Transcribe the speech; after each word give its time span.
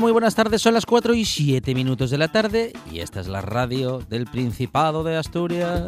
Muy 0.00 0.12
buenas 0.12 0.34
tardes. 0.34 0.60
Son 0.60 0.74
las 0.74 0.84
4 0.84 1.14
y 1.14 1.24
7 1.24 1.74
minutos 1.74 2.10
de 2.10 2.18
la 2.18 2.28
tarde 2.28 2.72
y 2.92 2.98
esta 3.00 3.20
es 3.20 3.28
la 3.28 3.40
radio 3.40 3.98
del 4.10 4.26
Principado 4.26 5.02
de 5.02 5.16
Asturias. 5.16 5.84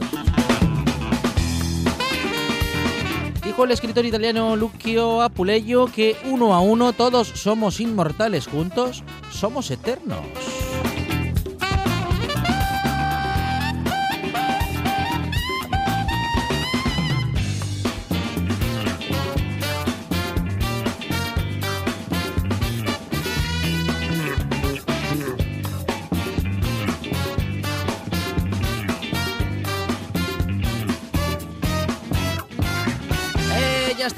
Dijo 3.44 3.64
el 3.64 3.70
escritor 3.70 4.06
italiano 4.06 4.56
Lucio 4.56 5.20
Apuleyo 5.20 5.86
que 5.86 6.16
uno 6.24 6.54
a 6.54 6.60
uno 6.60 6.94
todos 6.94 7.28
somos 7.28 7.80
inmortales 7.80 8.46
juntos, 8.46 9.04
somos 9.30 9.70
eternos. 9.70 10.24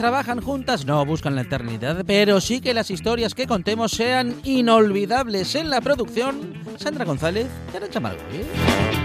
Trabajan 0.01 0.41
juntas, 0.41 0.87
no 0.87 1.05
buscan 1.05 1.35
la 1.35 1.43
eternidad, 1.43 2.05
pero 2.07 2.41
sí 2.41 2.63
que 2.63 2.73
las 2.73 2.91
historias 2.91 3.35
que 3.35 3.47
contemos 3.47 3.93
sean 3.93 4.35
inolvidables 4.45 5.55
en 5.57 5.69
la 5.69 5.83
producción. 5.83 6.55
Sandra 6.79 7.05
González 7.05 7.49
y 7.71 7.77
Arancha 7.77 8.01
Margolles. 8.01 9.00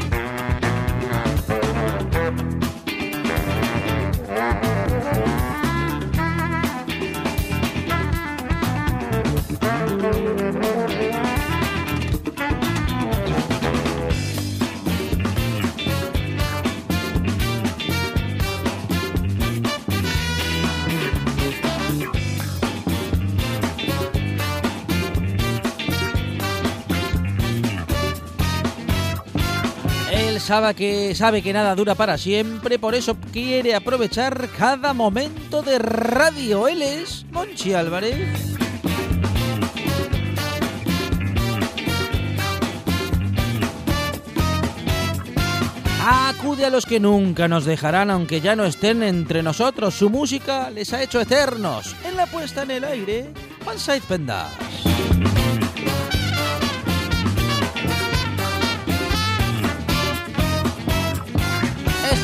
Sabe 30.46 30.76
que, 30.76 31.16
sabe 31.16 31.42
que 31.42 31.54
nada 31.54 31.74
dura 31.74 31.96
para 31.96 32.20
siempre, 32.20 32.78
por 32.78 32.94
eso 32.94 33.18
quiere 33.34 33.74
aprovechar 33.74 34.48
cada 34.56 34.94
momento 34.94 35.64
de 35.64 35.80
radio. 35.80 36.68
Él 36.68 36.84
es 36.84 37.26
Monchi 37.32 37.74
Álvarez. 37.74 38.56
Acude 46.08 46.66
a 46.66 46.70
los 46.70 46.86
que 46.86 47.00
nunca 47.00 47.48
nos 47.48 47.66
dejarán, 47.66 48.12
aunque 48.12 48.40
ya 48.40 48.56
no 48.56 48.66
estén 48.66 49.02
entre 49.02 49.42
nosotros. 49.42 49.96
Su 49.96 50.12
música 50.12 50.70
les 50.70 50.94
ha 50.94 51.02
hecho 51.02 51.20
eternos. 51.20 51.96
En 52.06 52.16
la 52.16 52.28
puesta 52.28 52.62
en 52.62 52.72
el 52.72 52.84
aire, 52.84 53.34
One 53.66 53.80
Side 53.80 54.04
Pendas. 54.08 54.65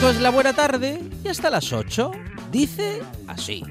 Es 0.10 0.20
la 0.20 0.32
buena 0.32 0.52
tarde 0.52 1.00
y 1.24 1.28
hasta 1.28 1.50
las 1.52 1.72
8 1.72 2.12
dice 2.52 3.02
así. 3.28 3.64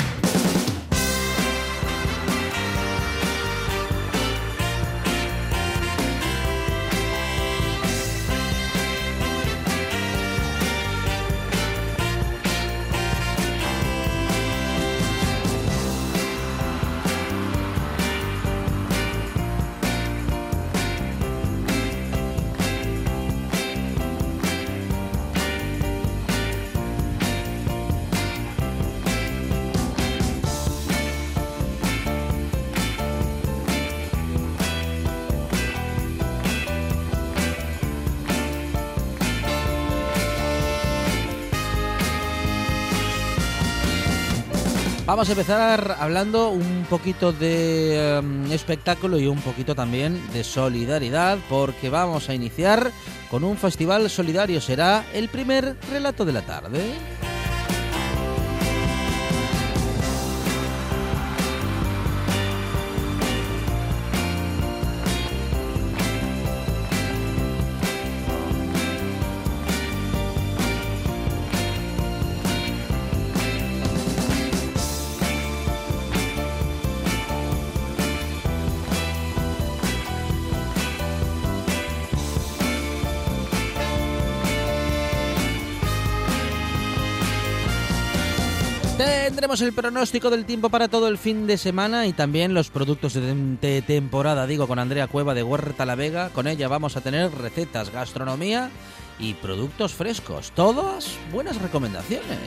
Vamos 45.10 45.28
a 45.28 45.32
empezar 45.32 45.96
hablando 45.98 46.50
un 46.50 46.86
poquito 46.88 47.32
de 47.32 48.18
em, 48.18 48.52
espectáculo 48.52 49.18
y 49.18 49.26
un 49.26 49.40
poquito 49.40 49.74
también 49.74 50.22
de 50.32 50.44
solidaridad, 50.44 51.36
porque 51.48 51.90
vamos 51.90 52.28
a 52.28 52.34
iniciar 52.34 52.92
con 53.28 53.42
un 53.42 53.56
festival 53.56 54.08
solidario. 54.08 54.60
Será 54.60 55.04
el 55.12 55.28
primer 55.28 55.76
relato 55.90 56.24
de 56.24 56.32
la 56.32 56.42
tarde. 56.42 56.92
Tendremos 89.60 89.76
el 89.76 89.82
pronóstico 89.82 90.30
del 90.30 90.46
tiempo 90.46 90.70
para 90.70 90.88
todo 90.88 91.06
el 91.06 91.18
fin 91.18 91.46
de 91.46 91.58
semana 91.58 92.06
y 92.06 92.14
también 92.14 92.54
los 92.54 92.70
productos 92.70 93.12
de 93.12 93.84
temporada, 93.86 94.46
digo, 94.46 94.66
con 94.66 94.78
Andrea 94.78 95.06
Cueva 95.06 95.34
de 95.34 95.42
Huerta 95.42 95.84
La 95.84 95.96
Vega. 95.96 96.30
Con 96.30 96.46
ella 96.46 96.66
vamos 96.66 96.96
a 96.96 97.02
tener 97.02 97.30
recetas, 97.30 97.92
gastronomía 97.92 98.70
y 99.18 99.34
productos 99.34 99.92
frescos. 99.92 100.52
Todas 100.52 101.14
buenas 101.30 101.60
recomendaciones. 101.60 102.38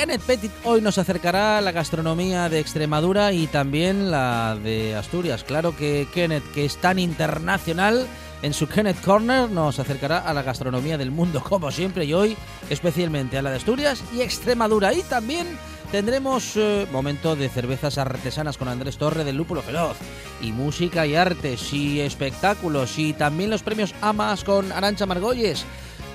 Kenneth 0.00 0.22
Petit 0.22 0.50
hoy 0.64 0.80
nos 0.80 0.96
acercará 0.96 1.58
a 1.58 1.60
la 1.60 1.72
gastronomía 1.72 2.48
de 2.48 2.58
Extremadura 2.58 3.34
y 3.34 3.46
también 3.48 4.10
la 4.10 4.56
de 4.56 4.94
Asturias. 4.94 5.44
Claro 5.44 5.76
que 5.76 6.08
Kenneth, 6.14 6.52
que 6.54 6.64
es 6.64 6.78
tan 6.78 6.98
internacional, 6.98 8.06
en 8.40 8.54
su 8.54 8.66
Kenneth 8.66 9.02
Corner 9.02 9.50
nos 9.50 9.78
acercará 9.78 10.20
a 10.20 10.32
la 10.32 10.42
gastronomía 10.42 10.96
del 10.96 11.10
mundo, 11.10 11.42
como 11.46 11.70
siempre, 11.70 12.06
y 12.06 12.14
hoy 12.14 12.34
especialmente 12.70 13.36
a 13.36 13.42
la 13.42 13.50
de 13.50 13.56
Asturias 13.56 14.02
y 14.16 14.22
Extremadura. 14.22 14.94
Y 14.94 15.02
también 15.02 15.46
tendremos 15.92 16.56
eh, 16.56 16.86
momento 16.90 17.36
de 17.36 17.50
cervezas 17.50 17.98
artesanas 17.98 18.56
con 18.56 18.68
Andrés 18.68 18.96
Torre 18.96 19.22
del 19.22 19.36
Lúpulo 19.36 19.60
Feroz, 19.60 19.98
y 20.40 20.52
música 20.52 21.06
y 21.06 21.14
artes 21.14 21.74
y 21.74 22.00
espectáculos, 22.00 22.98
y 22.98 23.12
también 23.12 23.50
los 23.50 23.62
premios 23.62 23.94
Amas 24.00 24.44
con 24.44 24.72
Arancha 24.72 25.04
Margolles. 25.04 25.66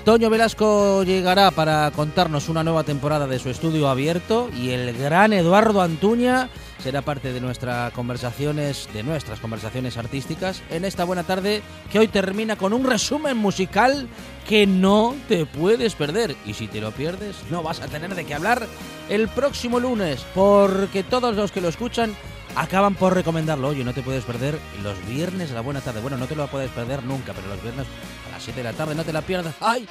Toño 0.06 0.30
Velasco 0.30 1.02
llegará 1.02 1.50
para 1.50 1.90
contarnos 1.90 2.48
una 2.48 2.62
nueva 2.62 2.84
temporada 2.84 3.26
de 3.26 3.40
su 3.40 3.50
estudio 3.50 3.88
abierto 3.88 4.48
y 4.56 4.70
el 4.70 4.96
gran 4.96 5.32
Eduardo 5.32 5.82
Antuña 5.82 6.48
será 6.78 7.02
parte 7.02 7.32
de 7.32 7.40
nuestras 7.40 7.92
conversaciones, 7.92 8.88
de 8.94 9.02
nuestras 9.02 9.40
conversaciones 9.40 9.96
artísticas 9.96 10.62
en 10.70 10.84
esta 10.84 11.02
buena 11.02 11.24
tarde 11.24 11.60
que 11.90 11.98
hoy 11.98 12.06
termina 12.06 12.54
con 12.54 12.72
un 12.72 12.84
resumen 12.84 13.36
musical 13.36 14.06
que 14.48 14.64
no 14.64 15.16
te 15.26 15.44
puedes 15.44 15.96
perder. 15.96 16.36
Y 16.46 16.54
si 16.54 16.68
te 16.68 16.80
lo 16.80 16.92
pierdes 16.92 17.34
no 17.50 17.64
vas 17.64 17.80
a 17.80 17.88
tener 17.88 18.14
de 18.14 18.24
qué 18.24 18.34
hablar 18.34 18.64
el 19.08 19.26
próximo 19.26 19.80
lunes 19.80 20.24
porque 20.36 21.02
todos 21.02 21.34
los 21.34 21.50
que 21.50 21.60
lo 21.60 21.66
escuchan 21.66 22.14
acaban 22.56 22.94
por 22.94 23.14
recomendarlo. 23.14 23.68
Oye, 23.68 23.84
no 23.84 23.92
te 23.92 24.02
puedes 24.02 24.24
perder 24.24 24.58
los 24.82 25.06
viernes 25.06 25.50
a 25.52 25.54
la 25.54 25.60
buena 25.60 25.80
tarde. 25.80 26.00
Bueno, 26.00 26.16
no 26.16 26.26
te 26.26 26.34
lo 26.34 26.46
puedes 26.48 26.70
perder 26.70 27.04
nunca, 27.04 27.32
pero 27.32 27.46
los 27.48 27.62
viernes 27.62 27.86
a 28.28 28.32
las 28.32 28.42
7 28.42 28.58
de 28.58 28.64
la 28.64 28.72
tarde 28.72 28.94
no 28.94 29.04
te 29.04 29.12
la 29.12 29.22
pierdas. 29.22 29.54
¡Ay! 29.60 29.88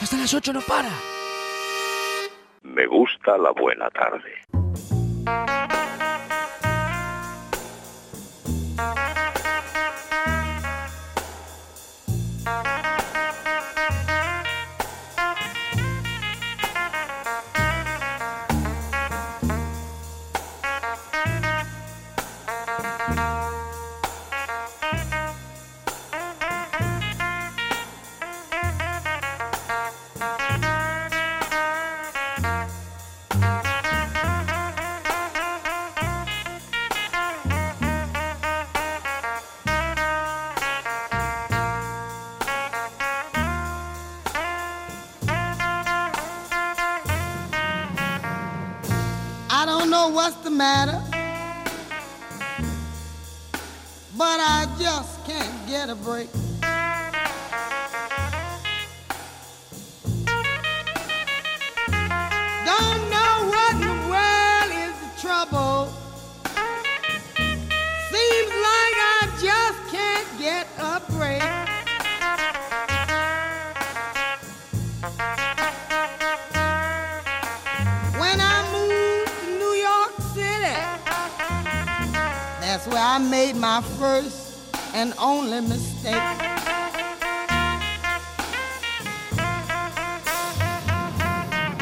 Hasta 0.00 0.16
las 0.16 0.34
8 0.34 0.52
no 0.52 0.60
para. 0.60 0.90
Me 2.62 2.86
gusta 2.86 3.38
la 3.38 3.52
buena 3.52 3.88
tarde. 3.90 5.59
Made 83.20 83.56
my 83.56 83.82
first 83.98 84.58
and 84.94 85.12
only 85.18 85.60
mistake. 85.60 86.14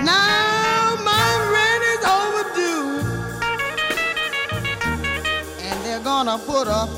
Now 0.03 0.97
my 1.05 1.29
rent 1.55 1.83
is 1.95 2.03
overdue, 2.17 2.89
and 5.61 5.85
they're 5.85 6.01
gonna 6.01 6.39
put 6.39 6.67
a 6.67 6.89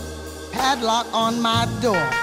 padlock 0.53 1.07
on 1.13 1.41
my 1.41 1.67
door. 1.81 2.20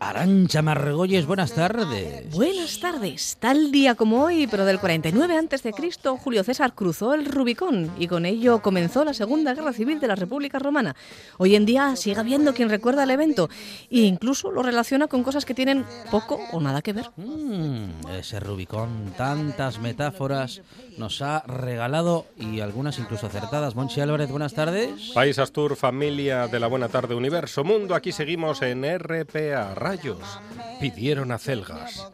Arancha 0.00 0.60
Margolles, 0.60 1.24
buenas 1.24 1.54
tardes. 1.54 2.30
Buenas 2.30 2.78
tardes. 2.78 3.38
Tal 3.40 3.72
día 3.72 3.94
como 3.94 4.22
hoy, 4.22 4.46
pero 4.46 4.66
del 4.66 4.78
49 4.78 5.38
a.C., 5.38 5.72
Julio 6.22 6.44
César 6.44 6.74
cruzó 6.74 7.14
el 7.14 7.24
Rubicón 7.24 7.90
y 7.98 8.06
con 8.06 8.26
ello 8.26 8.60
comenzó 8.60 9.04
la 9.04 9.14
Segunda 9.14 9.54
Guerra 9.54 9.72
Civil 9.72 10.00
de 10.00 10.08
la 10.08 10.14
República 10.14 10.58
Romana. 10.58 10.94
Hoy 11.38 11.54
en 11.54 11.64
día 11.64 11.96
sigue 11.96 12.20
habiendo 12.20 12.52
quien 12.52 12.68
recuerda 12.68 13.04
el 13.04 13.10
evento 13.10 13.48
e 13.90 14.00
incluso 14.00 14.50
lo 14.50 14.62
relaciona 14.62 15.06
con 15.06 15.22
cosas 15.22 15.46
que 15.46 15.54
tienen 15.54 15.86
poco 16.10 16.38
o 16.52 16.60
nada 16.60 16.82
que 16.82 16.92
ver. 16.92 17.10
Mm, 17.16 18.06
ese 18.18 18.40
Rubicón, 18.40 19.14
tantas 19.16 19.78
metáforas 19.78 20.60
nos 20.98 21.22
ha 21.22 21.40
regalado 21.46 22.26
y 22.38 22.60
algunas 22.60 22.98
incluso 22.98 23.26
acertadas. 23.26 23.74
Monchi 23.74 24.00
Álvarez, 24.00 24.30
buenas 24.30 24.54
tardes. 24.54 25.10
País 25.14 25.38
Astur, 25.38 25.76
familia 25.76 26.46
de 26.48 26.60
la 26.60 26.66
Buena 26.66 26.88
Tarde 26.88 27.14
Universo 27.14 27.64
Mundo, 27.64 27.94
aquí 27.94 28.12
seguimos 28.12 28.62
en 28.62 28.84
RPA. 28.98 29.74
Rayos, 29.74 30.18
pidieron 30.80 31.32
acelgas. 31.32 32.08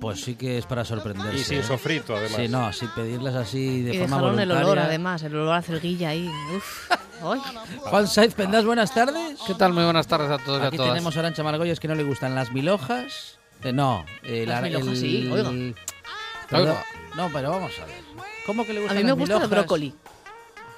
Pues 0.00 0.20
sí 0.22 0.34
que 0.34 0.58
es 0.58 0.66
para 0.66 0.84
sorprenderse. 0.84 1.38
Y 1.38 1.44
sin 1.44 1.58
¿eh? 1.60 1.62
sofrito, 1.62 2.14
además. 2.16 2.36
Sí, 2.36 2.48
no, 2.48 2.72
sin 2.72 2.88
pedirlas 2.90 3.34
así 3.36 3.82
de 3.82 3.94
y 3.94 3.98
forma 4.00 4.16
dejaron 4.16 4.40
el 4.40 4.48
voluntaria. 4.48 4.64
olor, 4.72 4.78
además, 4.80 5.22
el 5.22 5.36
olor 5.36 5.54
a 5.54 5.62
celguilla 5.62 6.08
ahí. 6.10 6.28
Uf. 6.56 6.90
Juan 7.80 8.06
Saiz 8.06 8.34
Pendas, 8.34 8.64
buenas 8.66 8.92
tardes. 8.92 9.38
¿Qué 9.46 9.54
tal? 9.54 9.72
Muy 9.72 9.84
buenas 9.84 10.06
tardes 10.06 10.30
a 10.30 10.38
todos 10.38 10.60
y 10.62 10.66
Aquí 10.66 10.76
a 10.76 10.78
todas. 10.78 10.92
tenemos 10.92 11.16
a 11.16 11.20
Arancha 11.20 11.42
Margolles 11.42 11.80
que 11.80 11.88
no 11.88 11.94
le 11.94 12.02
gustan 12.02 12.34
las 12.34 12.52
milhojas. 12.52 13.38
Eh, 13.62 13.72
no, 13.72 14.04
eh, 14.24 14.44
Las 14.46 14.60
la- 14.60 14.68
milhojas 14.68 14.98
sí, 14.98 15.26
oiga. 15.32 15.36
Perdón. 15.36 15.74
Oiga. 16.52 16.84
No, 17.16 17.30
pero 17.32 17.50
vamos 17.52 17.72
a 17.80 17.86
ver. 17.86 18.03
¿Cómo 18.46 18.64
que 18.66 18.72
le 18.74 18.80
A 18.88 18.92
mí 18.92 19.02
me 19.02 19.02
las 19.10 19.16
gusta 19.18 19.42
el 19.42 19.48
brócoli. 19.48 19.94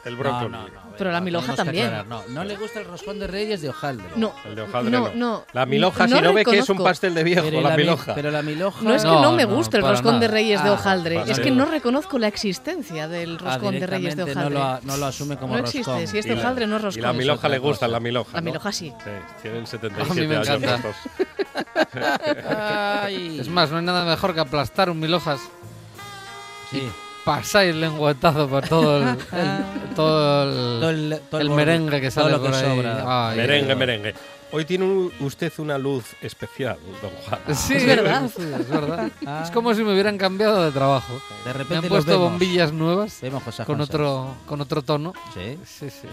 El 0.04 0.12
No, 0.14 0.18
brócoli. 0.20 0.50
no, 0.50 0.62
no, 0.68 0.70
Pero 0.96 1.10
la 1.10 1.18
tenemos 1.18 1.44
que 1.46 1.52
también. 1.56 1.86
aclarar, 1.86 2.06
No, 2.06 2.22
no 2.28 2.44
le 2.44 2.54
gusta 2.56 2.78
el 2.78 2.84
roscón 2.86 3.18
de 3.18 3.26
reyes 3.26 3.60
de 3.60 3.70
hojaldre. 3.70 4.06
No, 4.14 4.32
El 4.44 4.54
de 4.54 4.62
hojaldre 4.62 4.92
no. 4.92 5.08
no, 5.08 5.14
no. 5.16 5.44
La 5.52 5.66
milhoja, 5.66 6.06
No 6.06 6.16
si 6.18 6.22
no 6.22 6.32
ve 6.32 6.44
que 6.44 6.50
es 6.52 6.56
un 6.60 6.76
reconozco. 6.76 6.84
pastel 6.84 7.12
de 7.16 7.24
viejo, 7.24 7.42
Pero 7.44 7.60
la 7.60 7.70
mi- 7.70 7.76
milhoja. 7.78 8.14
Pero 8.14 8.30
la 8.30 8.42
milhoja... 8.42 8.82
No 8.82 8.94
es 8.94 9.02
que 9.02 9.08
No, 9.08 9.20
no 9.20 9.32
me 9.32 9.42
no, 9.46 9.48
guste 9.56 9.78
el 9.78 9.82
para 9.82 9.94
roscón 9.94 10.20
de 10.20 10.26
nada. 10.28 10.32
reyes 10.32 10.62
de 10.62 10.68
Ah, 10.68 10.72
hojaldre, 10.74 11.18
para 11.18 11.32
es 11.32 11.40
que 11.40 11.50
nada. 11.50 11.64
no 11.64 11.70
reconozco 11.72 12.18
la 12.20 12.28
existencia 12.28 13.08
del 13.08 13.34
Ah, 13.34 13.44
roscón 13.50 13.80
de 13.80 13.86
reyes 13.88 14.14
de 14.16 14.22
directamente 14.26 14.38
hojaldre. 14.56 14.58
No 14.60 14.80
lo, 14.86 14.92
no 14.92 14.96
lo 14.96 15.06
asume 15.06 15.36
como 15.38 15.56
No 15.56 15.62
roscón. 15.62 15.80
existe, 15.80 16.06
si 16.06 16.18
es 16.18 16.26
Y 16.26 16.28
la- 16.28 16.34
hojaldre 16.36 16.66
no 16.68 16.76
es 16.76 16.82
Y 16.82 16.84
roscón. 16.84 17.26
la 17.26 17.32
otra 17.34 17.48
le 17.48 17.58
gusta, 17.58 17.88
la 17.88 17.98
milhoja. 17.98 18.30
La 18.34 18.40
¿no? 18.40 18.44
milhoja 18.44 18.70
sí. 18.72 18.94
Sí, 19.02 19.10
tienen 19.42 19.62
A 19.64 19.66
77 19.66 20.20
mí 20.20 20.26
me 20.28 20.36
años 20.36 20.48
encanta. 20.50 20.76
estos. 20.76 20.96
Es 23.40 23.48
más, 23.48 23.72
no 23.72 23.78
hay 23.78 23.84
nada 23.84 24.04
mejor 24.04 24.34
que 24.34 24.40
aplastar 24.40 24.88
un 24.88 25.00
mil 25.00 25.12
hojas, 25.12 25.40
Sí. 26.70 26.88
Pasáis 27.26 27.74
lengüetazo 27.74 28.48
por 28.48 28.66
todo 28.66 28.96
el, 28.98 29.08
el- 29.08 29.94
todo 29.94 30.42
el, 30.44 30.80
Todo 30.80 30.90
el, 30.90 31.20
todo 31.30 31.40
el 31.42 31.48
bor- 31.50 31.56
merengue 31.56 32.00
que 32.00 32.10
todo 32.10 32.24
sale 32.24 32.36
lo 32.36 32.42
que 32.42 32.48
por 32.48 32.54
ahí. 32.58 32.64
sobra. 32.64 33.28
Ay, 33.30 33.36
merengue, 33.36 33.66
Dios. 33.66 33.78
merengue. 33.78 34.14
Hoy 34.52 34.64
tiene 34.64 34.84
un- 34.84 35.12
usted 35.20 35.52
una 35.58 35.76
luz 35.76 36.04
especial, 36.22 36.78
don 37.02 37.10
Juan. 37.10 37.40
Sí, 37.56 37.74
Es 37.74 37.84
verdad. 37.86 38.30
sí, 38.34 38.42
es 38.42 38.68
verdad. 38.70 39.10
Ah. 39.26 39.42
Es 39.44 39.50
como 39.50 39.74
si 39.74 39.82
me 39.82 39.92
hubieran 39.92 40.16
cambiado 40.18 40.64
de 40.64 40.70
trabajo. 40.70 41.12
De 41.44 41.46
Me 41.46 41.52
repente 41.52 41.74
han 41.74 41.82
los 41.82 41.88
puesto 41.90 42.12
vemos. 42.12 42.30
bombillas 42.30 42.72
nuevas 42.72 43.18
Vemos 43.20 43.42
con 43.66 43.80
otro, 43.80 44.34
con 44.46 44.60
otro 44.60 44.82
tono. 44.82 45.12
Sí. 45.34 45.58
Sí, 45.66 45.90
sí. 45.90 46.08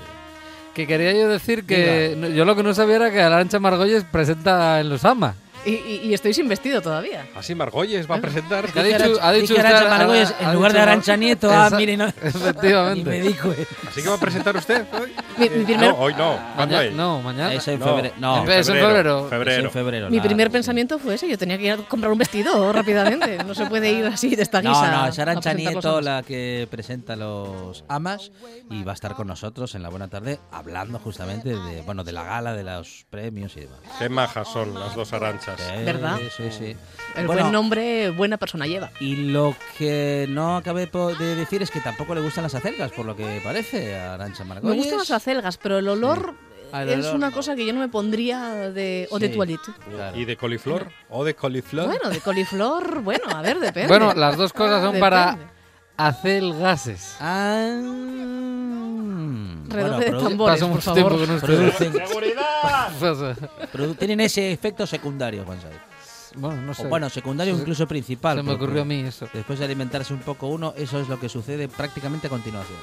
Que 0.73 0.87
quería 0.87 1.13
yo 1.13 1.29
decir 1.29 1.65
que 1.67 2.33
yo 2.35 2.43
lo 2.45 2.55
que 2.55 2.63
no 2.63 2.73
sabía 2.73 2.95
era 2.95 3.11
que 3.11 3.21
Arancha 3.21 3.59
Margolles 3.59 4.03
presenta 4.11 4.79
en 4.79 4.89
Los 4.89 5.05
Ama. 5.05 5.35
Y, 5.65 5.71
y- 5.71 6.01
y 6.05 6.13
estoy 6.13 6.33
sin 6.33 6.47
vestido 6.47 6.81
todavía. 6.81 7.25
Así 7.35 7.55
Margolles 7.55 8.09
va 8.09 8.15
a 8.15 8.21
presentar. 8.21 8.65
Ha 8.75 8.83
dicho, 8.83 9.17
ha 9.21 9.31
dicho 9.31 9.53
usted- 9.53 9.65
Arantxa 9.65 9.89
Margolles 9.89 10.31
ha- 10.37 10.41
en 10.43 10.47
ha 10.47 10.53
lugar 10.53 10.71
de 10.73 10.79
dicho 10.79 10.89
Arancha 10.89 11.15
Nieto. 11.17 11.49
Ah, 11.51 11.69
mire, 11.75 11.95
no. 11.97 12.05
Efectivamente. 12.07 12.99
Y 13.01 13.03
me 13.05 13.21
dijo, 13.21 13.51
eh. 13.51 13.65
Así 13.87 14.01
que 14.03 14.09
va 14.09 14.15
a 14.15 14.19
presentar 14.19 14.55
usted 14.57 14.85
hoy. 14.93 15.13
Mi, 15.37 15.49
mi 15.49 15.63
primer, 15.65 15.89
No, 15.91 15.95
hoy 15.97 16.13
no. 16.15 16.37
¿Cuándo 16.55 16.81
es? 16.81 16.93
no, 16.93 17.21
mañana. 17.21 17.53
Es 17.53 17.67
en 17.67 17.79
No, 17.79 17.85
febrero. 17.85 18.15
No, 18.19 18.43
en 18.43 18.51
Es 18.51 18.67
en 18.69 18.75
febrero. 18.75 19.23
es 19.23 19.29
Febrero. 19.29 19.63
en 19.67 19.71
febrero. 19.71 20.09
mi 20.09 20.19
primer 20.19 20.47
sí. 20.47 20.51
pensamiento 20.53 20.99
fue 20.99 21.15
ese. 21.15 21.29
Yo 21.29 21.37
tenía 21.37 21.57
que 21.57 21.63
ir 21.65 21.71
a 21.73 21.77
comprar 21.77 22.11
un 22.11 22.17
vestido 22.17 22.71
rápidamente. 22.73 23.37
No 23.43 23.55
se 23.55 23.65
puede 23.67 23.91
ir 23.91 24.05
así 24.05 24.35
de 24.35 24.43
esta 24.43 24.61
No, 24.61 24.69
guisa. 24.71 24.91
no, 24.91 25.07
es 25.07 25.17
a 25.17 25.21
Arancha 25.21 25.53
Nieto 25.53 26.01
la 26.01 26.23
que 26.23 26.67
presenta 26.69 27.15
los 27.15 27.83
amas 27.87 28.31
y 28.69 28.83
va 28.83 28.91
a 28.91 28.95
estar 28.95 29.13
con 29.15 29.27
nosotros 29.27 29.75
en 29.75 29.83
la 29.83 29.89
buena 29.89 30.07
tarde 30.09 30.39
hablando 30.51 30.99
justamente 30.99 31.49
de, 31.49 31.81
bueno, 31.83 32.03
de 32.03 32.11
la 32.11 32.23
gala, 32.23 32.53
de 32.53 32.63
los 32.63 33.05
premios 33.09 33.55
y 33.57 33.61
demás. 33.61 33.79
Qué 33.97 34.09
majas 34.09 34.47
son 34.47 34.73
las 34.77 34.95
dos 34.95 35.13
aranchas. 35.13 35.52
Sí, 35.57 35.83
¿Verdad? 35.85 36.19
Sí, 36.35 36.43
sí. 36.51 36.75
El 37.15 37.27
Bueno, 37.27 37.41
buen 37.43 37.51
nombre, 37.53 38.09
buena 38.11 38.37
persona 38.37 38.65
lleva. 38.65 38.91
Y 38.99 39.15
lo 39.31 39.55
que 39.77 40.25
no 40.29 40.57
acabé 40.57 40.87
de 40.87 41.35
decir 41.35 41.61
es 41.61 41.69
que 41.71 41.79
tampoco 41.79 42.15
le 42.15 42.21
gustan 42.21 42.43
las 42.43 42.55
acelgas, 42.55 42.91
por 42.91 43.05
lo 43.05 43.15
que 43.15 43.39
parece 43.43 43.95
a 43.95 44.15
Arancha 44.15 44.43
Me 44.43 44.49
Margolles. 44.49 44.77
gustan 44.77 44.97
las 44.99 45.11
acelgas, 45.11 45.57
pero 45.57 45.77
el 45.77 45.87
olor 45.87 46.33
Ah, 46.75 46.83
es 46.85 47.05
olor 47.05 47.15
una 47.17 47.29
no. 47.29 47.35
cosa 47.35 47.55
que 47.55 47.67
yo 47.67 47.73
no 47.73 47.79
me 47.79 47.87
pondría 47.87 48.71
de 48.71 49.07
o 49.11 49.19
de 49.19 49.29
toilette. 49.29 49.61
Claro. 49.91 50.17
¿Y 50.17 50.25
de 50.25 50.35
coliflor? 50.35 50.89
¿O 51.11 51.23
de 51.23 51.35
coliflor? 51.35 51.85
Bueno, 51.85 52.09
de 52.09 52.19
coliflor, 52.19 53.01
bueno, 53.01 53.25
a 53.29 53.43
ver, 53.43 53.59
depende. 53.59 53.87
Bueno, 53.89 54.11
las 54.15 54.37
dos 54.37 54.51
cosas 54.53 54.81
son 54.83 54.99
para 54.99 55.25
Depende. 55.33 55.43
hacer 55.45 55.62
gases. 55.97 57.15
Ah, 57.19 57.79
Mm, 57.81 59.69
bueno, 59.69 59.99
de 59.99 60.11
tambores, 60.11 60.59
por 60.61 60.69
mucho 60.69 60.93
tiempo 60.93 61.09
favor. 61.11 61.27
con 61.27 61.35
ustedes. 61.35 61.79
producen- 61.79 61.93
produ- 63.73 63.97
tienen 63.97 64.19
ese 64.21 64.51
efecto 64.51 64.85
secundario, 64.87 65.43
Juan 65.45 65.59
Saez. 65.61 65.75
bueno, 66.35 66.61
no 66.61 66.71
O 66.71 66.75
sé. 66.75 66.87
bueno, 66.87 67.09
secundario 67.09 67.53
o 67.53 67.57
Se- 67.57 67.61
incluso 67.61 67.87
principal. 67.87 68.37
se 68.37 68.43
me 68.43 68.51
porque 68.51 68.63
ocurrió 68.65 68.81
a 68.81 68.85
mí 68.85 69.01
eso. 69.01 69.27
Después 69.33 69.59
de 69.59 69.65
alimentarse 69.65 70.13
un 70.13 70.19
poco 70.21 70.47
uno, 70.47 70.73
eso 70.77 70.99
es 70.99 71.07
lo 71.07 71.19
que 71.19 71.29
sucede 71.29 71.67
prácticamente 71.67 72.27
a 72.27 72.29
continuación. 72.29 72.77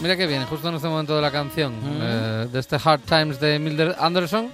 Mira 0.00 0.16
que 0.16 0.26
bien, 0.26 0.44
justo 0.46 0.68
en 0.68 0.74
este 0.74 0.88
momento 0.88 1.16
de 1.16 1.22
la 1.22 1.30
canción, 1.30 1.72
Mm. 1.72 1.98
eh, 2.02 2.48
de 2.52 2.58
este 2.60 2.76
Hard 2.82 3.00
Times 3.02 3.40
de 3.40 3.58
Mildred 3.58 3.94
Anderson, 3.98 4.50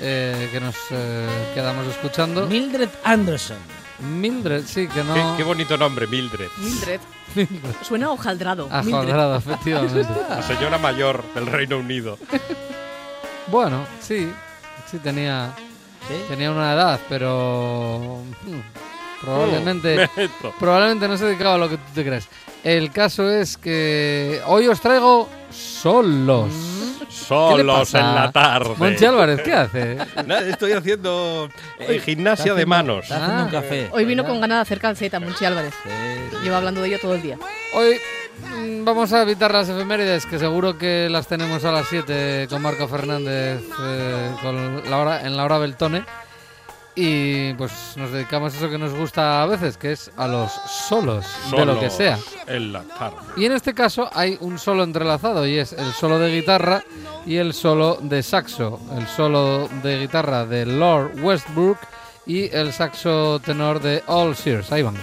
eh, 0.00 0.48
que 0.52 0.60
nos 0.60 0.74
eh, 0.90 1.26
quedamos 1.54 1.86
escuchando. 1.86 2.46
Mildred 2.46 2.88
Anderson. 3.04 3.58
Mildred, 4.00 4.64
sí, 4.64 4.86
que 4.88 5.02
no... 5.02 5.14
Qué, 5.14 5.22
qué 5.38 5.42
bonito 5.44 5.76
nombre, 5.76 6.06
Mildred. 6.06 6.48
Mildred. 6.58 7.00
Suena 7.82 8.06
a 8.06 8.10
hojaldrado. 8.10 8.68
Mildred. 8.68 8.92
jodrado, 8.92 9.36
efectivamente. 9.36 10.06
La 10.28 10.42
señora 10.42 10.78
mayor 10.78 11.22
del 11.34 11.46
Reino 11.46 11.78
Unido. 11.78 12.18
bueno, 13.48 13.84
sí, 14.00 14.30
sí 14.90 14.98
tenía, 14.98 15.52
¿Sí? 16.06 16.14
tenía 16.28 16.50
una 16.50 16.74
edad, 16.74 17.00
pero 17.08 18.22
hmm, 18.44 18.60
probablemente, 19.20 20.08
Neto. 20.16 20.54
probablemente 20.58 21.08
no 21.08 21.16
se 21.16 21.26
dedicaba 21.26 21.54
a 21.54 21.58
lo 21.58 21.68
que 21.68 21.76
tú 21.76 21.92
te 21.94 22.04
crees. 22.04 22.28
El 22.64 22.90
caso 22.90 23.30
es 23.30 23.56
que 23.56 24.40
hoy 24.46 24.66
os 24.68 24.80
traigo 24.80 25.28
solos. 25.50 26.50
Solos 27.18 27.94
en 27.94 28.14
la 28.14 28.30
tarde. 28.32 28.74
Monchi 28.76 29.04
Álvarez, 29.04 29.40
¿qué 29.42 29.52
hace? 29.52 29.96
Nada, 30.26 30.40
estoy 30.48 30.72
haciendo 30.72 31.48
eh, 31.78 32.00
gimnasia 32.04 32.54
de 32.54 32.66
manos. 32.66 33.04
Está 33.04 33.16
haciendo 33.16 33.42
Ah. 33.42 33.44
un 33.46 33.50
café. 33.50 33.88
Hoy 33.92 34.04
vino 34.04 34.24
con 34.24 34.40
ganas 34.40 34.58
de 34.58 34.62
hacer 34.62 34.80
calceta, 34.80 35.20
Monchi 35.20 35.44
Álvarez. 35.44 35.74
Sí. 35.82 36.36
Lleva 36.42 36.58
hablando 36.58 36.80
de 36.82 36.88
ello 36.88 36.98
todo 37.00 37.14
el 37.14 37.22
día. 37.22 37.38
Hoy 37.74 37.96
mm, 38.56 38.84
vamos 38.84 39.12
a 39.12 39.22
evitar 39.22 39.52
las 39.52 39.68
efemérides, 39.68 40.26
que 40.26 40.38
seguro 40.38 40.78
que 40.78 41.08
las 41.10 41.26
tenemos 41.26 41.64
a 41.64 41.72
las 41.72 41.86
7 41.88 42.46
con 42.48 42.62
Marco 42.62 42.88
Fernández 42.88 43.60
eh, 43.82 44.30
con 44.42 44.88
la 44.90 44.98
hora, 44.98 45.20
en 45.26 45.36
la 45.36 45.44
hora 45.44 45.58
Beltone. 45.58 46.04
Y 47.00 47.54
pues 47.54 47.94
nos 47.94 48.10
dedicamos 48.10 48.52
a 48.52 48.56
eso 48.56 48.68
que 48.68 48.76
nos 48.76 48.92
gusta 48.92 49.40
a 49.40 49.46
veces, 49.46 49.76
que 49.76 49.92
es 49.92 50.10
a 50.16 50.26
los 50.26 50.50
solos, 50.50 51.24
de 51.56 51.64
lo 51.64 51.78
que 51.78 51.90
sea. 51.90 52.18
En 52.48 52.72
la 52.72 52.82
tarde. 52.82 53.18
Y 53.36 53.44
en 53.44 53.52
este 53.52 53.72
caso 53.72 54.10
hay 54.12 54.36
un 54.40 54.58
solo 54.58 54.82
entrelazado 54.82 55.46
y 55.46 55.58
es 55.58 55.72
el 55.72 55.92
solo 55.92 56.18
de 56.18 56.32
guitarra 56.34 56.82
y 57.24 57.36
el 57.36 57.54
solo 57.54 57.98
de 58.02 58.20
saxo. 58.24 58.80
El 58.96 59.06
solo 59.06 59.68
de 59.84 60.00
guitarra 60.00 60.44
de 60.44 60.66
Lord 60.66 61.12
Westbrook 61.22 61.78
y 62.26 62.52
el 62.52 62.72
saxo 62.72 63.40
tenor 63.44 63.80
de 63.80 64.02
All 64.08 64.34
Sears. 64.34 64.72
Ahí 64.72 64.82
van. 64.82 64.96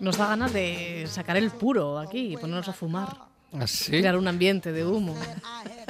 Nos 0.00 0.16
da 0.16 0.26
ganas 0.28 0.52
de 0.52 1.06
sacar 1.08 1.36
el 1.36 1.50
puro 1.50 1.98
aquí 1.98 2.34
y 2.34 2.36
ponernos 2.36 2.68
a 2.68 2.72
fumar. 2.72 3.28
Así. 3.58 3.90
Crear 3.92 4.14
un 4.18 4.28
ambiente 4.28 4.72
de 4.72 4.84
humo. 4.84 5.16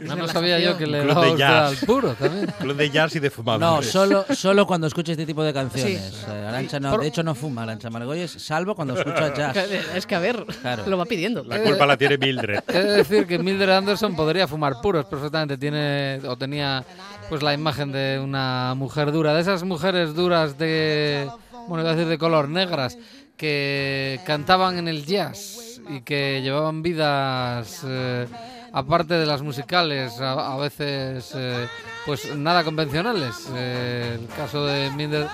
No, 0.04 0.14
no 0.14 0.28
sabía 0.28 0.60
yo 0.60 0.78
que 0.78 0.86
le 0.86 1.00
Club 1.02 1.08
daba 1.12 1.26
de 1.26 1.36
jazz. 1.36 1.80
al 1.80 1.86
puro 1.88 2.14
también. 2.14 2.46
Club 2.60 2.76
de 2.76 2.88
jazz 2.88 3.16
y 3.16 3.18
de 3.18 3.28
No, 3.28 3.34
fumadores. 3.34 3.90
solo, 3.90 4.24
solo 4.32 4.64
cuando 4.64 4.86
escuche 4.86 5.10
este 5.10 5.26
tipo 5.26 5.42
de 5.42 5.52
canciones. 5.52 6.24
Eh, 6.28 6.46
Arancha 6.48 6.78
no, 6.78 6.92
Por- 6.92 7.00
de 7.00 7.08
hecho 7.08 7.24
no 7.24 7.34
fuma 7.34 7.64
Arancha 7.64 7.90
Margolles, 7.90 8.30
salvo 8.30 8.76
cuando 8.76 8.94
escucha 8.94 9.34
jazz. 9.36 9.56
Es 9.92 10.06
que 10.06 10.14
a 10.14 10.20
ver, 10.20 10.46
Claro. 10.62 10.84
lo 10.86 10.96
va 10.96 11.04
pidiendo. 11.04 11.42
La 11.42 11.60
culpa 11.60 11.84
la 11.84 11.96
tiene 11.96 12.16
Mildred. 12.16 12.62
De 12.66 12.82
decir 12.92 13.26
que 13.26 13.40
Mildred 13.40 13.70
Anderson 13.70 14.14
podría 14.14 14.46
fumar 14.46 14.80
puros 14.80 15.04
perfectamente. 15.06 15.58
Tiene 15.58 16.20
o 16.28 16.36
tenía 16.38 16.84
pues 17.28 17.42
la 17.42 17.52
imagen 17.54 17.90
de 17.90 18.20
una 18.22 18.74
mujer 18.76 19.10
dura, 19.10 19.34
de 19.34 19.40
esas 19.40 19.64
mujeres 19.64 20.14
duras 20.14 20.56
de, 20.58 21.28
bueno, 21.66 21.82
iba 21.82 21.90
a 21.90 21.94
decir 21.96 22.08
de 22.08 22.16
color 22.18 22.48
negras, 22.48 22.96
que 23.38 24.20
cantaban 24.26 24.78
en 24.78 24.88
el 24.88 25.06
jazz 25.06 25.80
y 25.88 26.00
que 26.00 26.42
llevaban 26.42 26.82
vidas 26.82 27.82
eh, 27.86 28.26
aparte 28.72 29.14
de 29.14 29.24
las 29.24 29.40
musicales, 29.42 30.20
a, 30.20 30.54
a 30.54 30.56
veces 30.58 31.32
eh, 31.34 31.66
pues 32.04 32.34
nada 32.36 32.64
convencionales. 32.64 33.48
Eh, 33.54 34.18
el 34.20 34.26
caso 34.36 34.66
de 34.66 34.90
Mildred 34.90 35.26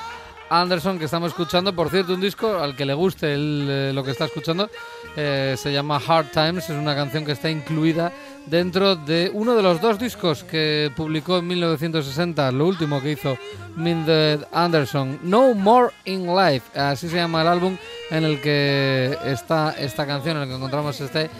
Anderson 0.50 0.98
que 0.98 1.06
estamos 1.06 1.30
escuchando, 1.30 1.74
por 1.74 1.88
cierto, 1.88 2.14
un 2.14 2.20
disco 2.20 2.58
al 2.58 2.76
que 2.76 2.84
le 2.84 2.92
guste 2.94 3.32
el, 3.32 3.94
lo 3.94 4.04
que 4.04 4.10
está 4.10 4.26
escuchando, 4.26 4.68
se 5.16 5.72
llama 5.72 6.00
Hard 6.06 6.26
Times, 6.30 6.64
es 6.64 6.76
una 6.76 6.94
canción 6.94 7.24
que 7.24 7.32
está 7.32 7.50
incluida 7.50 8.12
dentro 8.46 8.96
de 8.96 9.30
uno 9.32 9.54
de 9.54 9.62
los 9.62 9.80
dos 9.80 9.98
discos 9.98 10.44
que 10.44 10.90
publicó 10.96 11.38
en 11.38 11.46
1960, 11.48 12.52
lo 12.52 12.66
último 12.66 13.00
que 13.00 13.12
hizo 13.12 13.38
Mildred 13.76 14.44
Anderson, 14.52 15.18
No 15.22 15.54
More 15.54 15.92
in 16.04 16.26
Life, 16.26 16.78
así 16.78 17.08
se 17.08 17.16
llama 17.16 17.42
el 17.42 17.48
álbum 17.48 17.76
en 18.10 18.24
el 18.24 18.40
que 18.40 19.16
está 19.24 19.74
esta 19.78 20.06
canción, 20.06 20.36
en 20.36 20.44
el 20.44 20.48
que 20.48 20.54
encontramos 20.56 21.00
este 21.00 21.30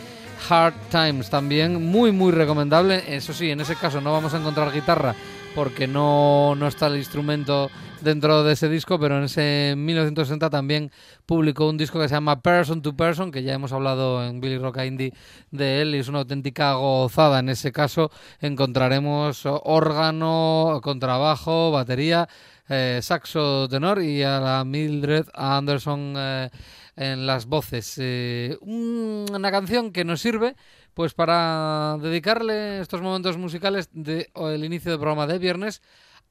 Hard 0.49 0.75
Times 0.91 1.31
también, 1.31 1.91
muy 1.91 2.13
muy 2.13 2.33
recomendable, 2.33 3.05
eso 3.09 3.33
sí, 3.33 3.51
en 3.51 3.61
ese 3.61 3.77
caso 3.77 4.01
no 4.01 4.13
vamos 4.13 4.35
a 4.35 4.39
encontrar 4.39 4.73
guitarra 4.73 5.15
porque 5.55 5.87
no, 5.87 6.55
no 6.57 6.67
está 6.67 6.89
el 6.89 6.97
instrumento 6.97 7.71
dentro 8.05 8.45
de 8.45 8.53
ese 8.53 8.69
disco, 8.69 8.99
pero 9.01 9.19
en 9.19 9.25
ese 9.25 9.75
1960 9.77 10.51
también 10.51 10.93
publicó 11.27 11.69
un 11.69 11.77
disco 11.77 11.99
que 11.99 12.09
se 12.09 12.15
llama 12.15 12.41
Person 12.43 12.83
to 12.83 12.95
Person, 12.97 13.33
que 13.33 13.43
ya 13.43 13.55
hemos 13.55 13.73
hablado 13.73 14.25
en 14.25 14.41
Billy 14.41 14.59
Rock 14.59 14.79
Indie 14.85 15.13
de 15.51 15.81
él 15.83 15.95
y 15.95 15.99
es 15.99 16.09
una 16.09 16.21
auténtica 16.21 16.75
gozada. 16.75 17.41
En 17.41 17.49
ese 17.49 17.73
caso 17.73 18.11
encontraremos 18.41 19.43
órgano, 19.47 20.81
contrabajo, 20.83 21.71
batería, 21.71 22.29
eh, 22.69 23.01
saxo 23.03 23.69
tenor 23.69 24.03
y 24.03 24.23
a 24.23 24.41
la 24.41 24.65
Mildred 24.65 25.27
Anderson 25.35 26.15
eh, 26.17 26.51
en 26.97 27.27
las 27.27 27.47
voces. 27.47 27.95
Eh, 27.99 28.57
un- 28.61 29.27
una 29.33 29.51
canción 29.51 29.91
que 29.93 30.05
nos 30.05 30.21
sirve 30.21 30.55
pues 30.95 31.13
para 31.13 31.97
dedicarle 32.01 32.81
estos 32.81 33.03
momentos 33.03 33.37
musicales 33.37 33.89
de 33.93 34.31
o 34.35 34.49
el 34.49 34.65
inicio 34.65 34.93
del 34.93 35.01
programa 35.01 35.27
de 35.27 35.39
viernes 35.39 35.83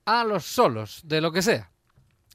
a 0.05 0.23
los 0.23 0.45
solos, 0.45 1.01
de 1.03 1.21
lo 1.21 1.31
que 1.31 1.41
sea. 1.41 1.69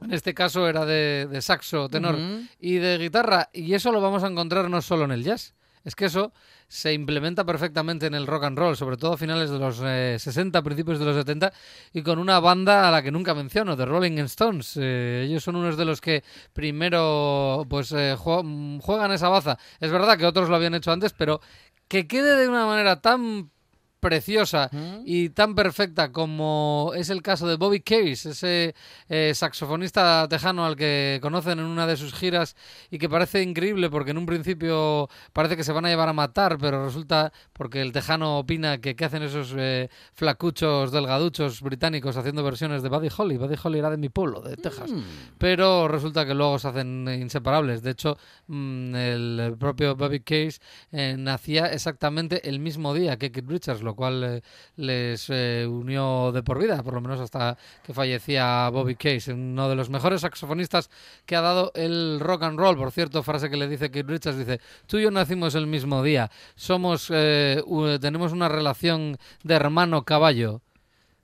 En 0.00 0.12
este 0.12 0.32
caso 0.32 0.68
era 0.68 0.86
de, 0.86 1.26
de 1.28 1.42
saxo, 1.42 1.88
tenor 1.88 2.16
y 2.60 2.76
de 2.76 2.98
guitarra, 2.98 3.50
y 3.52 3.74
eso 3.74 3.90
lo 3.92 4.00
vamos 4.00 4.22
a 4.22 4.28
encontrar 4.28 4.70
no 4.70 4.80
solo 4.80 5.04
en 5.04 5.10
el 5.12 5.24
jazz. 5.24 5.54
Es 5.84 5.94
que 5.94 6.04
eso 6.06 6.32
se 6.66 6.92
implementa 6.92 7.44
perfectamente 7.46 8.06
en 8.06 8.14
el 8.14 8.26
rock 8.26 8.44
and 8.44 8.58
roll, 8.58 8.76
sobre 8.76 8.96
todo 8.96 9.14
a 9.14 9.16
finales 9.16 9.48
de 9.48 9.58
los 9.58 9.80
eh, 9.82 10.16
60, 10.18 10.60
principios 10.62 10.98
de 10.98 11.04
los 11.06 11.16
70, 11.16 11.52
y 11.94 12.02
con 12.02 12.18
una 12.18 12.40
banda 12.40 12.88
a 12.88 12.92
la 12.92 13.02
que 13.02 13.10
nunca 13.10 13.34
menciono, 13.34 13.76
The 13.76 13.86
Rolling 13.86 14.18
Stones. 14.18 14.76
Eh, 14.80 15.24
ellos 15.26 15.42
son 15.42 15.56
unos 15.56 15.76
de 15.78 15.84
los 15.84 16.00
que 16.00 16.22
primero 16.52 17.64
pues 17.68 17.90
eh, 17.92 18.14
jue- 18.18 18.80
juegan 18.82 19.12
esa 19.12 19.28
baza. 19.30 19.58
Es 19.80 19.90
verdad 19.90 20.18
que 20.18 20.26
otros 20.26 20.48
lo 20.48 20.56
habían 20.56 20.74
hecho 20.74 20.92
antes, 20.92 21.12
pero 21.12 21.40
que 21.88 22.06
quede 22.06 22.36
de 22.36 22.48
una 22.48 22.66
manera 22.66 23.00
tan 23.00 23.50
preciosa 24.00 24.70
y 25.04 25.30
tan 25.30 25.54
perfecta 25.54 26.12
como 26.12 26.92
es 26.94 27.10
el 27.10 27.22
caso 27.22 27.46
de 27.46 27.56
Bobby 27.56 27.80
Case, 27.80 28.30
ese 28.30 28.74
eh, 29.08 29.32
saxofonista 29.34 30.26
tejano 30.28 30.64
al 30.64 30.76
que 30.76 31.18
conocen 31.20 31.58
en 31.58 31.64
una 31.64 31.86
de 31.86 31.96
sus 31.96 32.14
giras 32.14 32.56
y 32.90 32.98
que 32.98 33.08
parece 33.08 33.42
increíble 33.42 33.90
porque 33.90 34.12
en 34.12 34.18
un 34.18 34.26
principio 34.26 35.08
parece 35.32 35.56
que 35.56 35.64
se 35.64 35.72
van 35.72 35.84
a 35.86 35.88
llevar 35.88 36.08
a 36.08 36.12
matar, 36.12 36.58
pero 36.58 36.84
resulta 36.84 37.32
porque 37.52 37.80
el 37.80 37.92
tejano 37.92 38.38
opina 38.38 38.78
que 38.78 38.94
qué 38.94 39.04
hacen 39.04 39.22
esos 39.22 39.54
eh, 39.56 39.88
flacuchos 40.14 40.92
delgaduchos 40.92 41.60
británicos 41.60 42.16
haciendo 42.16 42.42
versiones 42.44 42.82
de 42.82 42.88
Buddy 42.88 43.08
Holly. 43.16 43.36
Buddy 43.36 43.56
Holly 43.62 43.78
era 43.78 43.90
de 43.90 43.96
mi 43.96 44.08
pueblo, 44.08 44.40
de 44.40 44.56
Texas. 44.56 44.90
Pero 45.38 45.88
resulta 45.88 46.26
que 46.26 46.34
luego 46.34 46.58
se 46.58 46.68
hacen 46.68 47.08
inseparables. 47.08 47.82
De 47.82 47.90
hecho, 47.90 48.16
mm, 48.46 48.94
el 48.94 49.56
propio 49.58 49.96
Bobby 49.96 50.20
Case 50.20 50.60
eh, 50.92 51.16
nacía 51.18 51.66
exactamente 51.66 52.48
el 52.48 52.60
mismo 52.60 52.94
día 52.94 53.18
que 53.18 53.32
Keith 53.32 53.48
Richards. 53.48 53.82
Lo 53.88 53.94
cual 53.94 54.22
eh, 54.22 54.42
les 54.76 55.30
eh, 55.30 55.66
unió 55.66 56.30
de 56.30 56.42
por 56.42 56.58
vida, 56.58 56.82
por 56.82 56.92
lo 56.92 57.00
menos 57.00 57.20
hasta 57.20 57.56
que 57.82 57.94
fallecía 57.94 58.68
Bobby 58.68 58.96
Case, 58.96 59.32
uno 59.32 59.66
de 59.66 59.74
los 59.74 59.88
mejores 59.88 60.20
saxofonistas 60.20 60.90
que 61.24 61.36
ha 61.36 61.40
dado 61.40 61.72
el 61.74 62.20
rock 62.20 62.42
and 62.42 62.58
roll. 62.58 62.76
Por 62.76 62.92
cierto, 62.92 63.22
frase 63.22 63.48
que 63.48 63.56
le 63.56 63.66
dice 63.66 63.90
Keith 63.90 64.06
Richards, 64.06 64.36
dice, 64.36 64.60
tú 64.86 64.98
y 64.98 65.04
yo 65.04 65.10
nacimos 65.10 65.54
el 65.54 65.66
mismo 65.66 66.02
día, 66.02 66.30
somos, 66.54 67.10
eh, 67.10 67.62
tenemos 67.98 68.32
una 68.32 68.50
relación 68.50 69.16
de 69.42 69.54
hermano 69.54 70.04
caballo. 70.04 70.60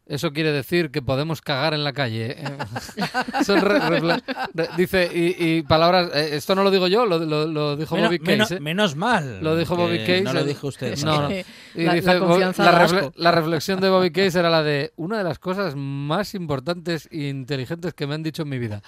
Eso 0.07 0.33
quiere 0.35 0.53
decir 0.53 0.91
que 0.91 1.01
podemos 1.01 1.41
cagar 1.41 1.73
en 1.73 1.83
la 1.83 1.95
calle. 1.95 2.37
¿eh? 2.39 2.59
Son 3.47 3.59
re- 3.61 3.81
refle- 3.81 4.23
re- 4.53 4.69
dice, 4.77 5.11
y, 5.13 5.35
y 5.59 5.63
palabras, 5.63 6.11
eh, 6.15 6.31
esto 6.37 6.55
no 6.55 6.63
lo 6.63 6.71
digo 6.71 6.89
yo, 6.89 7.07
lo, 7.07 7.19
lo- 7.19 7.47
lo 7.47 7.75
dijo 7.77 7.95
Menos, 7.95 8.11
Bobby 8.11 8.19
menos- 8.19 8.49
Case. 8.49 8.57
¿eh? 8.57 8.61
menos 8.61 8.97
mal. 8.97 9.43
Lo 9.43 9.57
dijo 9.57 9.77
Bobby 9.77 10.01
Case. 10.01 10.21
No 10.21 10.35
lo 10.35 10.45
dijo 10.45 10.67
usted. 10.67 10.99
No, 11.05 11.23
no. 11.23 11.29
que 11.29 11.45
Y 11.75 11.85
la- 11.85 11.95
dice, 11.95 12.07
la 12.15 12.21
Bo- 12.21 12.27
confianza 12.29 12.65
la, 12.65 12.73
da 12.73 12.87
refle- 12.87 12.99
asco. 12.99 13.13
la 13.17 13.33
reflexión 13.33 13.81
de 13.81 13.89
Bobby 13.89 14.11
Case 14.11 14.39
era 14.39 14.51
la 14.51 14.63
de 14.63 14.93
una 14.97 15.17
de 15.19 15.25
las 15.25 15.39
cosas 15.39 15.75
más 15.75 16.35
importantes 16.35 17.09
e 17.11 17.29
inteligentes 17.29 17.95
que 17.95 18.07
me 18.07 18.15
han 18.15 18.23
dicho 18.23 18.43
en 18.43 18.51
mi 18.51 18.59
vida. 18.59 18.83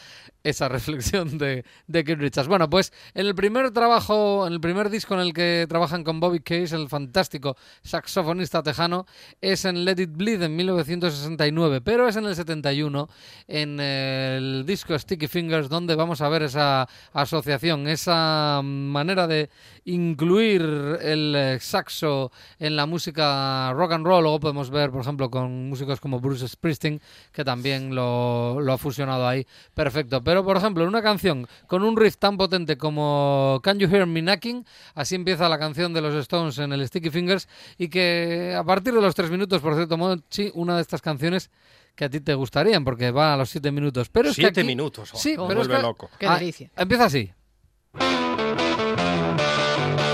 Esa 0.45 0.69
reflexión 0.69 1.39
de, 1.39 1.65
de 1.87 2.05
Keith 2.05 2.19
Richards. 2.19 2.47
Bueno, 2.49 2.69
pues 2.69 2.93
en 3.15 3.27
el 3.27 3.35
primer 3.35 3.71
trabajo, 3.71 4.47
en 4.47 4.53
el 4.53 4.61
primer 4.61 4.91
disco 4.91 5.15
en 5.15 5.21
el 5.21 5.33
que 5.33 5.65
trabajan 5.69 6.05
con 6.05 6.21
Bobby 6.21 6.41
Case, 6.41 6.77
el 6.77 6.89
fantástico 6.91 7.57
saxofonista 7.83 8.63
tejano, 8.63 9.07
es 9.41 9.65
en 9.65 9.85
Let 9.87 10.03
It 10.03 10.11
Bleed 10.13 10.43
en 10.43 10.55
1969, 11.07 11.81
pero 11.83 12.09
es 12.09 12.17
en 12.17 12.27
el 12.27 12.35
71, 12.35 13.09
en 13.49 13.81
el 13.81 14.65
disco 14.67 14.99
Sticky 14.99 15.29
Fingers, 15.29 15.69
donde 15.69 15.95
vamos 15.95 16.21
a 16.21 16.29
ver 16.29 16.43
esa 16.43 16.89
asociación, 17.13 17.87
esa 17.87 18.61
manera 18.63 19.27
de 19.27 19.51
incluir 19.85 20.63
el 21.01 21.35
eh, 21.37 21.59
saxo 21.61 22.33
en 22.59 22.77
la 22.77 22.87
música 22.87 23.73
rock 23.73 23.93
and 23.93 24.05
roll. 24.05 24.23
Luego 24.23 24.41
podemos 24.41 24.71
ver, 24.71 24.91
por 24.91 25.03
ejemplo, 25.03 25.31
con 25.31 25.69
músicos 25.69 26.01
como 26.01 26.21
Bruce 26.21 26.49
Springsteen, 26.49 27.01
que 27.33 27.45
también 27.45 27.95
lo, 27.95 28.59
ha 28.69 28.79
fusionado 28.79 29.27
ahí. 29.27 29.47
Perfecto. 29.75 30.23
Pero, 30.23 30.45
por 30.45 30.57
ejemplo, 30.57 30.83
en 30.83 30.89
una 30.89 31.03
canción 31.03 31.47
con 31.67 31.83
un 31.83 31.97
riff 31.97 32.17
tan 32.17 32.37
potente 32.37 32.77
como 32.77 33.61
Can 33.63 33.79
You 33.79 33.89
Hear 33.89 34.07
Me 34.07 34.23
Knocking, 34.23 34.67
así 34.95 35.15
empieza 35.15 35.49
la 35.49 35.59
canción 35.59 35.93
de 35.95 36.01
los 36.01 36.15
Stones 36.15 36.59
en 36.59 36.73
el 36.73 36.87
Sticky 36.87 37.11
Fingers, 37.11 37.49
y 37.79 37.89
que 37.89 38.55
a 38.57 38.65
partir 38.65 38.93
de 38.93 39.01
los 39.01 39.15
tres 39.15 39.31
minutos, 39.31 39.63
por 39.63 39.75
cierto, 39.75 39.97
Monchi, 39.97 40.51
una 40.55 40.77
de 40.77 40.83
estas 40.83 40.96
canciones 41.03 41.51
que 41.95 42.05
a 42.05 42.11
ti 42.11 42.21
te 42.21 42.35
gustarían, 42.35 42.85
porque 42.85 43.11
va 43.11 43.35
a 43.35 43.37
los 43.37 43.49
siete 43.51 43.71
minutos. 43.73 44.09
Pero 44.11 44.29
es 44.29 44.37
que 44.37 44.43
Siete 44.43 44.61
aquí- 44.61 44.67
minutos. 44.67 45.11
oh, 45.15 45.17
Sí, 45.17 45.35
pero 45.49 45.63
es 45.63 45.69
que- 45.69 45.79
loco. 45.79 46.11
Qué 46.19 46.27
Ah, 46.27 46.39
delicia. 46.39 46.71
Empieza 46.77 47.05
así. 47.07 47.33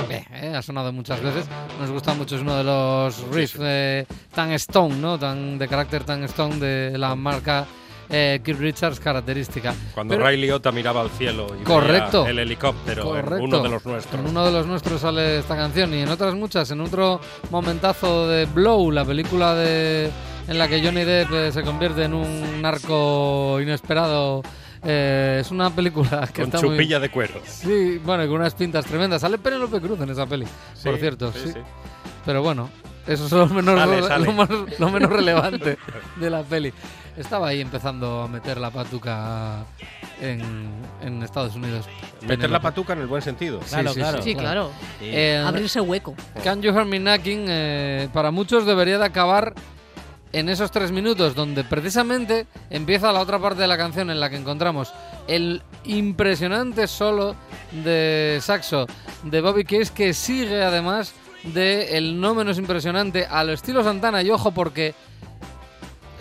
Bien, 0.09 0.25
eh, 0.33 0.55
ha 0.57 0.63
sonado 0.63 0.93
muchas 0.93 1.21
veces. 1.23 1.47
Nos 1.81 1.91
gusta 1.91 2.15
mucho, 2.15 2.37
es 2.37 2.43
uno 2.43 2.57
de 2.57 2.65
los 2.65 3.27
riffs 3.31 3.57
eh, 3.61 4.07
tan 4.35 4.53
stone, 4.53 4.95
¿no? 4.97 5.19
Tan 5.19 5.59
de 5.59 5.69
carácter 5.69 6.05
tan 6.05 6.23
stone 6.25 6.57
de 6.57 6.99
la 6.99 7.15
marca 7.15 7.67
eh, 8.15 8.41
Keith 8.45 8.59
Richards 8.59 9.01
característica. 9.01 9.75
Cuando 9.95 10.13
Pero- 10.15 10.25
Ray 10.25 10.37
Liotta 10.37 10.71
miraba 10.71 11.01
al 11.01 11.11
cielo 11.11 11.47
y 11.59 11.65
Correcto. 11.65 12.21
veía 12.25 12.33
el 12.33 12.39
helicóptero, 12.41 13.03
en 13.17 13.23
Correcto. 13.25 13.45
uno 13.45 13.63
de 13.63 13.69
los 13.71 13.87
nuestros. 13.87 14.21
En 14.21 14.27
uno 14.27 14.45
de 14.45 14.53
los 14.53 14.67
nuestros 14.67 15.01
sale 15.01 15.39
esta 15.39 15.57
canción 15.57 15.95
y 15.95 16.03
en 16.03 16.09
otras 16.11 16.35
muchas, 16.35 16.71
en 16.73 16.81
otro 16.83 17.21
momentazo 17.51 18.29
de 18.29 18.45
Blow, 18.45 18.91
la 18.91 19.05
película 19.07 19.55
de 19.55 20.11
en 20.49 20.59
la 20.59 20.69
que 20.69 20.83
Johnny 20.83 21.05
Depp 21.05 21.33
eh, 21.33 21.53
se 21.53 21.63
convierte 21.63 22.05
en 22.05 22.15
un 22.15 22.61
narco 22.63 23.59
inesperado. 23.61 24.43
Eh, 24.85 25.39
es 25.41 25.51
una 25.53 25.71
película 25.71 26.27
que 26.33 26.43
Con 26.43 26.45
está 26.47 26.61
muy- 26.67 26.71
chupilla 26.77 26.99
de 26.99 27.09
cuero. 27.11 27.35
Sí, 27.45 28.01
bueno, 28.05 28.25
y 28.25 28.27
con 28.27 28.37
unas 28.37 28.55
pintas 28.55 28.85
tremendas. 28.85 29.21
Sale 29.21 29.39
Penélope 29.39 29.81
Cruz 29.81 30.01
en 30.01 30.11
esa 30.11 30.27
peli, 30.27 30.45
por 30.83 30.95
Sí, 30.95 31.01
cierto. 31.01 31.33
sí, 31.33 31.39
Sí, 31.45 31.53
sí. 31.53 31.59
Pero 32.27 32.43
bueno, 32.43 32.69
eso 33.07 33.27
es 33.27 33.33
lo 33.33 33.47
menos, 33.47 33.79
Sale, 33.79 34.01
lo, 34.01 34.07
sale. 34.09 34.25
lo 34.27 34.33
más- 34.33 34.49
lo 34.79 34.91
menos 34.91 35.11
relevante 35.11 35.79
de 36.17 36.31
la 36.31 36.43
peli. 36.43 36.73
Estaba 37.17 37.49
ahí 37.49 37.61
empezando 37.61 38.23
a 38.23 38.29
meter 38.29 38.59
la 38.59 38.71
patuca 38.71 39.65
en, 40.21 40.41
en 41.03 41.23
Estados 41.23 41.55
Unidos. 41.55 41.87
Meter 42.27 42.49
la 42.51 42.61
patuca 42.61 42.95
en 42.95 43.01
el 43.01 43.07
buen 43.07 43.23
sentido. 43.23 43.61
Claro, 43.61 43.93
claro. 43.93 44.23
Sí, 44.23 44.35
claro. 44.35 44.71
Sí. 44.99 45.07
Eh, 45.13 45.45
Abrirse 45.47 45.81
hueco. 45.81 46.15
Can 46.43 46.63
You 46.63 46.73
Hear 46.73 46.87
Me 46.87 46.99
Knocking 46.99 47.45
eh, 47.49 48.09
para 48.13 48.31
muchos 48.31 48.65
debería 48.67 48.99
de 48.99 49.05
acabar 49.05 49.53
en 50.33 50.49
esos 50.49 50.71
tres 50.71 50.91
minutos 50.91 51.35
donde 51.35 51.63
precisamente 51.65 52.47
empieza 52.71 53.13
la 53.13 53.21
otra 53.21 53.39
parte 53.39 53.63
de 53.63 53.69
la 53.69 53.77
canción 53.77 54.11
en 54.11 54.19
la 54.19 54.31
que 54.31 54.37
encontramos 54.37 54.93
el 55.29 55.63
impresionante 55.85 56.87
solo 56.87 57.37
de 57.85 58.39
saxo 58.41 58.87
de 59.25 59.41
Bobby 59.41 59.65
Case 59.65 59.93
que 59.95 60.15
sigue 60.15 60.63
además 60.63 61.15
de 61.45 61.97
el 61.99 62.21
no 62.21 62.35
menos 62.35 62.59
impresionante 62.59 63.27
al 63.27 63.51
estilo 63.51 63.85
Santana 63.85 64.23
y 64.23 64.31
ojo 64.31 64.53
porque 64.53 64.95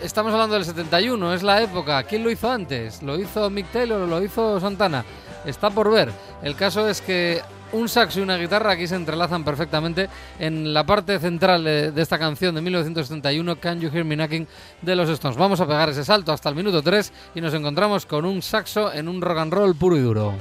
estamos 0.02 0.32
hablando 0.32 0.56
del 0.56 0.64
71 0.64 1.34
es 1.34 1.42
la 1.42 1.62
época 1.62 2.02
¿quién 2.02 2.22
lo 2.22 2.30
hizo 2.30 2.50
antes? 2.50 3.02
¿lo 3.02 3.18
hizo 3.18 3.48
Mick 3.48 3.70
Taylor 3.72 4.02
o 4.02 4.06
lo 4.06 4.22
hizo 4.22 4.60
Santana? 4.60 5.04
está 5.46 5.70
por 5.70 5.90
ver 5.90 6.10
el 6.42 6.54
caso 6.54 6.88
es 6.88 7.00
que 7.00 7.40
un 7.72 7.88
saxo 7.88 8.20
y 8.20 8.22
una 8.22 8.36
guitarra 8.36 8.72
aquí 8.72 8.86
se 8.86 8.96
entrelazan 8.96 9.44
perfectamente 9.44 10.08
en 10.38 10.72
la 10.72 10.84
parte 10.84 11.18
central 11.18 11.64
de, 11.64 11.92
esta 11.96 12.18
canción 12.18 12.54
de 12.54 12.60
1971, 12.60 13.56
Can 13.56 13.80
You 13.80 13.90
Hear 13.92 14.04
Me 14.04 14.16
Knocking, 14.16 14.46
de 14.80 14.96
los 14.96 15.08
Stones. 15.08 15.36
Vamos 15.36 15.60
a 15.60 15.66
pegar 15.66 15.88
ese 15.88 16.04
salto 16.04 16.32
hasta 16.32 16.48
el 16.48 16.54
minuto 16.54 16.82
3 16.82 17.12
y 17.34 17.40
nos 17.40 17.54
encontramos 17.54 18.06
con 18.06 18.24
un 18.24 18.42
saxo 18.42 18.92
en 18.92 19.08
un 19.08 19.20
rock 19.20 19.38
and 19.38 19.52
roll 19.52 19.74
puro 19.74 19.96
y 19.96 20.00
duro. 20.00 20.34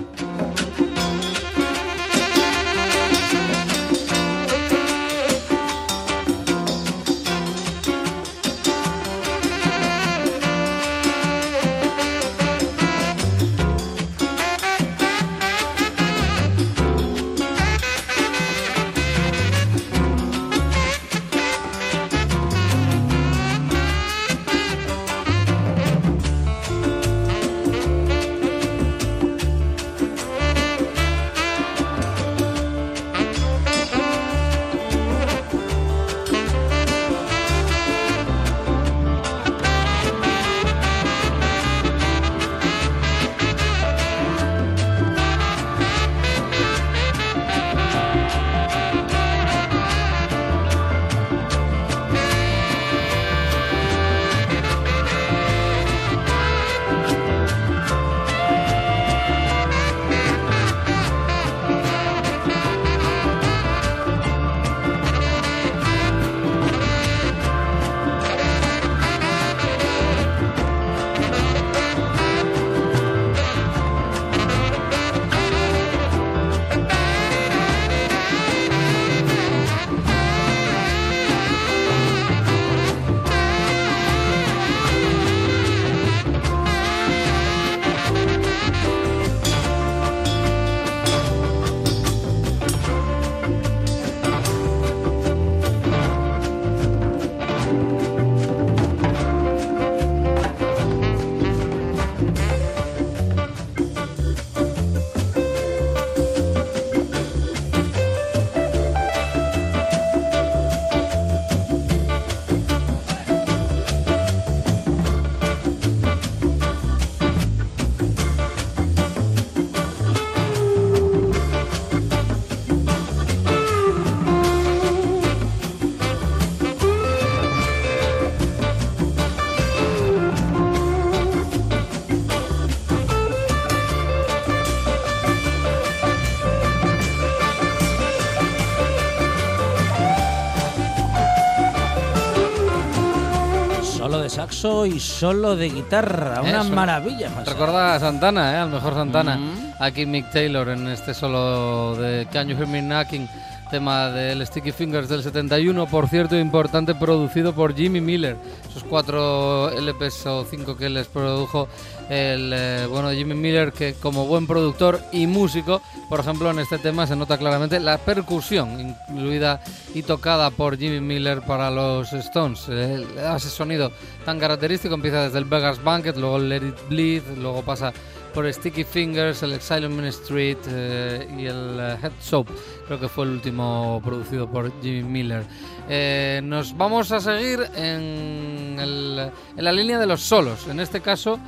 Maravilloso 144.62 144.86
y 144.86 145.00
solo 145.00 145.56
de 145.56 145.70
guitarra. 145.70 146.42
Una 146.42 146.64
maravilla. 146.64 147.30
pasa. 147.30 147.52
Recuerda 147.52 147.96
a 147.96 148.00
Santana, 148.00 148.54
¿eh? 148.54 148.58
al 148.58 148.70
mejor 148.70 148.94
Santana. 148.94 149.38
Mm. 149.38 149.74
Aquí 149.80 150.06
Mick 150.06 150.30
Taylor 150.32 150.70
en 150.70 150.88
este 150.88 151.14
solo 151.14 151.96
de 151.96 152.28
Can 152.32 152.48
You 152.48 152.58
Hear 152.58 152.68
Me 152.68 152.82
Knocking, 152.82 153.28
tema 153.72 154.10
del 154.10 154.46
Sticky 154.46 154.74
Fingers 154.74 155.08
del 155.08 155.24
71, 155.24 155.88
por 155.88 156.10
cierto, 156.10 156.38
importante, 156.38 156.94
producido 156.94 157.54
por 157.54 157.74
Jimmy 157.74 158.02
Miller. 158.02 158.36
Esos 158.70 158.84
cuatro 158.84 159.72
LPs 159.72 160.26
o 160.28 160.46
cinco 160.46 160.76
que 160.76 160.90
les 160.90 161.08
produjo 161.08 161.70
el 162.10 162.52
eh, 162.54 162.86
bueno 162.90 163.12
Jimmy 163.12 163.34
Miller, 163.34 163.72
que 163.72 163.94
como 163.94 164.26
buen 164.26 164.46
productor 164.46 165.00
y 165.14 165.26
músico, 165.26 165.82
por 166.10 166.20
ejemplo, 166.20 166.52
en 166.52 166.60
este 166.60 166.80
tema 166.80 167.08
se 167.08 167.16
nota 167.16 167.38
claramente 167.38 167.80
la 167.80 167.98
percusión 167.98 168.96
incluida 169.10 169.62
y 169.96 170.04
tocada 170.04 170.52
por 170.52 170.78
Jimmy 170.78 171.00
Miller 171.00 171.42
para 171.42 171.72
los 171.72 172.12
Stones. 172.12 172.66
Eh, 172.70 173.06
ese 173.36 173.50
sonido 173.50 173.92
tan 174.26 174.38
característico, 174.38 174.94
empieza 174.94 175.24
desde 175.24 175.38
el 175.38 175.46
Vegas 175.46 175.82
Banquet, 175.82 176.18
luego 176.18 176.38
el 176.38 176.50
Let 176.50 176.68
It 176.68 176.90
Bleed, 176.90 177.24
luego 177.38 177.62
pasa 177.62 177.94
por 178.34 178.52
Sticky 178.52 178.84
Fingers, 178.84 179.44
el 179.44 179.54
Exile 179.54 179.86
on 179.88 179.96
Main 179.96 180.08
Street 180.08 180.58
eh, 180.68 181.28
y 181.38 181.46
el 181.46 181.78
eh, 181.80 181.98
Head 182.02 182.12
Soap. 182.20 182.48
Creo 182.88 183.00
que 183.00 183.08
fue 183.08 183.26
el 183.26 183.32
último 183.32 184.02
producido 184.04 184.50
por 184.50 184.72
Jimmy 184.82 185.04
Miller. 185.04 185.44
Eh, 185.90 186.42
nos 186.44 186.76
vamos 186.78 187.12
a 187.12 187.20
seguir 187.20 187.60
en, 187.76 188.78
el- 188.80 189.32
en 189.58 189.64
la 189.64 189.72
línea 189.72 190.00
de 190.00 190.06
los 190.08 190.22
solos. 190.22 190.68
En 190.68 190.80
este 190.80 191.02
caso, 191.02 191.40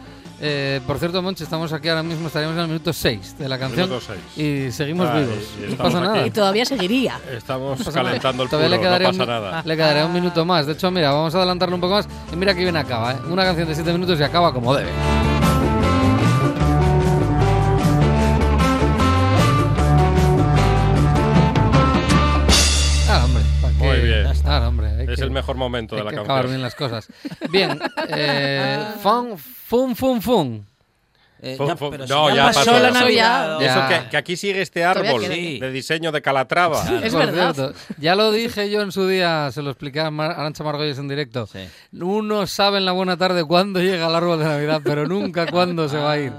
eh, 0.41 0.82
por 0.86 0.98
cierto, 1.00 1.22
Monchi, 1.22 1.43
estamos 1.43 1.72
aquí 1.72 1.88
ahora 1.88 2.04
mismo, 2.04 2.28
estaríamos 2.28 2.56
en 2.58 2.62
el 2.63 2.67
minuto 2.67 2.91
6 2.91 3.38
de 3.38 3.48
la 3.48 3.58
canción 3.58 3.89
y 4.36 4.69
seguimos 4.72 5.08
Ay, 5.10 5.24
vivos. 5.24 5.38
y 5.58 5.62
no 5.62 5.67
estamos 5.69 5.93
pasa 5.93 6.06
nada. 6.06 6.19
aquí. 6.19 6.28
Y 6.28 6.32
todavía 6.32 6.65
seguiría. 6.65 7.19
Estamos 7.32 7.86
No 7.86 7.91
calentando 7.93 8.43
el 8.43 8.50
Todavía 8.50 8.69
puro, 8.78 8.82
le 8.82 8.88
quedaría, 8.88 9.08
no 9.12 9.17
pasa 9.17 9.24
un, 9.24 9.30
nada. 9.43 9.62
le 9.63 9.76
quedaría 9.78 10.06
un 10.06 10.13
minuto 10.13 10.43
más. 10.43 10.65
De 10.65 10.74
hecho, 10.74 10.91
mira, 10.91 11.12
vamos 11.12 11.34
a 11.34 11.38
adelantarlo 11.38 11.76
un 11.76 11.82
poco 11.82 11.93
más. 11.93 12.08
Y 12.34 12.36
mira 12.36 12.54
que 12.54 12.62
bien 12.62 12.76
acaba, 12.76 13.13
¿eh? 13.13 13.17
Una 13.30 13.43
canción 13.46 13.67
de 13.69 13.76
7 13.76 13.93
minutos 13.93 14.19
y 14.19 14.24
acaba 14.24 14.52
como 14.54 14.76
debe. 14.76 14.89
Mejor 25.34 25.56
momento 25.58 25.96
de 25.96 26.02
hay 26.02 26.06
la 26.06 26.12
que 26.12 26.15
canción. 26.17 26.32
acabar 26.38 26.48
bien 26.50 26.62
las 26.62 26.76
cosas. 26.76 27.08
Bien, 27.50 27.80
eh, 28.10 28.84
fun, 29.02 29.38
fun, 29.38 29.96
fun, 29.96 30.22
fun. 30.22 30.65
Eh, 31.46 31.58
no, 31.60 32.30
si 32.30 32.36
ya 32.38 32.46
pasó. 32.54 32.80
la 32.80 32.89
Navidad. 32.91 33.60
ya- 33.60 33.65
Eso 33.65 33.88
que, 34.04 34.10
que 34.12 34.15
aquí 34.17 34.38
sigue 34.38 34.62
este 34.62 34.86
árbol. 34.86 35.26
Sí. 35.26 35.60
de 35.60 35.72
diseño 35.72 36.13
de 36.13 36.22
Calatrava. 36.22 36.82
Es 37.04 37.12
Por 37.13 37.26
verdad. 37.26 37.54
cierto, 37.54 37.74
ya 37.98 38.15
lo 38.15 38.32
dije 38.32 38.69
yo 38.69 38.82
en 38.82 38.93
su 38.93 39.06
día, 39.10 39.50
se 39.52 39.62
lo 39.62 39.72
expliqué 39.72 40.00
a 40.00 40.10
Mar- 40.10 40.32
Arancha 40.32 40.63
Margolles 40.63 40.98
en 41.00 41.10
directo. 41.10 41.46
Sí. 41.48 41.60
Uno 42.00 42.48
sabe 42.48 42.78
en 42.78 42.86
la 42.86 42.93
buena 42.93 43.17
tarde 43.17 43.43
cuándo 43.43 43.82
llega 43.82 44.08
el 44.08 44.15
árbol 44.15 44.39
de 44.39 44.46
Navidad, 44.46 44.80
pero 44.86 45.06
nunca 45.06 45.46
cuándo 45.52 45.89
se 45.89 45.98
va 45.98 46.13
a 46.13 46.17
ir. 46.19 46.32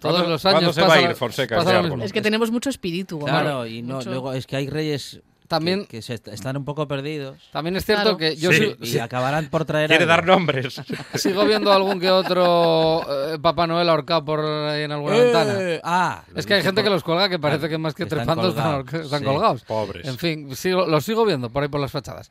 Todos 0.00 0.14
¿Cuándo- 0.16 0.30
los 0.30 0.44
años 0.46 0.54
cuándo 0.62 0.72
se 0.72 0.82
va 0.82 0.94
a 0.94 1.00
ir, 1.02 1.14
Fonseca, 1.14 1.62
lo 1.62 1.68
árbol? 1.70 2.02
Es 2.02 2.12
que 2.12 2.20
tenemos 2.20 2.50
mucho 2.50 2.70
espíritu. 2.70 3.18
Omar. 3.18 3.42
Claro, 3.42 3.66
y 3.66 3.82
no, 3.82 3.96
Mucho. 3.98 4.10
luego 4.10 4.32
es 4.32 4.48
que 4.48 4.56
hay 4.56 4.68
reyes 4.68 5.20
También- 5.50 5.82
que, 5.82 5.96
que 5.98 6.02
se 6.02 6.14
est- 6.14 6.28
están 6.28 6.56
un 6.56 6.64
poco 6.64 6.86
perdidos 6.88 7.36
También 7.52 7.76
es 7.76 7.84
cierto 7.84 8.16
Claro. 8.16 8.16
que 8.16 8.36
yo 8.36 8.52
Sí. 8.52 8.74
y 8.80 8.98
acabarán 8.98 9.48
por 9.50 9.64
traer 9.64 9.88
Quiere 9.88 10.04
algo. 10.04 10.14
dar 10.14 10.24
nombres. 10.26 10.80
sigo 11.16 11.44
viendo 11.44 11.72
algún 11.72 11.98
que 12.00 12.10
otro 12.10 13.02
eh, 13.34 13.38
Papá 13.40 13.66
Noel 13.66 13.88
ahorcado 13.88 14.24
por 14.24 14.40
ahí 14.44 14.84
en 14.84 14.92
alguna 14.92 15.16
Eh, 15.16 15.24
ventana. 15.24 15.80
Ah, 15.82 16.22
Es 16.34 16.46
que 16.46 16.54
hay 16.54 16.62
gente 16.62 16.82
que 16.82 16.88
los 16.90 17.02
cuelga 17.02 17.28
que 17.28 17.38
parece 17.38 17.68
que 17.68 17.76
más 17.78 17.94
que 17.94 18.04
Están 18.04 18.18
trepando 18.20 18.48
están, 18.48 18.64
colgados, 18.64 18.94
ahor- 18.94 19.04
están 19.04 19.18
sí. 19.20 19.24
colgados. 19.26 19.62
Pobres. 19.64 20.06
En 20.08 20.16
fin, 20.18 20.54
sigo, 20.56 20.86
los 20.86 21.04
sigo 21.04 21.24
viendo 21.26 21.50
por 21.50 21.62
ahí 21.64 21.68
por 21.68 21.80
las 21.80 21.90
fachadas. 21.90 22.30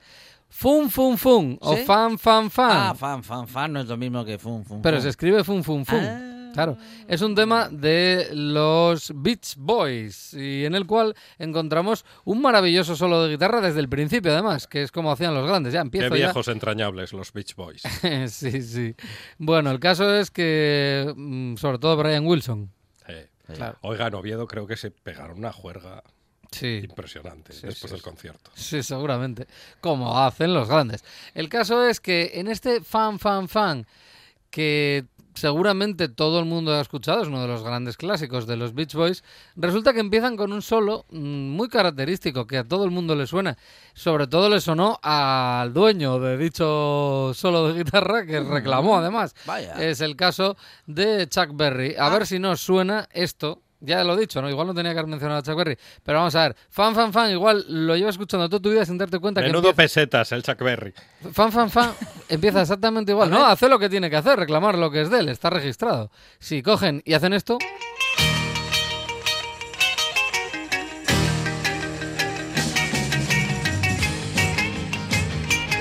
Fun, 0.50 0.90
fun, 0.90 1.18
fun. 1.18 1.58
O 1.62 1.76
¿Sí? 1.76 1.84
fan, 1.84 2.18
fan, 2.18 2.50
fan. 2.50 2.72
Ah, 2.72 2.96
fan, 2.96 3.22
fan, 3.24 3.48
fan 3.48 3.74
no 3.74 3.82
es 3.82 3.86
lo 3.88 3.98
mismo 3.98 4.26
que 4.26 4.40
fun, 4.40 4.66
fun. 4.66 4.82
Pero 4.82 4.98
fun. 4.98 5.04
se 5.04 5.10
escribe 5.10 5.44
fun, 5.44 5.64
fun, 5.64 5.86
fun. 5.86 6.00
Ah. 6.02 6.36
Claro. 6.54 6.78
Es 7.08 7.22
un 7.22 7.36
tema 7.36 7.70
de 7.70 8.30
los 8.34 9.12
Beach 9.16 9.56
Boys 9.58 10.34
y 10.34 10.66
en 10.66 10.76
el 10.76 10.86
cual 10.86 11.16
encontramos 11.38 12.06
un 12.26 12.42
maravilloso 12.42 12.96
solo 12.96 13.24
de 13.24 13.32
guitarra 13.32 13.62
desde 13.62 13.80
el 13.80 13.90
principio, 13.90 14.32
además, 14.32 14.68
que 14.68 14.84
es 14.84 14.92
como 14.92 15.12
hacían 15.12 15.34
los 15.34 15.48
grandes. 15.48 15.74
Ya 15.74 15.80
Qué 15.82 15.86
empiezo 15.88 16.10
ya. 16.10 16.26
viejos 16.26 16.48
entrañables 16.48 17.14
los 17.14 17.32
Beach 17.34 17.56
Boys. 17.56 17.82
sí, 18.28 18.62
sí. 18.62 18.96
Bueno, 19.38 19.72
el 19.72 19.80
caso 19.80 20.14
es 20.16 20.32
que, 20.32 21.14
mm, 21.16 21.56
sobre 21.58 21.80
todo 21.80 21.98
Brian 21.98 22.26
Wilson. 22.26 22.72
Eh, 23.08 23.28
Claro. 23.56 23.78
Oiga, 23.82 24.08
en 24.08 24.14
Oviedo 24.14 24.48
creo 24.48 24.68
que 24.68 24.78
se 24.78 24.92
pegaron 24.92 25.40
una 25.40 25.52
juerga 25.52 26.04
Sí. 26.52 26.82
impresionante 26.84 27.54
Sí, 27.54 27.62
después 27.68 27.90
sí, 27.90 27.96
del 27.96 28.02
concierto. 28.02 28.52
Sí, 28.56 28.82
seguramente. 28.84 29.48
Como 29.82 30.18
hacen 30.20 30.54
los 30.54 30.68
grandes. 30.68 31.04
El 31.34 31.48
caso 31.50 31.84
es 31.88 32.00
que 32.00 32.32
en 32.36 32.48
este 32.48 32.82
fan, 32.82 33.18
fan, 33.20 33.48
fan, 33.48 33.86
que 34.50 35.06
seguramente 35.40 36.10
todo 36.10 36.40
el 36.40 36.46
mundo 36.46 36.74
ha 36.74 36.82
escuchado, 36.82 37.22
es 37.22 37.28
uno 37.28 37.42
de 37.42 37.48
los 37.48 37.64
grandes 37.64 37.98
clásicos 37.98 38.46
de 38.46 38.58
los 38.58 38.74
Beach 38.74 38.94
Boys, 38.94 39.24
resulta 39.56 39.94
que 39.94 40.00
empiezan 40.00 40.38
con 40.38 40.54
un 40.54 40.62
solo 40.62 41.06
mm, 41.10 41.18
muy 41.18 41.70
característico 41.70 42.46
que 42.46 42.58
a 42.58 42.64
todo 42.64 42.86
el 42.86 42.92
mundo 42.92 43.16
le 43.16 43.26
suena. 43.26 43.58
Sobre 43.94 44.28
todo 44.28 44.50
le 44.50 44.62
sonó 44.62 45.00
al 45.02 45.74
dueño 45.74 46.20
de 46.20 46.38
dicho 46.38 47.32
solo 47.34 47.70
de 47.70 47.84
guitarra, 47.84 48.26
que 48.26 48.40
reclamó 48.40 48.98
además. 48.98 49.36
Vaya. 49.46 49.74
Es 49.74 50.02
el 50.02 50.16
caso 50.16 50.58
de 50.86 51.28
Chuck 51.28 51.50
Berry. 51.54 51.96
A 51.98 52.10
ver 52.10 52.28
si 52.28 52.40
nos 52.40 52.60
suena 52.62 53.08
esto. 53.12 53.62
Ya 53.82 54.04
lo 54.04 54.16
he 54.16 54.20
dicho, 54.20 54.42
¿no? 54.42 54.50
Igual 54.50 54.68
no 54.68 54.74
tenía 54.74 54.92
que 54.92 55.00
haber 55.00 55.10
mencionado 55.10 55.40
a 55.40 55.44
Chuck 55.44 55.56
Berry. 55.56 55.78
Pero 56.04 56.18
vamos 56.18 56.36
a 56.36 56.42
ver. 56.50 56.56
Fan, 56.70 56.94
fan, 56.94 57.14
fan. 57.14 57.32
Igual 57.32 57.64
lo 57.70 57.96
llevas 57.96 58.16
escuchando 58.16 58.50
toda 58.50 58.62
tu 58.62 58.70
vida 58.70 58.86
sin 58.86 58.98
darte 58.98 59.20
cuenta 59.20 59.40
Menudo 59.42 59.70
que 59.70 59.74
pesetas 59.76 60.32
el 60.34 60.44
Chuck 60.44 60.60
Berry. 60.60 60.94
empieza- 61.22 61.34
fan, 61.34 61.52
fan, 61.52 61.70
fan 61.70 61.92
empieza 62.28 62.62
exactamente 62.62 63.12
igual. 63.14 63.30
No, 63.30 63.46
hace 63.46 63.70
lo 63.70 63.80
que 63.80 63.90
tiene 63.90 64.10
que 64.10 64.18
hacer, 64.18 64.38
reclamar 64.38 64.78
lo 64.78 64.92
que 64.92 65.02
es 65.02 65.10
de 65.10 65.20
él. 65.20 65.30
Está 65.30 65.50
registrado. 65.50 66.12
Si 66.40 66.62
cogen 66.62 67.02
y 67.06 67.14
hacen 67.14 67.32
esto... 67.34 67.58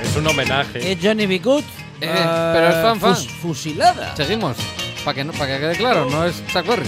Es 0.03 0.17
un 0.17 0.27
homenaje. 0.27 0.93
Es 0.93 0.99
Johnny 1.03 1.27
B. 1.27 1.39
Good. 1.39 1.65
Eh, 2.01 2.09
pero 2.53 2.69
es 2.69 2.75
fan, 2.77 3.01
fan. 3.01 3.15
fus- 3.15 3.29
fusilada. 3.29 4.15
Seguimos. 4.17 4.57
Para 5.05 5.15
que, 5.15 5.25
no- 5.25 5.33
pa' 5.33 5.47
que 5.47 5.59
quede 5.59 5.77
claro, 5.77 6.09
no 6.11 6.25
es 6.25 6.43
Chuck 6.53 6.67
Berry. 6.67 6.87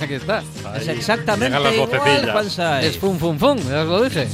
Aquí 0.00 0.14
está. 0.14 0.42
Es 0.76 0.88
exactamente 0.88 1.58
las 1.58 1.72
igual, 1.72 1.88
vocecillas. 1.88 2.32
Juan 2.32 2.50
Saiz. 2.50 2.86
Es 2.86 2.98
fum, 2.98 3.18
fum, 3.18 3.38
fum. 3.38 3.58
Ya 3.68 3.82
os 3.82 3.88
lo 3.88 4.02
dije. 4.02 4.28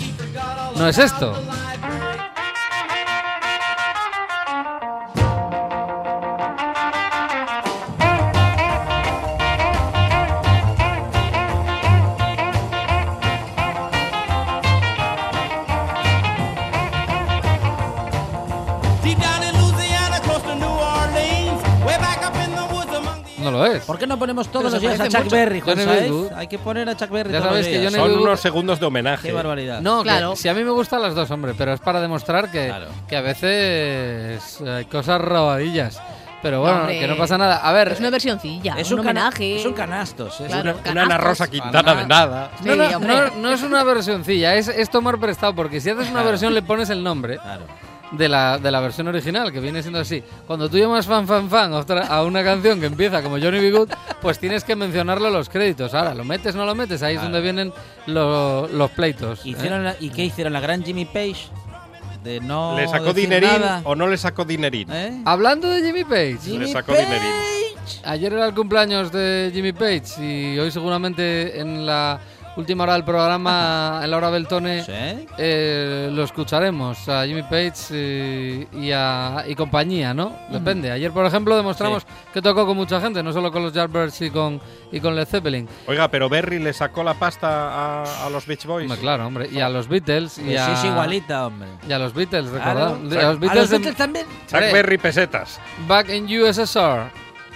No 0.77 0.89
es 0.89 0.99
esto. 0.99 1.33
¿Por 23.91 23.99
qué 23.99 24.07
no 24.07 24.19
ponemos 24.19 24.49
todos 24.51 24.73
los 24.73 24.81
días 24.81 25.01
a 25.01 25.09
Chuck 25.09 25.25
mucho. 25.25 25.37
Berry, 25.37 25.61
Juan? 25.61 25.79
Good. 26.09 26.33
Hay 26.37 26.47
que 26.47 26.59
poner 26.59 26.89
a 26.89 26.97
Chuck 26.97 27.11
Berry 27.11 27.33
Ya 27.33 27.41
todos 27.41 27.57
los 27.57 27.67
que 27.67 27.79
días. 27.79 27.93
Johnny 27.93 28.05
Son 28.05 28.13
Good- 28.19 28.23
unos 28.27 28.41
segundos 28.41 28.81
de 28.81 28.87
homenaje. 28.87 29.29
Qué 29.29 29.33
barbaridad. 29.35 29.81
No, 29.81 30.03
Claro. 30.03 30.31
que 30.31 30.37
si 30.37 30.49
a 30.49 30.55
mí 30.55 30.63
me 30.65 30.71
gustan 30.71 31.03
las 31.03 31.15
dos, 31.15 31.31
hombre, 31.31 31.55
pero 31.59 31.73
es 31.73 31.81
para 31.81 32.01
demostrar 32.01 32.51
que, 32.51 32.67
Claro. 32.69 32.87
que 33.09 33.17
a 33.17 33.21
veces 33.21 34.61
hay 34.61 34.85
cosas 34.87 35.21
robadillas. 35.21 36.01
Pero 36.43 36.61
bueno, 36.63 36.79
Hombre. 36.79 36.99
que 36.99 37.07
no 37.07 37.17
pasa 37.19 37.37
nada. 37.37 37.57
A 37.59 37.71
ver, 37.73 37.89
Es 37.89 38.01
una 38.01 38.09
versioncilla, 38.09 38.75
es 38.79 38.91
un, 38.91 38.99
cana- 39.03 39.11
homenaje. 39.11 39.57
Es 39.61 39.67
un 39.67 39.75
canastos. 39.75 40.41
es 40.41 40.47
Claro. 40.47 40.77
una- 40.83 40.91
Una, 40.93 41.03
Ana. 41.03 41.19
Rosa 41.19 41.49
Quintana 41.51 41.95
de 41.95 42.07
nada. 42.07 42.51
no, 42.65 42.77
no, 42.77 42.97
hombre. 42.97 43.15
no- 43.15 43.37
no 43.37 43.51
es 43.53 43.63
una 43.63 43.85
versioncilla, 43.85 44.55
es, 44.55 44.69
es 44.69 44.89
tomar 44.89 45.19
prestado, 45.19 45.55
porque 45.55 45.83
si 45.83 45.91
haces 45.91 46.05
una 46.05 46.13
Claro. 46.21 46.29
versión 46.31 46.55
le 46.55 46.63
pones 46.63 46.89
el 46.89 47.03
nombre 47.03 47.37
Claro. 47.37 47.65
De 48.13 48.29
la, 48.29 48.59
de 48.59 48.71
la 48.71 48.81
versión 48.81 49.07
original, 49.09 49.53
que 49.53 49.61
viene 49.61 49.83
siendo 49.83 50.01
así. 50.01 50.23
Cuando 50.47 50.69
tú 50.69 50.77
llamas 50.79 51.07
fan, 51.07 51.27
fan, 51.27 51.49
fan 51.49 51.73
a, 51.73 51.79
otra- 51.79 52.07
a 52.07 52.23
una 52.25 52.43
canción 52.43 52.81
que 52.81 52.87
empieza 52.87 53.23
como 53.23 53.39
Johnny 53.39 53.61
B. 53.61 53.71
Good, 53.71 53.91
pues 54.21 54.39
tienes 54.39 54.65
que 54.65 54.75
mencionarlo 54.77 55.29
en 55.29 55.35
los 55.35 55.49
créditos. 55.49 55.95
Ahora, 55.95 56.15
¿lo 56.15 56.25
metes 56.25 56.55
no 56.55 56.65
lo 56.67 56.75
metes? 56.75 57.03
Ahí 57.03 57.17
es 57.17 57.23
donde 57.23 57.41
vienen 57.41 57.73
lo- 58.07 58.67
los 58.69 58.91
pleitos. 58.91 59.41
¿eh? 59.47 59.51
Hicieron 59.51 59.85
la- 59.85 59.97
¿Y 60.01 60.11
qué 60.11 60.25
hicieron? 60.25 60.53
La 60.53 60.61
gran 60.61 60.83
Jimmy 60.85 61.05
Page. 61.05 61.49
De 62.25 62.39
no. 62.41 62.77
¿Le 62.77 62.87
sacó 62.87 63.05
decir 63.15 63.23
dinerín 63.31 63.49
nada. 63.49 63.81
o 63.85 63.95
no 63.95 64.07
le 64.07 64.19
sacó 64.19 64.45
dinerín? 64.45 64.89
¿Eh? 64.93 65.23
Hablando 65.25 65.69
de 65.71 65.83
Jimmy 65.83 66.05
Page, 66.05 66.39
Le 66.59 66.69
sacó 66.71 66.93
dinerín. 66.93 67.33
Ayer 68.05 68.33
era 68.33 68.47
el 68.47 68.55
cumpleaños 68.55 69.11
de 69.11 69.51
Jimmy 69.55 69.73
Page 69.73 70.23
y 70.23 70.59
hoy 70.59 70.71
seguramente 70.71 71.59
en 71.61 71.87
la 71.87 72.21
última 72.61 72.85
hora 72.85 72.93
del 72.93 73.05
programa, 73.05 74.01
en 74.05 74.11
la 74.11 74.17
hora 74.17 74.31
Beltone, 74.31 74.85
¿Sí? 74.85 74.93
eh, 75.39 76.09
lo 76.13 76.23
escucharemos 76.23 77.09
a 77.09 77.27
Jimmy 77.27 77.43
Page 77.43 78.69
y, 78.73 78.79
y 78.87 78.93
a, 78.93 79.45
y 79.49 79.55
compañía, 79.55 80.15
¿no? 80.15 80.37
Depende. 80.51 80.91
Ayer, 80.93 81.11
por 81.11 81.27
ejemplo, 81.27 81.57
demostramos 81.57 82.07
que 82.33 82.41
tocó 82.41 82.65
con 82.67 82.77
mucha 82.77 83.01
gente, 83.01 83.23
no 83.23 83.33
solo 83.33 83.51
con 83.51 83.63
los 83.63 83.73
Yardbirds 83.73 84.21
y 84.23 84.31
con, 84.31 84.61
y 84.93 85.01
con 85.01 85.17
Led 85.17 85.27
Zeppelin. 85.27 85.69
Oiga, 85.87 86.09
pero 86.09 86.29
Berry 86.29 86.59
le 86.59 86.73
sacó 86.73 87.03
la 87.03 87.15
pasta 87.15 87.49
a, 88.03 88.27
a 88.27 88.31
los 88.31 88.47
Beach 88.47 88.65
Boys. 88.67 88.85
Hombre, 88.85 88.99
claro, 89.01 89.27
hombre. 89.27 89.49
Y 89.51 89.61
a 89.61 89.69
los 89.69 89.89
Beatles. 89.89 90.39
Y 90.39 90.57
a, 90.57 90.67
sí, 90.67 90.73
es 90.73 90.85
igualita, 90.85 91.47
hombre. 91.47 91.69
Y 91.89 91.93
a 91.93 91.99
los 91.99 92.15
Beatles, 92.15 92.47
Claro. 92.51 92.59
recordad. 92.59 92.87
A 92.89 93.33
los 93.33 93.37
A 93.37 93.41
Beatles, 93.41 93.55
los 93.57 93.71
de- 93.71 93.77
Beatles 93.79 93.97
también. 93.97 94.27
Chuck. 94.47 94.61
Berry 94.61 94.99
pesetas. 94.99 95.61
Back 95.89 96.09
in 96.11 96.25
USSR. 96.27 97.11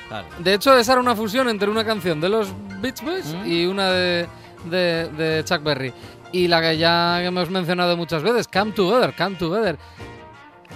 Claro. 0.09 0.27
De 0.39 0.55
hecho, 0.55 0.77
esa 0.77 0.93
era 0.93 1.01
una 1.01 1.17
fusión 1.17 1.49
entre 1.49 1.69
una 1.71 1.85
canción 1.85 2.21
de 2.21 2.29
los 2.29 2.49
Beach 2.81 3.01
Boys 3.03 3.25
Mm. 3.35 3.47
y 3.51 3.65
una 3.67 3.91
de, 3.91 4.27
de, 4.65 5.09
de 5.09 5.45
Chuck 5.45 5.63
Berry. 5.63 5.93
Y 6.33 6.49
la 6.49 6.61
que 6.61 6.77
ya 6.77 7.23
hemos 7.23 7.49
mencionado 7.51 7.97
muchas 7.97 8.23
veces, 8.23 8.49
Come 8.49 8.73
Together, 8.73 9.15
Come 9.17 9.37
Together. 9.37 9.79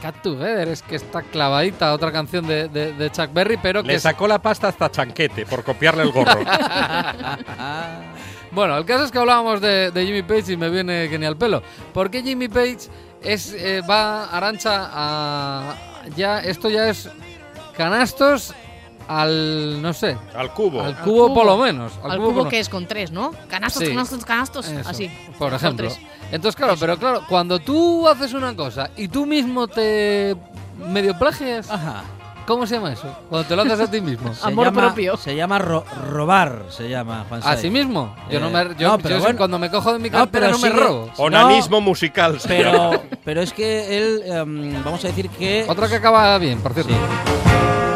Come 0.01 0.15
Together, 0.23 0.69
es 0.69 0.83
que 0.83 0.95
está 0.97 1.23
clavadita 1.23 1.93
otra 1.93 2.13
canción 2.13 2.47
de, 2.47 2.69
de- 2.69 2.93
de 2.93 3.11
Chuck 3.11 3.33
Berry, 3.33 3.57
pero 3.61 3.83
que 3.83 3.89
Le 3.89 3.95
es- 3.97 4.03
sacó 4.03 4.29
la 4.29 4.41
pasta 4.41 4.69
hasta 4.69 4.89
Chanquete 4.91 5.45
por 5.47 5.65
copiarle 5.65 6.05
el 6.05 6.13
gorro. 6.13 6.39
Bueno, 8.51 8.79
el 8.79 8.85
caso 8.87 9.05
es 9.05 9.11
que 9.11 9.19
hablábamos 9.19 9.61
de, 9.61 9.91
de 9.91 10.07
Jimmy 10.07 10.23
Page 10.23 10.53
y 10.53 10.57
me 10.57 10.71
viene 10.71 11.09
que 11.11 11.19
ni 11.19 11.27
al 11.27 11.37
pelo. 11.37 11.63
Porque 11.93 12.23
Jimmy 12.23 12.49
Page 12.49 12.79
es, 13.23 13.53
eh, 13.53 13.83
va 13.89 14.25
arancha 14.25 14.89
a. 14.91 15.75
Ya, 16.17 16.39
esto 16.41 16.71
ya 16.71 16.89
es 16.89 17.11
canastos 17.77 18.55
al. 19.09 19.81
no 19.83 19.93
sé. 19.93 20.17
Al 20.37 20.53
cubo. 20.53 20.83
Al 20.83 20.97
cubo, 20.99 21.25
cubo. 21.29 21.35
por 21.35 21.47
lo 21.47 21.57
menos. 21.59 21.93
Al 22.05 22.19
por 22.19 22.29
cubo 22.35 22.49
que 22.49 22.61
es 22.61 22.69
con 22.69 22.87
tres, 22.87 23.11
¿no? 23.11 23.33
Canastos, 23.49 23.83
Sí. 23.83 23.89
canastos, 23.91 24.25
canastos. 24.25 24.69
Eso, 24.69 24.89
Así. 24.89 25.11
Por 25.39 25.53
ejemplo. 25.55 25.89
tres. 25.89 25.99
Entonces, 26.31 26.57
claro, 26.57 26.75
pero 26.79 26.97
claro, 26.99 27.23
cuando 27.29 27.59
tú 27.59 28.07
haces 28.07 28.33
una 28.35 28.55
cosa 28.55 28.91
y 28.97 29.09
tú 29.09 29.25
mismo 29.27 29.67
te 29.67 30.37
medio 30.93 31.19
plagias, 31.19 31.71
Ajá. 31.71 32.03
¿cómo 32.47 32.67
se 32.67 32.75
llama 32.75 32.93
eso? 32.93 33.09
Cuando 33.31 33.49
te 33.49 33.57
lo 33.57 33.63
haces 33.63 33.81
a 33.81 33.91
ti 33.91 34.01
mismo. 34.03 34.35
Se 34.35 34.47
Amor 34.47 34.67
llama- 34.67 34.81
propio. 34.83 35.17
Se 35.17 35.35
llama 35.35 35.59
ro- 35.59 35.85
robar, 36.11 36.67
se 36.69 36.89
llama 36.91 37.25
Juan 37.31 37.41
¿A 37.45 37.57
sí 37.57 37.71
mismo? 37.71 38.15
Yo 38.31 38.41
no 38.41 38.49
Eh, 38.49 38.51
me, 38.69 38.75
yo, 38.77 38.89
no, 38.91 38.99
pero 38.99 39.17
yo 39.17 39.23
bueno. 39.23 39.39
cuando 39.39 39.59
me 39.59 39.71
cojo 39.71 39.93
de 39.95 39.99
mi 40.01 40.11
No, 40.11 40.19
cartera 40.19 40.47
pero 40.53 40.59
no, 40.59 40.63
me 40.63 40.71
robo. 40.71 41.11
Onanismo 41.17 41.81
musical. 41.81 42.39
se 42.41 42.63
llama. 42.63 42.91
Pero, 42.91 43.03
pero 43.25 43.41
es 43.41 43.53
que 43.55 43.97
él, 43.97 44.23
em, 44.27 44.85
vamos 44.85 45.03
a 45.05 45.09
decir 45.09 45.31
que 45.31 45.65
Otra 45.67 45.89
que 45.89 45.97
acaba 45.97 46.37
bien, 46.37 46.61
por 46.61 46.75
cierto. 46.75 46.93
Sí. 46.93 47.88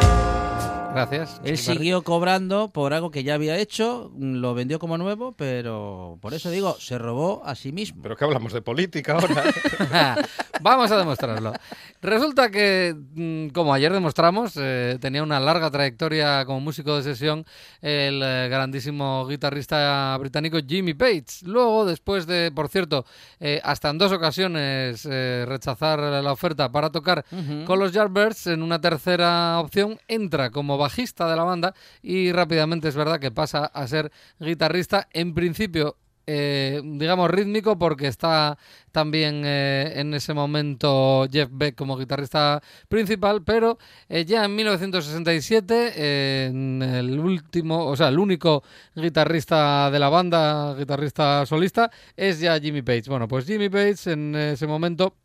Gracias. 0.94 1.40
él 1.44 1.56
siguió 1.58 2.02
cobrando 2.02 2.68
por 2.70 2.92
algo 2.92 3.10
que 3.10 3.24
ya 3.24 3.34
había 3.34 3.56
hecho, 3.58 4.10
mm, 4.14 4.34
lo 4.36 4.54
vendió 4.54 4.78
como 4.78 4.98
nuevo, 4.98 5.32
pero 5.32 6.18
por 6.20 6.34
eso 6.34 6.50
digo, 6.50 6.76
se 6.78 6.98
robó 6.98 7.42
a 7.44 7.54
sí 7.54 7.72
mismo. 7.72 8.02
Pero 8.02 8.16
que 8.16 8.24
hablamos 8.24 8.52
de 8.52 8.62
política 8.62 9.14
ahora. 9.14 9.44
Vamos 10.60 10.90
a 10.92 10.98
demostrarlo. 10.98 11.52
Resulta 12.00 12.50
que, 12.50 12.94
mm, 13.14 13.48
como 13.48 13.72
ayer 13.74 13.92
demostramos, 13.92 14.52
eh, 14.56 14.98
tenía 15.00 15.22
una 15.22 15.40
larga 15.40 15.70
trayectoria 15.70 16.44
como 16.44 16.60
músico 16.60 16.96
de 16.96 17.02
sesión 17.02 17.44
el 17.80 18.20
eh, 18.22 18.48
grandísimo 18.48 19.26
guitarrista 19.26 20.16
británico 20.18 20.58
Jimmy 20.66 20.94
Page. 20.94 21.24
Luego, 21.44 21.84
después 21.84 22.26
de, 22.26 22.52
por 22.54 22.68
cierto, 22.68 23.04
eh, 23.40 23.60
hasta 23.64 23.90
en 23.90 23.98
dos 23.98 24.12
ocasiones 24.12 25.06
eh, 25.10 25.44
rechazar 25.48 25.98
la 26.00 26.32
oferta 26.32 26.70
para 26.70 26.90
tocar 26.90 27.24
Ujú. 27.32 27.64
con 27.64 27.78
los 27.78 27.92
Yardbirds, 27.92 28.48
en 28.48 28.62
una 28.62 28.80
tercera 28.80 29.58
opción 29.60 29.98
entra 30.08 30.50
como 30.50 30.78
bajista 30.82 31.28
de 31.28 31.36
la 31.36 31.44
banda 31.44 31.74
y 32.02 32.32
rápidamente 32.32 32.88
es 32.88 32.96
verdad 32.96 33.20
que 33.20 33.30
pasa 33.30 33.64
a 33.64 33.86
ser 33.86 34.12
guitarrista. 34.38 35.08
En 35.12 35.34
principio 35.34 35.96
eh, 36.26 36.80
digamos 36.84 37.30
rítmico 37.30 37.78
porque 37.78 38.06
está 38.06 38.56
también 38.92 39.42
eh, 39.44 39.92
en 39.96 40.14
ese 40.14 40.34
momento 40.34 41.26
Jeff 41.30 41.48
Beck 41.50 41.74
como 41.74 41.96
guitarrista 41.96 42.62
principal 42.88 43.42
pero 43.42 43.78
eh, 44.08 44.24
ya 44.24 44.44
en 44.44 44.54
1967 44.54 45.92
eh, 45.96 46.46
en 46.48 46.82
el 46.82 47.18
último 47.18 47.86
o 47.86 47.96
sea 47.96 48.08
el 48.08 48.18
único 48.18 48.62
guitarrista 48.94 49.90
de 49.90 49.98
la 49.98 50.08
banda 50.10 50.74
guitarrista 50.74 51.44
solista 51.46 51.90
es 52.16 52.38
ya 52.38 52.58
Jimmy 52.60 52.82
Page. 52.82 53.04
Bueno 53.08 53.26
pues 53.26 53.44
Jimmy 53.46 53.68
Page 53.68 54.12
en 54.12 54.36
ese 54.36 54.66
momento 54.66 55.16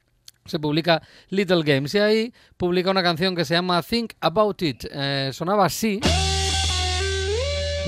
se 0.48 0.60
publica 0.60 1.02
Little 1.30 1.64
Games 1.64 1.94
y 1.96 2.00
ahí 2.00 2.34
publica 2.58 2.92
una 2.92 3.04
canción 3.04 3.36
que 3.36 3.46
se 3.46 3.54
llama 3.54 3.82
Think 3.82 4.14
About 4.20 4.62
It. 4.62 4.86
Eh, 4.92 5.32
sonaba 5.34 5.66
así. 5.66 6.00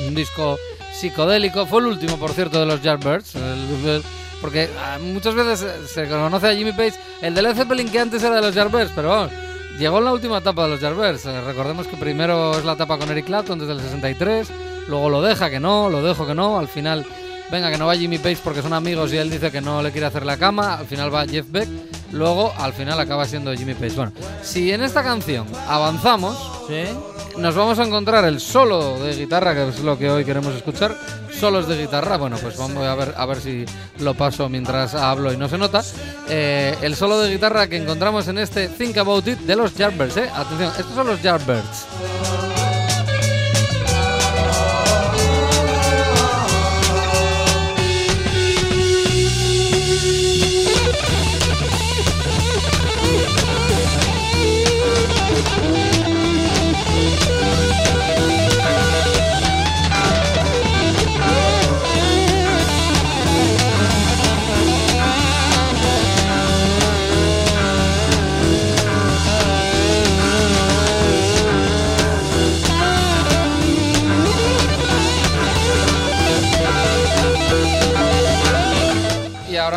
Un 0.08 0.16
disco 0.16 0.58
psicodélico. 0.94 1.66
Fue 1.66 1.80
el 1.82 1.88
último, 1.88 2.18
por 2.18 2.32
cierto, 2.32 2.60
de 2.60 2.66
los 2.66 2.82
Yardbirds. 2.82 3.34
porque 4.42 4.70
ah, 4.80 4.98
muchas 5.02 5.36
veces 5.36 5.90
se 5.90 6.08
conoce 6.08 6.48
a 6.48 6.56
Jimmy 6.56 6.72
Page, 6.72 6.94
el 7.22 7.34
de 7.34 7.42
Led 7.42 7.56
Zeppelin 7.56 7.90
que 7.90 8.00
antes 8.00 8.24
era 8.24 8.36
de 8.36 8.42
los 8.42 8.56
Yardbirds, 8.56 8.92
pero 8.96 9.30
llegó 9.78 10.00
en 10.00 10.06
la 10.06 10.14
última 10.14 10.40
etapa 10.40 10.64
de 10.64 10.70
los 10.70 10.82
Yardbirds. 10.82 11.26
Eh, 11.26 11.42
recordemos 11.42 11.88
que 11.88 11.98
primero 11.98 12.58
es 12.58 12.66
la 12.66 12.74
etapa 12.74 12.98
con 12.98 13.10
Eric 13.10 13.26
Clapton 13.26 13.60
desde 13.60 13.74
el 13.74 13.82
63, 13.82 14.50
luego 14.88 15.10
lo 15.10 15.22
deja 15.22 15.50
que 15.50 15.60
no, 15.60 15.90
lo 15.90 16.02
dejo 16.02 16.28
que 16.28 16.36
no, 16.36 16.60
al 16.60 16.68
final 16.68 17.06
venga 17.52 17.72
que 17.72 17.78
no 17.78 17.88
va 17.88 17.96
Jimmy 17.96 18.18
Page 18.18 18.40
porque 18.44 18.62
son 18.62 18.74
amigos 18.74 19.14
y 19.14 19.18
él 19.18 19.30
dice 19.30 19.52
que 19.52 19.62
no 19.62 19.82
le 19.82 19.92
quiere 19.92 20.08
hacer 20.08 20.26
la 20.26 20.38
cama, 20.38 20.76
al 20.76 20.86
final 20.86 21.14
va 21.14 21.26
Jeff 21.26 21.46
Beck, 21.50 21.68
luego 22.12 22.54
al 22.58 22.74
final 22.74 23.00
acaba 23.00 23.26
siendo 23.26 23.54
Jimmy 23.54 23.74
Page. 23.74 23.96
Bueno, 23.96 24.12
si 24.42 24.72
en 24.72 24.84
esta 24.84 25.04
canción 25.04 25.48
avanzamos, 25.68 26.38
¿Sí? 26.68 26.84
nos 27.38 27.56
vamos 27.56 27.80
a 27.80 27.84
encontrar 27.84 28.26
el 28.26 28.40
solo 28.40 29.00
de 29.00 29.16
guitarra, 29.16 29.54
que 29.54 29.70
es 29.70 29.80
lo 29.80 29.98
que 29.98 30.10
hoy 30.10 30.26
queremos 30.26 30.54
escuchar. 30.56 30.96
Solos 31.40 31.70
de 31.70 31.78
guitarra, 31.78 32.18
bueno, 32.18 32.36
pues 32.42 32.58
vamos 32.58 32.86
a 32.86 32.96
ver, 32.96 33.14
a 33.16 33.26
ver 33.26 33.40
si 33.40 33.64
lo 34.00 34.14
paso 34.14 34.50
mientras 34.50 34.94
hablo 34.94 35.32
y 35.32 35.38
no 35.38 35.48
se 35.48 35.58
nota. 35.58 35.82
Eh, 36.28 36.76
el 36.82 36.98
solo 36.98 37.18
de 37.22 37.32
guitarra 37.32 37.68
que 37.68 37.78
encontramos 37.78 38.28
en 38.28 38.40
este 38.40 38.68
Think 38.68 38.98
About 38.98 39.26
It 39.26 39.40
de 39.40 39.56
los 39.56 39.74
Yardbirds, 39.76 40.18
¿eh? 40.18 40.30
Atención, 40.36 40.72
estos 40.78 40.94
son 40.94 41.08
los 41.08 41.22
Yardbirds. 41.22 42.59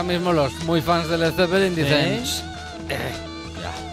Ahora 0.03 0.15
mismo 0.15 0.33
los 0.33 0.53
muy 0.65 0.81
fans 0.81 1.09
de 1.09 1.17
Led 1.17 1.33
Zeppelin 1.33 1.77
dicen... 1.77 2.27
¿Sí? 2.27 2.43
"Eh, 2.89 3.13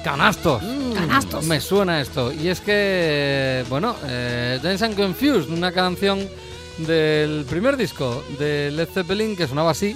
canastos. 0.03 0.61
Canastos. 0.95 1.45
Me 1.45 1.59
suena 1.61 2.01
esto. 2.01 2.31
Y 2.33 2.47
es 2.47 2.61
que, 2.61 3.63
bueno, 3.69 3.95
eh, 4.07 4.59
Dance 4.63 4.85
and 4.85 4.95
Confused, 4.95 5.49
una 5.51 5.71
canción 5.71 6.27
del 6.79 7.45
primer 7.47 7.77
disco 7.77 8.23
de 8.39 8.71
Led 8.71 8.87
Zeppelin 8.91 9.35
que 9.35 9.47
sonaba 9.47 9.71
así. 9.71 9.95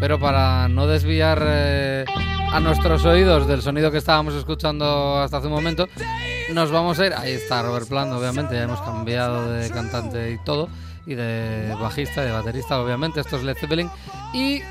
Pero 0.00 0.18
para 0.20 0.68
no 0.68 0.86
desviar 0.86 1.42
eh, 1.44 2.04
a 2.52 2.60
nuestros 2.60 3.04
oídos 3.04 3.46
del 3.46 3.62
sonido 3.62 3.90
que 3.90 3.98
estábamos 3.98 4.34
escuchando 4.34 5.18
hasta 5.18 5.38
hace 5.38 5.46
un 5.46 5.52
momento, 5.52 5.86
nos 6.52 6.70
vamos 6.70 6.98
a 6.98 7.06
ir. 7.06 7.14
Ahí 7.14 7.32
está 7.32 7.62
Robert 7.62 7.88
Plant, 7.88 8.12
obviamente, 8.12 8.54
ya 8.54 8.62
hemos 8.62 8.80
cambiado 8.80 9.52
de 9.52 9.70
cantante 9.70 10.32
y 10.32 10.38
todo, 10.44 10.68
y 11.06 11.14
de 11.14 11.74
bajista, 11.80 12.22
de 12.22 12.32
baterista, 12.32 12.80
obviamente. 12.80 13.20
Esto 13.20 13.36
es 13.36 13.44
Led 13.44 13.56
Zeppelin. 13.56 13.90
Y 14.32 14.62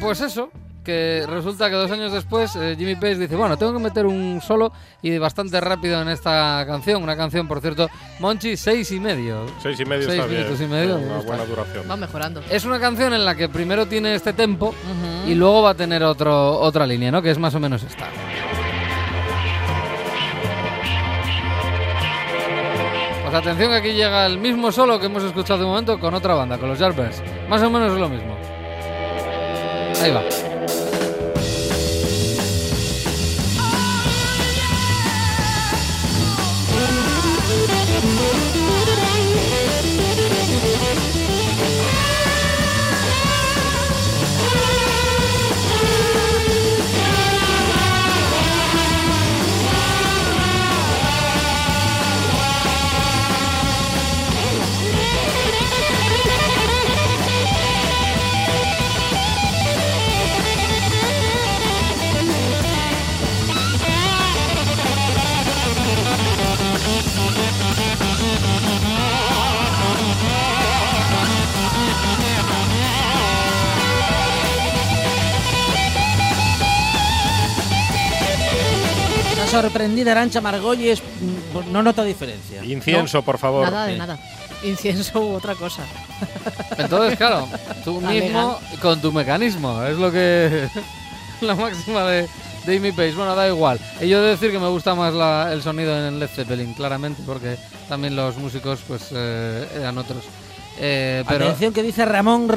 pues 0.00 0.20
eso, 0.20 0.50
que 0.88 1.26
resulta 1.28 1.68
que 1.68 1.76
dos 1.76 1.90
años 1.90 2.10
después 2.12 2.56
eh, 2.56 2.74
Jimmy 2.78 2.94
Page 2.94 3.16
dice, 3.16 3.36
bueno, 3.36 3.58
tengo 3.58 3.74
que 3.74 3.78
meter 3.78 4.06
un 4.06 4.40
solo 4.40 4.72
y 5.02 5.18
bastante 5.18 5.60
rápido 5.60 6.00
en 6.00 6.08
esta 6.08 6.64
canción. 6.66 7.02
Una 7.02 7.14
canción, 7.14 7.46
por 7.46 7.60
cierto, 7.60 7.90
Monchi, 8.20 8.56
seis 8.56 8.90
y 8.92 8.98
medio. 8.98 9.44
Seis 9.62 9.78
y 9.80 9.84
medio 9.84 10.04
Seis 10.08 10.14
está 10.14 10.26
bien. 10.26 10.44
minutos 10.44 10.60
y 10.62 10.66
medio, 10.66 10.98
me 10.98 11.04
Una 11.04 11.18
buena 11.18 11.44
duración. 11.44 11.84
Va 11.90 11.96
mejorando. 11.96 12.42
Es 12.48 12.64
una 12.64 12.80
canción 12.80 13.12
en 13.12 13.26
la 13.26 13.34
que 13.34 13.50
primero 13.50 13.84
tiene 13.84 14.14
este 14.14 14.32
tempo 14.32 14.74
y 15.26 15.34
luego 15.34 15.60
va 15.60 15.70
a 15.70 15.74
tener 15.74 16.02
otro, 16.02 16.58
otra 16.58 16.86
línea, 16.86 17.10
¿no? 17.10 17.20
Que 17.20 17.32
es 17.32 17.38
más 17.38 17.54
o 17.54 17.60
menos 17.60 17.82
esta. 17.82 18.06
Pues 23.24 23.34
atención 23.34 23.70
que 23.72 23.76
aquí 23.76 23.92
llega 23.92 24.24
el 24.24 24.38
mismo 24.38 24.72
solo 24.72 24.98
que 24.98 25.04
hemos 25.04 25.22
escuchado 25.22 25.58
de 25.58 25.64
un 25.66 25.70
momento 25.72 26.00
con 26.00 26.14
otra 26.14 26.32
banda, 26.32 26.56
con 26.56 26.70
los 26.70 26.78
Yardbirds. 26.78 27.22
Más 27.46 27.62
o 27.62 27.68
menos 27.68 27.92
es 27.92 27.98
lo 27.98 28.08
mismo. 28.08 28.34
Ahí 30.02 30.10
va. 30.12 30.57
Sorprendida 79.62 80.12
Arancha 80.12 80.40
Margolles, 80.40 81.00
mm, 81.02 81.72
no 81.72 81.82
noto 81.82 82.04
diferencia. 82.04 82.64
Incienso, 82.64 83.22
por 83.22 83.38
favor. 83.38 83.64
Nada 83.70 83.86
de 83.86 83.92
Sí. 83.94 83.98
nada. 83.98 84.18
Incienso 84.64 85.20
u 85.20 85.34
otra 85.34 85.54
cosa. 85.54 85.82
Entonces, 86.76 87.16
claro, 87.16 87.46
tú 87.84 87.98
Está 88.00 88.10
mismo 88.10 88.58
con 88.82 89.00
tu 89.00 89.12
mecanismo, 89.12 89.82
es 89.84 89.96
lo 89.98 90.10
que. 90.10 90.68
la 91.40 91.54
máxima 91.54 92.02
de, 92.04 92.28
de 92.66 92.76
Amy 92.76 92.90
Page. 92.92 93.12
Bueno, 93.12 93.34
da 93.36 93.46
igual. 93.48 93.78
Y 94.00 94.08
yo 94.08 94.18
he 94.18 94.22
de 94.22 94.28
decir 94.30 94.50
que 94.50 94.58
me 94.58 94.68
gusta 94.68 94.94
más 94.94 95.14
la- 95.14 95.52
el 95.52 95.62
sonido 95.62 95.96
en 96.06 96.18
Led 96.18 96.28
Zeppelin, 96.28 96.74
claramente, 96.74 97.22
porque 97.24 97.56
también 97.88 98.16
los 98.16 98.36
músicos, 98.36 98.80
pues, 98.88 99.08
eh, 99.12 99.66
eran 99.76 99.96
otros. 99.98 100.24
Eh, 100.80 101.24
pero. 101.28 101.46
Atención 101.46 101.72
que 101.72 101.82
dice 101.82 102.04
Ramón 102.04 102.48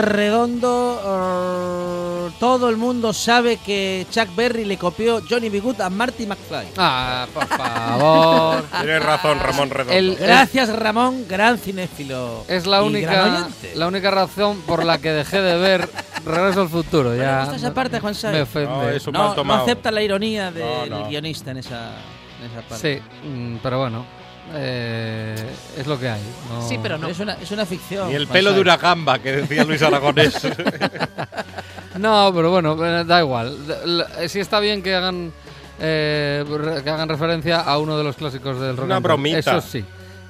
Redondo, 1.01 2.31
todo 2.39 2.69
el 2.69 2.77
mundo 2.77 3.13
sabe 3.13 3.57
que 3.57 4.05
Chuck 4.11 4.35
Berry 4.35 4.65
le 4.65 4.77
copió 4.77 5.21
Johnny 5.27 5.49
B. 5.49 5.59
Good 5.59 5.81
a 5.81 5.89
Marty 5.89 6.25
McFly. 6.27 6.67
Ah, 6.77 7.25
por 7.33 7.47
favor. 7.47 8.63
Tienes 8.81 9.03
razón, 9.03 9.39
Ramón 9.39 9.69
Redondo. 9.69 9.93
El- 9.93 10.15
Gracias 10.17 10.69
Ramón, 10.75 11.25
gran 11.27 11.57
cinéfilo. 11.57 12.45
Es 12.47 12.65
la 12.67 12.83
única, 12.83 13.47
la 13.75 13.87
única 13.87 14.11
razón 14.11 14.61
por 14.61 14.83
la 14.85 14.97
que 14.99 15.11
dejé 15.11 15.41
de 15.41 15.57
ver 15.57 15.89
Regreso 16.25 16.61
al 16.61 16.69
Futuro. 16.69 17.09
¿No 17.09 17.15
le 17.15 17.21
Ya 17.21 17.39
gusta 17.41 17.55
esa 17.55 17.73
parte, 17.73 17.99
Juan 17.99 18.13
Sai? 18.15 18.33
me 18.33 18.41
ofende. 18.43 18.67
No, 18.69 18.89
es 18.89 19.07
un 19.07 19.13
No, 19.13 19.33
mal 19.35 19.47
no 19.47 19.53
acepta 19.63 19.89
la 19.91 20.01
ironía 20.03 20.51
del 20.51 20.89
No, 20.89 20.99
no. 20.99 21.07
guionista 21.09 21.51
en 21.51 21.57
esa, 21.57 21.91
en 22.39 22.51
esa 22.51 22.61
parte. 22.67 23.01
Sí, 23.01 23.27
mm, 23.27 23.55
pero 23.63 23.79
bueno, 23.79 24.05
eh, 24.53 25.35
es 25.77 25.87
lo 25.87 25.99
que 25.99 26.09
hay. 26.09 26.21
no- 26.49 26.67
Sí, 26.67 26.77
pero 26.81 26.97
no. 26.97 27.07
Es 27.07 27.19
una, 27.19 27.33
es 27.33 27.51
una 27.51 27.65
ficción. 27.65 28.09
Ni 28.09 28.15
el 28.15 28.27
pelo 28.27 28.53
de 28.53 28.61
una 28.61 28.77
gamba 28.77 29.19
que 29.19 29.31
decía 29.37 29.63
Luis 29.63 29.81
Aragonés. 29.81 30.35
No, 31.97 32.31
pero 32.33 32.49
bueno, 32.51 32.77
eh, 32.85 33.03
da 33.05 33.19
igual. 33.19 33.57
La- 33.97 34.27
Sí 34.29 34.39
está 34.39 34.59
bien 34.59 34.81
que 34.81 34.95
hagan 34.95 35.31
eh, 35.79 36.43
que 36.83 36.89
hagan 36.89 37.09
referencia 37.09 37.59
a 37.61 37.77
uno 37.79 37.97
de 37.97 38.03
los 38.03 38.15
clásicos 38.15 38.59
del 38.59 38.77
rock. 38.77 38.85
Una 38.85 38.99
bromita. 38.99 39.39
Eso 39.39 39.61
sí. 39.61 39.83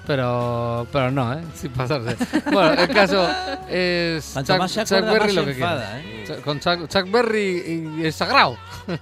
Pero, 0.07 0.87
pero 0.91 1.11
no, 1.11 1.33
¿eh? 1.33 1.41
Sin 1.53 1.71
pasarse. 1.71 2.17
bueno, 2.51 2.73
el 2.73 2.89
caso 2.89 3.27
es 3.69 4.31
Cuanto 4.33 4.57
más 4.57 4.71
se 4.71 4.83
Chuck 4.83 5.01
Berry 5.01 5.25
más 5.25 5.33
lo 5.35 5.45
que 5.45 5.51
enfada, 5.51 5.99
¿eh? 5.99 6.41
Con 6.43 6.59
Chuck, 6.59 6.87
Chuck 6.87 7.11
Berry 7.11 7.63
y, 7.97 8.01
y 8.01 8.05
el 8.05 8.13
sagrado. 8.13 8.57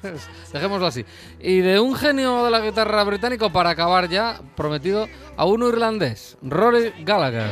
Dejémoslo 0.54 0.88
así. 0.88 1.06
Y 1.40 1.60
de 1.60 1.80
un 1.80 1.96
genio 1.96 2.44
de 2.44 2.52
la 2.52 2.60
guitarra 2.60 3.04
británico, 3.04 3.52
para 3.52 3.70
acabar 3.70 4.10
ya, 4.10 4.42
prometido, 4.56 5.08
a 5.38 5.46
uno 5.46 5.70
irlandés, 5.70 6.38
Rory 6.42 6.94
Gallagher. 7.04 7.50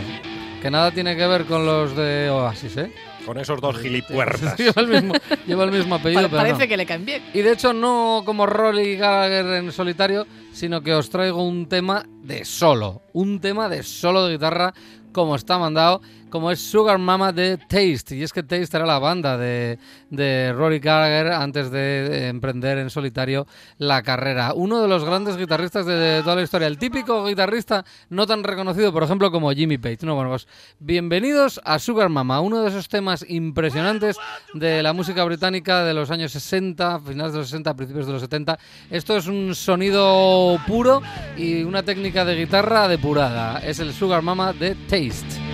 Que 0.62 0.72
nada 0.72 0.92
tiene 0.92 1.16
que 1.16 1.28
ver 1.28 1.46
con 1.46 1.66
los 1.66 1.96
de 1.96 2.30
Oasis, 2.30 2.78
¿eh? 2.78 2.92
Con 3.28 3.38
esos 3.40 3.62
dos 3.62 3.78
gilipuertas. 3.78 4.58
lleva, 4.58 4.82
el 4.82 4.88
mismo, 4.88 5.13
lleva 5.46 5.63
el 5.66 5.72
mismo 5.72 5.96
apellido, 6.00 6.24
Pa- 6.24 6.28
pero 6.30 6.38
parece 6.42 6.63
no. 6.63 6.68
que 6.70 6.78
le 6.78 6.86
caen 6.86 7.06
bien. 7.06 7.22
Y 7.34 7.42
de 7.42 7.52
hecho 7.52 7.74
no 7.74 8.24
como 8.26 8.46
Rolly 8.48 8.96
Gallagher 8.96 9.46
en 9.63 9.72
solitario, 9.72 10.26
sino 10.54 10.82
que 10.82 10.94
os 10.94 11.10
traigo 11.10 11.44
un 11.44 11.68
tema 11.68 12.06
de 12.24 12.46
solo, 12.46 13.02
un 13.13 13.40
tema 13.40 13.70
de 13.70 13.84
solo 13.84 14.26
de 14.26 14.34
guitarra 14.34 14.74
como 15.12 15.36
está 15.36 15.58
mandado, 15.60 16.02
como 16.30 16.52
es 16.52 16.60
Sugar 16.60 16.98
Mama 16.98 17.32
de 17.32 17.58
Taste. 17.58 18.16
Y 18.16 18.24
es 18.24 18.34
que 18.34 18.44
Taste 18.44 18.78
era 18.78 18.86
la 18.86 19.00
banda 19.00 19.38
de, 19.38 19.80
de 20.10 20.54
Rory 20.54 20.80
Gallagher 20.80 21.32
antes 21.34 21.72
de, 21.72 22.10
de 22.10 22.28
emprender 22.28 22.78
en 22.78 22.90
solitario 22.90 23.48
la 23.78 24.02
carrera. 24.04 24.54
Uno 24.54 24.82
de 24.82 24.88
los 24.88 25.04
grandes 25.04 25.38
guitarristas 25.38 25.86
de, 25.86 25.96
de 25.96 26.22
toda 26.24 26.36
la 26.36 26.44
historia, 26.44 26.68
el 26.68 26.78
típico 26.78 27.26
guitarrista 27.26 27.86
no 28.10 28.28
tan 28.28 28.44
reconocido, 28.44 28.92
por 28.92 29.04
ejemplo, 29.04 29.32
como 29.32 29.52
Jimmy 29.52 29.78
Page. 29.78 30.00
No, 30.02 30.16
bueno, 30.16 30.30
pues 30.30 30.48
bienvenidos 30.80 31.62
a 31.63 31.80
Sugar 31.80 32.10
Mama, 32.10 32.42
uno 32.42 32.62
de 32.62 32.70
esos 32.70 32.88
temas 32.90 33.26
impresionantes 33.28 34.18
de 34.54 34.84
la 34.84 34.94
música 34.94 35.24
británica 35.24 35.84
de 35.84 35.94
los 35.94 36.12
años 36.12 36.32
60, 36.32 37.00
finales 37.00 37.34
de 37.34 37.40
los 37.40 37.50
60, 37.50 37.76
principios 37.76 38.08
de 38.08 38.13
los 38.13 38.22
70. 38.22 38.58
Esto 38.90 39.18
es 39.18 39.28
un 39.28 39.56
sonido 39.56 40.60
puro 40.68 41.02
y 41.38 41.63
una 41.63 41.84
técnica 41.84 42.26
de 42.26 42.36
guitarra 42.36 42.88
depurada. 42.88 43.60
Es 43.60 43.80
el 43.80 43.94
Sugar 43.94 44.22
Mama 44.22 44.54
de 44.54 44.76
Taste. 44.76 45.47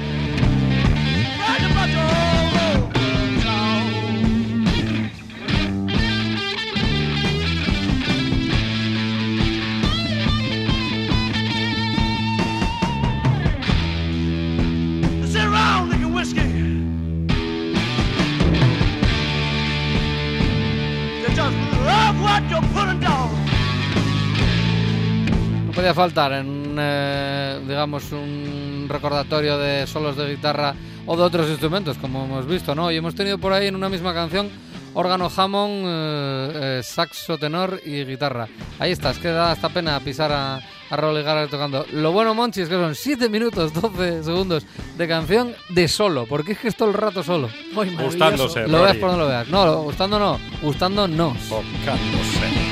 Faltar 25.94 26.34
en, 26.34 26.76
eh, 26.80 27.60
digamos, 27.68 28.12
un 28.12 28.88
recordatorio 28.90 29.58
de 29.58 29.86
solos 29.86 30.18
de 30.18 30.32
guitarra 30.32 30.76
o 31.06 31.18
de 31.18 31.24
otros 31.24 31.50
instrumentos, 31.50 31.98
como 31.98 32.26
hemos 32.26 32.48
visto, 32.48 32.76
¿no? 32.76 32.92
Y 32.92 32.98
hemos 32.98 33.16
tenido 33.16 33.38
por 33.38 33.54
ahí 33.54 33.68
en 33.68 33.76
una 33.76 33.90
misma 33.90 34.14
canción 34.14 34.50
órgano 34.94 35.32
Hammond, 35.36 35.86
eh, 35.86 36.52
eh, 36.56 36.82
saxo 36.84 37.38
tenor 37.38 37.82
y 37.86 38.06
guitarra. 38.06 38.48
Ahí 38.80 38.92
está, 38.92 39.12
es 39.12 39.18
que 39.18 39.30
da 39.30 39.52
hasta 39.52 39.70
pena 39.70 40.00
pisar 40.00 40.32
a, 40.32 40.60
a 40.90 40.96
Rolly 40.96 41.24
Gallagher 41.24 41.50
tocando. 41.50 41.86
Lo 41.92 42.12
bueno, 42.12 42.34
Monchi, 42.34 42.62
es 42.62 42.70
que 42.70 42.76
son 42.76 42.96
7 42.96 43.30
minutos, 43.30 43.74
12 43.74 44.24
segundos 44.24 44.66
de 44.98 45.08
canción 45.08 45.56
de 45.70 45.88
solo, 45.88 46.26
porque 46.28 46.54
es 46.54 46.60
que 46.60 46.68
es 46.68 46.76
todo 46.76 46.90
el 46.90 46.96
rato 46.96 47.24
solo. 47.24 47.50
Muy. 47.74 47.96
Gustándose. 47.96 48.68
Lo 48.68 48.84
veas 48.84 48.98
por 48.98 49.10
donde 49.10 49.24
lo 49.24 49.30
veas. 49.30 49.48
No, 49.50 49.82
gustando 49.84 50.20
no, 50.20 50.40
gustándonos. 50.62 51.38
Tocándose. 51.50 52.63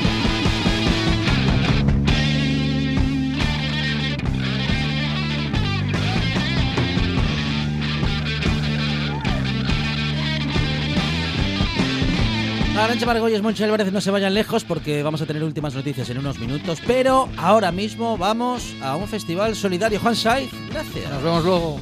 Arancha 12.83 13.05
Margolles, 13.05 13.43
Moncho 13.43 13.63
Álvarez, 13.63 13.91
no 13.91 14.01
se 14.01 14.09
vayan 14.09 14.33
lejos 14.33 14.63
porque 14.63 15.03
vamos 15.03 15.21
a 15.21 15.27
tener 15.27 15.43
últimas 15.43 15.75
noticias 15.75 16.09
en 16.09 16.17
unos 16.17 16.39
minutos. 16.39 16.79
Pero 16.87 17.29
ahora 17.37 17.71
mismo 17.71 18.17
vamos 18.17 18.75
a 18.81 18.95
un 18.95 19.07
festival 19.07 19.55
solidario. 19.55 19.99
Juan 19.99 20.15
Saiz, 20.15 20.49
gracias. 20.71 21.09
Nos 21.11 21.23
vemos 21.23 21.43
luego. 21.45 21.79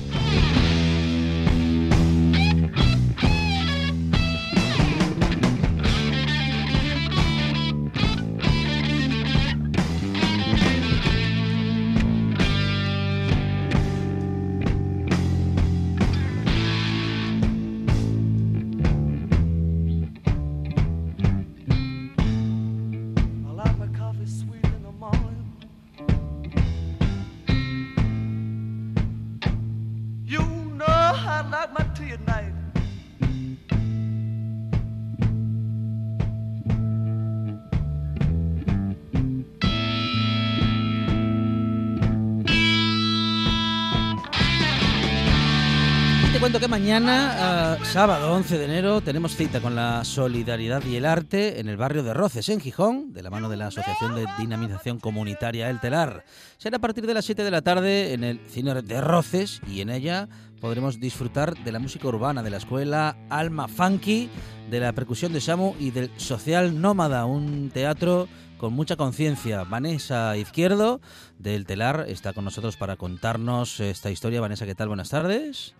Mañana, 46.69 47.73
ah, 47.73 47.77
sábado 47.83 48.31
11 48.31 48.59
de 48.59 48.65
enero, 48.65 49.01
tenemos 49.01 49.35
cita 49.35 49.59
con 49.59 49.75
la 49.75 50.05
solidaridad 50.05 50.83
y 50.85 50.97
el 50.97 51.05
arte 51.05 51.59
en 51.59 51.67
el 51.67 51.77
barrio 51.77 52.03
de 52.03 52.13
Roces, 52.13 52.47
en 52.49 52.59
Gijón, 52.59 53.11
de 53.11 53.23
la 53.23 53.31
mano 53.31 53.49
de 53.49 53.57
la 53.57 53.67
Asociación 53.67 54.13
de 54.13 54.27
Dinamización 54.37 54.99
Comunitaria 54.99 55.69
El 55.71 55.79
Telar. 55.79 56.23
Será 56.59 56.77
a 56.77 56.79
partir 56.79 57.07
de 57.07 57.15
las 57.15 57.25
7 57.25 57.43
de 57.43 57.49
la 57.49 57.63
tarde 57.63 58.13
en 58.13 58.23
el 58.23 58.39
cine 58.47 58.83
de 58.83 59.01
Roces 59.01 59.61
y 59.67 59.81
en 59.81 59.89
ella 59.89 60.29
podremos 60.61 60.99
disfrutar 60.99 61.55
de 61.55 61.71
la 61.71 61.79
música 61.79 62.07
urbana 62.07 62.43
de 62.43 62.51
la 62.51 62.57
escuela 62.57 63.17
Alma 63.31 63.67
Funky, 63.67 64.29
de 64.69 64.79
la 64.79 64.93
percusión 64.93 65.33
de 65.33 65.41
Samu 65.41 65.73
y 65.79 65.89
del 65.89 66.11
Social 66.17 66.79
Nómada, 66.79 67.25
un 67.25 67.71
teatro 67.73 68.27
con 68.59 68.73
mucha 68.73 68.95
conciencia. 68.95 69.63
Vanessa 69.63 70.37
Izquierdo 70.37 71.01
del 71.39 71.65
Telar 71.65 72.05
está 72.07 72.33
con 72.33 72.45
nosotros 72.45 72.77
para 72.77 72.95
contarnos 72.95 73.79
esta 73.79 74.11
historia. 74.11 74.39
Vanessa, 74.39 74.67
¿qué 74.67 74.75
tal? 74.75 74.89
Buenas 74.89 75.09
tardes. 75.09 75.73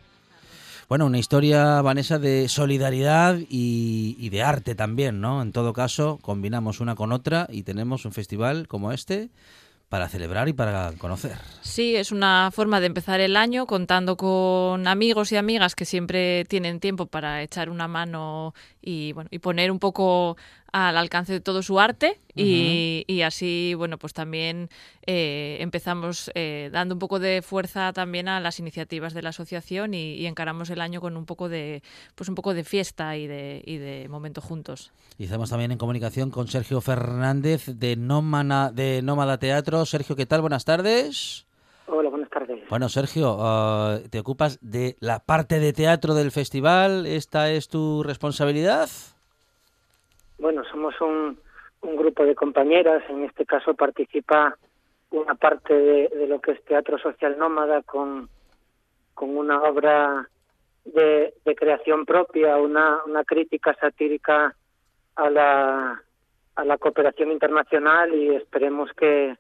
Bueno, 0.90 1.06
una 1.06 1.20
historia, 1.20 1.84
Vanessa, 1.84 2.18
de 2.18 2.50
solidaridad 2.50 3.38
y, 3.38 4.16
y 4.18 4.30
de 4.30 4.42
arte 4.42 4.74
también, 4.74 5.22
¿no? 5.22 5.44
En 5.44 5.52
todo 5.52 5.72
caso, 5.72 6.18
combinamos 6.20 6.80
una 6.80 6.96
con 6.96 7.12
otra 7.12 7.46
y 7.52 7.62
tenemos 7.62 8.06
un 8.06 8.12
festival 8.12 8.68
como 8.68 8.92
este 8.92 9.30
para 9.88 10.08
celebrar 10.08 10.50
y 10.50 10.54
para 10.54 10.94
conocer. 10.94 11.38
Sí, 11.62 11.96
es 11.96 12.12
una 12.12 12.50
forma 12.52 12.80
de 12.80 12.88
empezar 12.88 13.20
el 13.20 13.36
año 13.36 13.68
contando 13.68 14.18
con 14.18 14.88
amigos 14.88 15.32
y 15.32 15.36
amigas 15.36 15.76
que 15.76 15.86
siempre 15.86 16.46
tienen 16.46 16.80
tiempo 16.80 17.06
para 17.06 17.44
echar 17.44 17.70
una 17.70 17.88
mano 17.88 18.56
y 18.82 19.14
bueno 19.14 19.30
y 19.32 19.40
poner 19.40 19.72
un 19.72 19.78
poco 19.80 20.38
al 20.72 20.98
alcance 20.98 21.34
de 21.34 21.40
todo 21.40 21.64
su 21.64 21.80
arte 21.80 22.20
y, 22.36 23.04
y 23.08 23.22
así, 23.22 23.74
bueno, 23.76 23.98
pues 23.98 24.14
también 24.14 24.70
eh, 25.06 25.58
empezamos 25.60 26.32
eh, 26.36 26.70
dando 26.72 26.96
un 26.96 27.00
poco 27.00 27.20
de 27.20 27.42
fuerza 27.42 27.92
también 27.94 28.28
a 28.28 28.40
las 28.40 28.60
iniciativas 28.60 29.14
de 29.14 29.22
la 29.22 29.30
asociación 29.30 29.94
y, 29.94 30.14
y 30.14 30.26
encaramos 30.26 30.70
el 30.70 30.82
año 30.82 31.02
con 31.02 31.18
un 31.18 31.26
poco 31.26 31.50
de, 31.50 31.84
pues 32.16 32.30
un 32.30 32.36
poco 32.36 32.54
de 32.54 32.64
fiesta 32.64 33.18
y 33.18 33.28
de, 33.28 33.62
y 33.66 33.78
de 33.78 34.08
momento 34.10 34.42
juntos. 34.42 34.92
Y 35.18 35.26
estamos 35.26 35.50
también 35.50 35.72
en 35.72 35.78
comunicación 35.78 36.32
con 36.32 36.48
Sergio 36.48 36.80
Fernández 36.82 37.66
de 37.66 37.96
Nómana, 37.96 38.72
de 38.72 39.02
Nómada 39.02 39.38
Teatro. 39.38 39.86
Sergio, 39.86 40.16
¿qué 40.16 40.26
tal? 40.26 40.42
Buenas 40.42 40.66
tardes. 40.66 41.46
Hola, 41.88 42.10
buenas 42.10 42.30
tardes. 42.30 42.60
Bueno, 42.70 42.88
Sergio, 42.88 43.38
ah, 43.40 44.00
te 44.10 44.20
ocupas 44.20 44.60
de 44.62 44.96
la 45.00 45.20
parte 45.20 45.60
de 45.60 45.74
teatro 45.74 46.14
del 46.14 46.32
festival. 46.32 47.06
¿Esta 47.06 47.52
es 47.52 47.68
tu 47.68 48.04
responsabilidad? 48.04 48.90
Bueno, 50.40 50.64
somos 50.72 51.00
un, 51.02 51.38
un 51.82 51.96
grupo 51.96 52.26
de 52.26 52.36
compañeras, 52.36 53.04
en 53.10 53.26
este 53.26 53.46
caso 53.46 53.74
participa 53.74 54.58
una 55.12 55.36
parte 55.36 55.74
de, 55.74 56.28
lo 56.28 56.40
que 56.40 56.52
es 56.52 56.64
Teatro 56.64 56.98
Social 56.98 57.38
Nómada 57.38 57.82
con, 57.82 58.30
con 59.14 59.36
una 59.36 59.62
obra 59.64 60.30
de, 60.86 61.34
de 61.44 61.56
creación 61.56 62.06
propia, 62.06 62.58
una, 62.58 63.02
una 63.06 63.24
crítica 63.24 63.76
satírica 63.80 64.56
a 65.16 65.30
la, 65.30 66.04
a 66.56 66.66
la 66.66 66.78
cooperación 66.78 67.32
internacional 67.32 68.14
y 68.14 68.36
esperemos 68.36 68.92
que, 68.94 69.36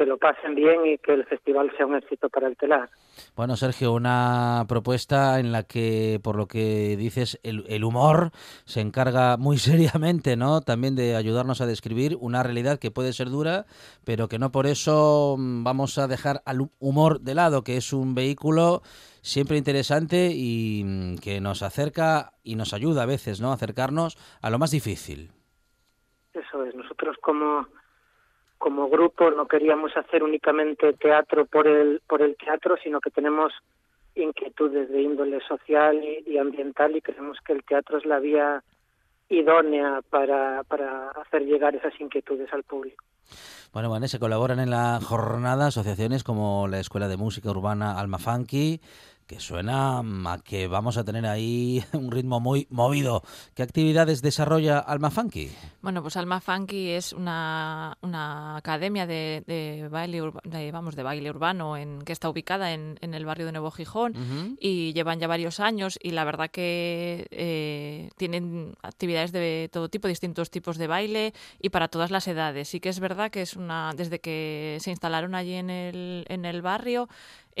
que 0.00 0.06
lo 0.06 0.16
pasen 0.16 0.54
bien 0.54 0.86
y 0.86 0.96
que 0.96 1.12
el 1.12 1.26
festival 1.26 1.70
sea 1.76 1.84
un 1.84 1.94
éxito 1.94 2.30
para 2.30 2.46
el 2.48 2.56
telar. 2.56 2.88
Bueno, 3.36 3.54
Sergio, 3.58 3.92
una 3.92 4.64
propuesta 4.66 5.38
en 5.38 5.52
la 5.52 5.64
que, 5.64 6.18
por 6.22 6.36
lo 6.36 6.46
que 6.48 6.96
dices, 6.96 7.38
el, 7.42 7.66
el 7.68 7.84
humor 7.84 8.30
se 8.64 8.80
encarga 8.80 9.36
muy 9.36 9.58
seriamente, 9.58 10.38
¿no? 10.38 10.62
También 10.62 10.96
de 10.96 11.16
ayudarnos 11.16 11.60
a 11.60 11.66
describir 11.66 12.16
una 12.18 12.42
realidad 12.42 12.78
que 12.78 12.90
puede 12.90 13.12
ser 13.12 13.28
dura, 13.28 13.66
pero 14.02 14.26
que 14.28 14.38
no 14.38 14.50
por 14.50 14.66
eso 14.66 15.36
mm, 15.38 15.64
vamos 15.64 15.98
a 15.98 16.08
dejar 16.08 16.40
al 16.46 16.60
hu- 16.60 16.70
humor 16.78 17.20
de 17.20 17.34
lado, 17.34 17.62
que 17.62 17.76
es 17.76 17.92
un 17.92 18.14
vehículo 18.14 18.80
siempre 19.20 19.58
interesante 19.58 20.30
y 20.34 20.82
mm, 20.82 21.16
que 21.18 21.42
nos 21.42 21.60
acerca 21.62 22.32
y 22.42 22.54
nos 22.54 22.72
ayuda 22.72 23.02
a 23.02 23.06
veces, 23.06 23.42
¿no? 23.42 23.52
Acercarnos 23.52 24.16
a 24.40 24.48
lo 24.48 24.58
más 24.58 24.70
difícil. 24.70 25.30
Eso 26.32 26.64
es, 26.64 26.74
nosotros 26.74 27.16
como, 27.20 27.66
como 28.60 28.90
grupo 28.90 29.30
no 29.30 29.48
queríamos 29.48 29.96
hacer 29.96 30.22
únicamente 30.22 30.92
teatro 30.92 31.46
por 31.46 31.66
el, 31.66 32.02
por 32.06 32.20
el 32.20 32.36
teatro, 32.36 32.76
sino 32.84 33.00
que 33.00 33.10
tenemos 33.10 33.54
inquietudes 34.14 34.90
de 34.90 35.00
índole 35.00 35.40
social 35.48 35.98
y, 36.04 36.36
ambiental 36.36 36.94
y 36.94 37.00
creemos 37.00 37.38
que 37.44 37.54
el 37.54 37.64
teatro 37.64 37.96
es 37.96 38.04
la 38.04 38.18
vía 38.18 38.62
idónea 39.30 40.02
para, 40.10 40.62
para 40.64 41.08
hacer 41.12 41.46
llegar 41.46 41.74
esas 41.74 41.98
inquietudes 41.98 42.52
al 42.52 42.62
público. 42.64 43.02
Bueno, 43.72 43.88
Vanessa, 43.88 44.18
colaboran 44.18 44.60
en 44.60 44.68
la 44.68 45.00
jornada 45.00 45.68
asociaciones 45.68 46.22
como 46.22 46.68
la 46.68 46.80
Escuela 46.80 47.08
de 47.08 47.16
Música 47.16 47.50
Urbana 47.50 47.98
Alma 47.98 48.18
Funky, 48.18 48.82
que 49.30 49.38
suena 49.38 50.00
a 50.00 50.38
que 50.42 50.66
vamos 50.66 50.96
a 50.96 51.04
tener 51.04 51.24
ahí 51.24 51.84
un 51.92 52.10
ritmo 52.10 52.40
muy 52.40 52.66
movido. 52.68 53.22
¿Qué 53.54 53.62
actividades 53.62 54.22
desarrolla 54.22 54.80
Alma 54.80 55.12
Funky? 55.12 55.52
Bueno, 55.82 56.02
pues 56.02 56.16
Alma 56.16 56.40
Funky 56.40 56.88
es 56.88 57.12
una, 57.12 57.96
una 58.02 58.56
academia 58.56 59.06
de, 59.06 59.44
de 59.46 59.86
baile, 59.88 60.20
de, 60.42 60.72
vamos, 60.72 60.96
de 60.96 61.04
baile 61.04 61.30
urbano 61.30 61.76
en, 61.76 62.02
que 62.02 62.12
está 62.12 62.28
ubicada 62.28 62.72
en, 62.72 62.98
en 63.02 63.14
el 63.14 63.24
barrio 63.24 63.46
de 63.46 63.52
Nuevo 63.52 63.70
Gijón 63.70 64.56
y 64.58 64.92
llevan 64.94 65.20
ya 65.20 65.28
varios 65.28 65.60
años 65.60 65.96
y 66.02 66.10
la 66.10 66.24
verdad 66.24 66.50
que 66.50 67.28
eh, 67.30 68.10
tienen 68.16 68.74
actividades 68.82 69.30
de 69.30 69.70
todo 69.72 69.88
tipo, 69.88 70.08
distintos 70.08 70.50
tipos 70.50 70.76
de 70.76 70.88
baile 70.88 71.34
y 71.60 71.68
para 71.68 71.86
todas 71.86 72.10
las 72.10 72.26
edades. 72.26 72.68
Sí 72.68 72.80
que 72.80 72.88
es 72.88 72.98
verdad 72.98 73.30
que 73.30 73.42
es 73.42 73.54
una 73.54 73.92
desde 73.96 74.18
que 74.18 74.78
se 74.80 74.90
instalaron 74.90 75.36
allí 75.36 75.54
en 75.54 75.70
el, 75.70 76.24
en 76.28 76.44
el 76.44 76.62
barrio 76.62 77.08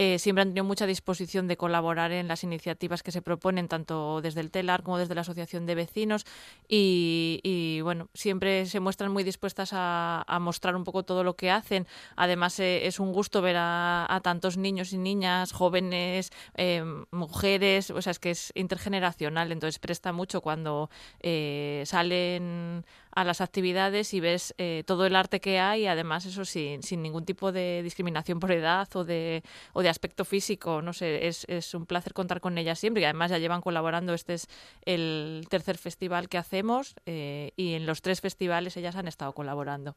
eh, 0.02 0.18
siempre 0.18 0.40
han 0.40 0.48
tenido 0.48 0.64
mucha 0.64 0.86
disposición 0.86 1.46
de 1.46 1.58
colaborar 1.58 2.10
en 2.10 2.26
las 2.26 2.42
iniciativas 2.42 3.02
que 3.02 3.12
se 3.12 3.20
proponen 3.20 3.68
tanto 3.68 4.22
desde 4.22 4.40
el 4.40 4.50
TELAR 4.50 4.82
como 4.82 4.96
desde 4.96 5.14
la 5.14 5.20
Asociación 5.20 5.66
de 5.66 5.74
Vecinos 5.74 6.24
y, 6.66 7.80
bueno, 7.82 8.08
siempre 8.14 8.64
se 8.64 8.80
muestran 8.80 9.12
muy 9.12 9.24
dispuestas 9.24 9.72
a, 9.74 10.24
mostrar 10.40 10.74
un 10.74 10.84
poco 10.84 11.02
todo 11.02 11.22
lo 11.22 11.36
que 11.36 11.50
hacen. 11.50 11.86
Además 12.16 12.58
eh, 12.60 12.86
es 12.86 12.98
un 12.98 13.12
gusto 13.12 13.42
ver 13.42 13.56
a, 13.58 14.20
tantos 14.24 14.56
niños 14.56 14.94
y 14.94 14.96
niñas, 14.96 15.52
jóvenes, 15.52 16.32
eh, 16.54 16.82
mujeres, 17.10 17.90
o 17.90 18.00
sea, 18.00 18.12
es 18.12 18.18
que 18.18 18.30
es 18.30 18.52
intergeneracional, 18.54 19.52
entonces 19.52 19.78
presta 19.78 20.14
mucho 20.14 20.40
cuando 20.40 20.88
eh, 21.20 21.82
salen 21.84 22.86
a 23.12 23.24
las 23.24 23.40
actividades 23.40 24.14
y 24.14 24.20
ves 24.20 24.54
eh, 24.58 24.84
todo 24.86 25.06
el 25.06 25.16
arte 25.16 25.40
que 25.40 25.58
hay, 25.58 25.86
además 25.86 26.26
eso 26.26 26.44
sin, 26.44 26.82
sin 26.82 27.02
ningún 27.02 27.24
tipo 27.24 27.52
de 27.52 27.82
discriminación 27.82 28.40
por 28.40 28.52
edad 28.52 28.88
o 28.94 29.04
de, 29.04 29.42
o 29.72 29.82
de 29.82 29.88
aspecto 29.88 30.24
físico, 30.24 30.82
no 30.82 30.92
sé, 30.92 31.26
es, 31.26 31.44
es 31.48 31.74
un 31.74 31.86
placer 31.86 32.12
contar 32.12 32.40
con 32.40 32.58
ellas 32.58 32.78
siempre 32.78 33.02
y 33.02 33.04
además 33.04 33.30
ya 33.30 33.38
llevan 33.38 33.60
colaborando, 33.60 34.14
este 34.14 34.34
es 34.34 34.46
el 34.84 35.46
tercer 35.48 35.78
festival 35.78 36.28
que 36.28 36.38
hacemos 36.38 36.94
eh, 37.06 37.52
y 37.56 37.74
en 37.74 37.86
los 37.86 38.02
tres 38.02 38.20
festivales 38.20 38.76
ellas 38.76 38.96
han 38.96 39.08
estado 39.08 39.32
colaborando. 39.32 39.96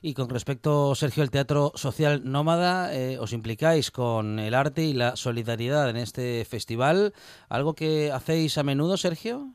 Y 0.00 0.14
con 0.14 0.28
respecto, 0.28 0.94
Sergio, 0.94 1.22
al 1.22 1.30
teatro 1.30 1.72
social 1.74 2.22
nómada, 2.24 2.94
eh, 2.94 3.18
¿os 3.18 3.32
implicáis 3.32 3.90
con 3.90 4.38
el 4.38 4.54
arte 4.54 4.84
y 4.84 4.92
la 4.92 5.16
solidaridad 5.16 5.90
en 5.90 5.96
este 5.96 6.44
festival? 6.44 7.12
¿Algo 7.48 7.74
que 7.74 8.12
hacéis 8.12 8.56
a 8.58 8.62
menudo, 8.62 8.96
Sergio? 8.96 9.52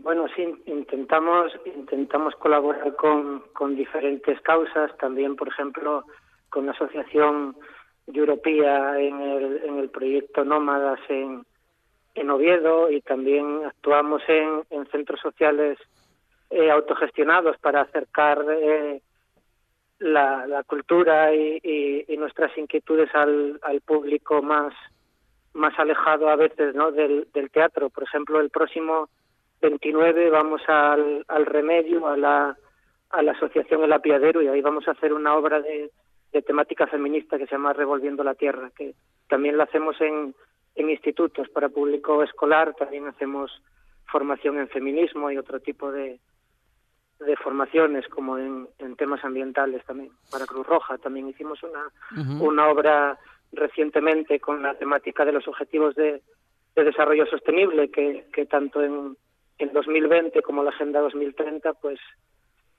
Bueno, 0.00 0.26
sí, 0.34 0.42
intentamos, 0.66 1.52
intentamos 1.64 2.34
colaborar 2.36 2.94
con, 2.96 3.40
con 3.52 3.76
diferentes 3.76 4.40
causas, 4.40 4.96
también, 4.98 5.36
por 5.36 5.48
ejemplo, 5.48 6.04
con 6.50 6.66
la 6.66 6.72
Asociación 6.72 7.56
Europea 8.06 8.98
en 9.00 9.20
el, 9.20 9.62
en 9.64 9.78
el 9.78 9.90
proyecto 9.90 10.44
Nómadas 10.44 11.00
en, 11.08 11.44
en 12.14 12.30
Oviedo 12.30 12.90
y 12.90 13.00
también 13.02 13.62
actuamos 13.64 14.22
en, 14.28 14.62
en 14.70 14.86
centros 14.86 15.20
sociales 15.20 15.78
eh, 16.50 16.70
autogestionados 16.70 17.56
para 17.58 17.82
acercar 17.82 18.44
eh, 18.50 19.00
la, 20.00 20.46
la 20.46 20.64
cultura 20.64 21.34
y, 21.34 21.60
y- 22.08 22.16
nuestras 22.16 22.56
inquietudes 22.58 23.14
al, 23.14 23.58
al 23.62 23.80
público 23.80 24.42
más, 24.42 24.74
más 25.52 25.78
alejado 25.78 26.28
a 26.28 26.36
veces 26.36 26.74
¿no? 26.74 26.90
del 26.90 27.26
teatro. 27.52 27.90
Por 27.90 28.02
ejemplo, 28.04 28.40
el 28.40 28.50
próximo 28.50 29.08
29 29.64 30.28
vamos 30.28 30.60
al, 30.68 31.24
al 31.26 31.46
Remedio, 31.46 32.06
a 32.06 32.18
la, 32.18 32.56
a 33.10 33.22
la 33.22 33.32
Asociación 33.32 33.82
El 33.82 33.94
Apiadero, 33.94 34.42
y 34.42 34.48
ahí 34.48 34.60
vamos 34.60 34.86
a 34.86 34.90
hacer 34.90 35.14
una 35.14 35.34
obra 35.34 35.62
de, 35.62 35.90
de 36.32 36.42
temática 36.42 36.86
feminista 36.86 37.38
que 37.38 37.46
se 37.46 37.52
llama 37.52 37.72
Revolviendo 37.72 38.22
la 38.22 38.34
Tierra, 38.34 38.70
que 38.76 38.94
también 39.26 39.56
la 39.56 39.64
hacemos 39.64 39.98
en, 40.02 40.34
en 40.74 40.90
institutos 40.90 41.48
para 41.48 41.70
público 41.70 42.22
escolar, 42.22 42.74
también 42.74 43.06
hacemos 43.06 43.50
formación 44.06 44.58
en 44.58 44.68
feminismo 44.68 45.30
y 45.30 45.38
otro 45.38 45.60
tipo 45.60 45.90
de, 45.90 46.20
de 47.20 47.36
formaciones 47.36 48.06
como 48.08 48.36
en, 48.36 48.68
en 48.78 48.96
temas 48.96 49.24
ambientales 49.24 49.82
también. 49.86 50.10
Para 50.30 50.44
Cruz 50.44 50.66
Roja 50.66 50.98
también 50.98 51.28
hicimos 51.28 51.58
una, 51.62 52.38
una 52.38 52.68
obra 52.68 53.18
recientemente 53.52 54.40
con 54.40 54.62
la 54.62 54.74
temática 54.74 55.24
de 55.24 55.32
los 55.32 55.48
objetivos 55.48 55.94
de, 55.94 56.20
de 56.76 56.84
desarrollo 56.84 57.24
sostenible 57.26 57.90
que, 57.90 58.26
que 58.30 58.44
tanto 58.44 58.82
en, 58.82 59.16
en 59.58 59.72
2020 59.72 60.42
como 60.42 60.62
la 60.62 60.70
Agenda 60.70 61.00
2030 61.00 61.74
pues 61.74 61.98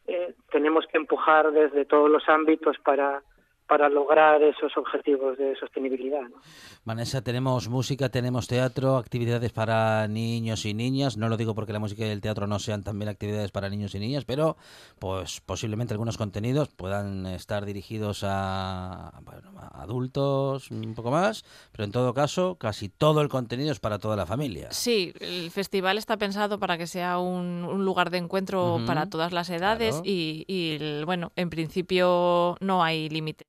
eh, 0.08 0.36
tenemos 0.52 0.86
que 0.88 0.98
empujar 0.98 1.52
desde 1.52 1.86
todos 1.86 2.10
los 2.10 2.28
ámbitos 2.30 2.78
para 2.80 3.24
para 3.68 3.90
lograr 3.90 4.42
esos 4.44 4.76
objetivos 4.78 5.38
de 5.38 5.56
sostenibilidad. 5.56 6.22
¿no? 6.22 6.38
Vanessa, 6.84 7.22
tenemos 7.24 7.68
música, 7.68 8.10
tenemos 8.10 8.48
teatro, 8.48 8.98
actividades 8.98 9.52
para 9.52 10.08
niños 10.08 10.66
y 10.66 10.74
niñas. 10.74 11.18
No 11.18 11.30
lo 11.30 11.38
digo 11.38 11.56
porque 11.56 11.74
la 11.74 11.80
música 11.80 12.06
y 12.06 12.10
el 12.10 12.22
teatro 12.22 12.46
no 12.48 12.60
sean 12.60 12.84
también 12.84 13.10
actividades 13.10 13.52
para 13.52 13.70
niños 13.70 13.96
y 13.96 14.00
niñas, 14.00 14.26
pero 14.26 14.56
pues 15.00 15.42
posiblemente 15.42 15.94
algunos 15.94 16.18
contenidos 16.18 16.70
puedan 16.70 17.26
estar 17.26 17.66
dirigidos 17.66 18.24
a, 18.24 19.20
bueno, 19.24 19.52
a 19.60 19.82
adultos, 19.82 20.70
un 20.70 20.94
poco 20.94 21.10
más, 21.12 21.44
pero 21.72 21.84
en 21.86 21.92
todo 21.92 22.14
caso, 22.14 22.56
casi 22.56 22.90
todo 22.90 23.22
el 23.22 23.30
contenido 23.30 23.72
es 23.72 23.80
para 23.80 23.98
toda 24.00 24.16
la 24.16 24.26
familia. 24.26 24.72
Sí, 24.72 25.12
el 25.20 25.50
festival 25.52 25.98
está 25.98 26.18
pensado 26.18 26.60
para 26.60 26.78
que 26.78 26.88
sea 26.88 27.18
un, 27.20 27.64
un 27.68 27.84
lugar 27.86 28.10
de 28.12 28.18
encuentro 28.20 28.80
para 28.86 29.10
todas 29.10 29.34
las 29.34 29.50
edades 29.50 29.96
claro. 29.96 30.04
y, 30.06 30.46
y 30.48 30.76
el- 30.76 31.06
bueno, 31.06 31.32
en 31.36 31.50
principio 31.50 32.58
no 32.60 32.84
hay 32.84 33.10
límite. 33.10 33.46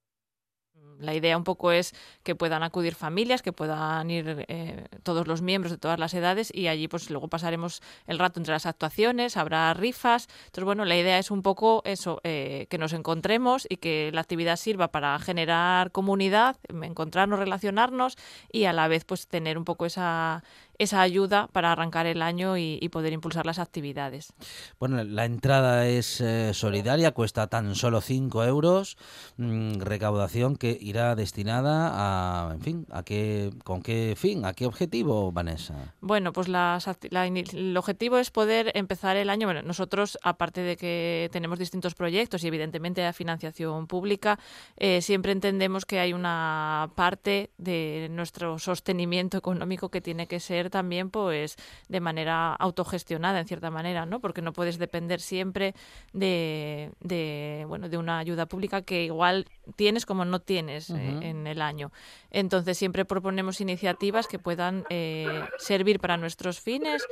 La 1.01 1.15
idea 1.15 1.37
un 1.37 1.45
poco 1.45 1.73
es 1.73 1.95
que 2.23 2.35
puedan 2.35 2.63
acudir 2.63 2.95
familias, 2.95 3.43
que 3.43 3.53
puedan 3.53 4.11
ir 4.11 4.45
eh, 4.49 4.87
todos 5.03 5.27
los 5.27 5.43
miembros 5.43 5.71
de 5.71 5.79
todas 5.79 5.99
las 5.99 6.15
edades 6.15 6.51
y 6.55 6.69
allí 6.69 6.89
pues 6.89 7.11
luego 7.11 7.29
pasaremos 7.29 7.83
el 8.07 8.19
rato 8.19 8.41
entre 8.41 8.53
las 8.53 8.67
actuaciones, 8.67 9.37
habrá 9.37 9.73
rifas. 9.75 10.29
Entonces, 10.47 10.65
bueno, 10.65 10.85
la 10.85 10.97
idea 10.97 11.19
es 11.19 11.31
un 11.31 11.43
poco 11.43 11.83
eso, 11.85 12.21
eh, 12.25 12.67
que 12.71 12.79
nos 12.79 12.93
encontremos 12.93 13.67
y 13.69 13.77
que 13.77 14.11
la 14.13 14.21
actividad 14.21 14.57
sirva 14.57 14.89
para 14.89 15.19
generar 15.19 15.93
comunidad, 15.93 16.57
encontrarnos, 16.69 17.39
relacionarnos 17.39 18.17
y 18.51 18.65
a 18.65 18.73
la 18.73 18.89
vez 18.89 19.05
pues 19.05 19.27
tener 19.27 19.59
un 19.59 19.65
poco 19.65 19.87
esa, 19.87 20.43
esa 20.79 21.01
ayuda 21.01 21.49
para 21.53 21.73
arrancar 21.73 22.07
el 22.07 22.23
año 22.23 22.57
y, 22.57 22.79
y 22.81 22.89
poder 22.89 23.13
impulsar 23.13 23.47
las 23.47 23.59
actividades. 23.59 24.33
Bueno, 24.79 25.03
la 25.05 25.25
entrada 25.25 25.87
es 25.87 26.21
eh, 26.21 26.53
solidaria, 26.55 27.13
cuesta 27.13 27.47
tan 27.47 27.75
solo 27.75 28.01
5 28.01 28.45
euros, 28.45 28.97
mm, 29.37 29.81
recaudación 29.81 30.57
que 30.57 30.77
irá 30.81 31.15
destinada 31.15 31.93
a, 31.95 32.55
en 32.55 32.61
fin, 32.61 32.87
a 32.91 33.03
qué, 33.03 33.51
con 33.65 33.83
qué 33.83 34.15
fin, 34.17 34.45
a 34.45 34.53
qué 34.53 34.67
objetivo, 34.67 35.33
Vanessa. 35.33 35.95
Bueno, 36.01 36.33
pues 36.33 36.49
las 36.49 36.87
la 37.11 37.27
el 37.27 37.77
objetivo 37.77 38.19
es 38.19 38.31
poder 38.31 38.73
empezar 38.75 39.17
el 39.17 39.31
año. 39.31 39.47
Bueno, 39.47 39.63
nosotros, 39.63 40.19
aparte 40.23 40.61
de 40.61 40.77
que 40.77 41.29
tenemos 41.33 41.59
distintos 41.59 41.95
proyectos 41.95 42.45
y 42.45 42.49
evidentemente 42.49 43.05
hay 43.05 43.13
financiación 43.13 43.87
pública, 43.87 44.39
eh, 44.77 45.01
siempre 45.03 45.33
entendemos 45.33 45.85
que 45.85 46.01
hay 46.01 46.13
una 46.13 46.91
parte 46.95 47.51
de 47.59 48.09
nuestro 48.11 48.59
sostenimiento 48.59 49.39
económico 49.39 49.91
que 49.91 50.01
tiene 50.01 50.27
que 50.27 50.41
ser 50.41 50.66
también, 50.71 51.11
pues, 51.11 51.57
de 51.89 52.01
manera 52.01 52.55
autogestionada, 52.55 53.41
en 53.41 53.47
cierta 53.47 53.71
manera, 53.71 54.07
¿no? 54.07 54.21
Porque 54.21 54.43
no 54.43 54.53
puedes 54.53 54.79
depender 54.79 55.21
siempre 55.21 55.75
de, 56.13 56.91
de, 57.01 57.65
bueno, 57.69 57.89
de 57.89 57.99
una 57.99 58.19
ayuda 58.19 58.47
pública 58.47 58.83
que 58.83 59.05
igual 59.05 59.47
tienes 59.77 60.07
como 60.07 60.25
no 60.25 60.41
tienes 60.41 60.91
eh, 60.91 61.19
en 61.23 61.47
el 61.47 61.61
año. 61.61 61.91
Entonces 62.31 62.79
siempre 62.79 63.05
proponemos 63.05 63.61
iniciativas 63.61 64.27
que 64.27 64.39
puedan 64.39 64.85
eh, 64.91 65.45
servir 65.59 66.01
para 66.01 66.17
nuestros 66.17 66.61
fines, 66.61 67.05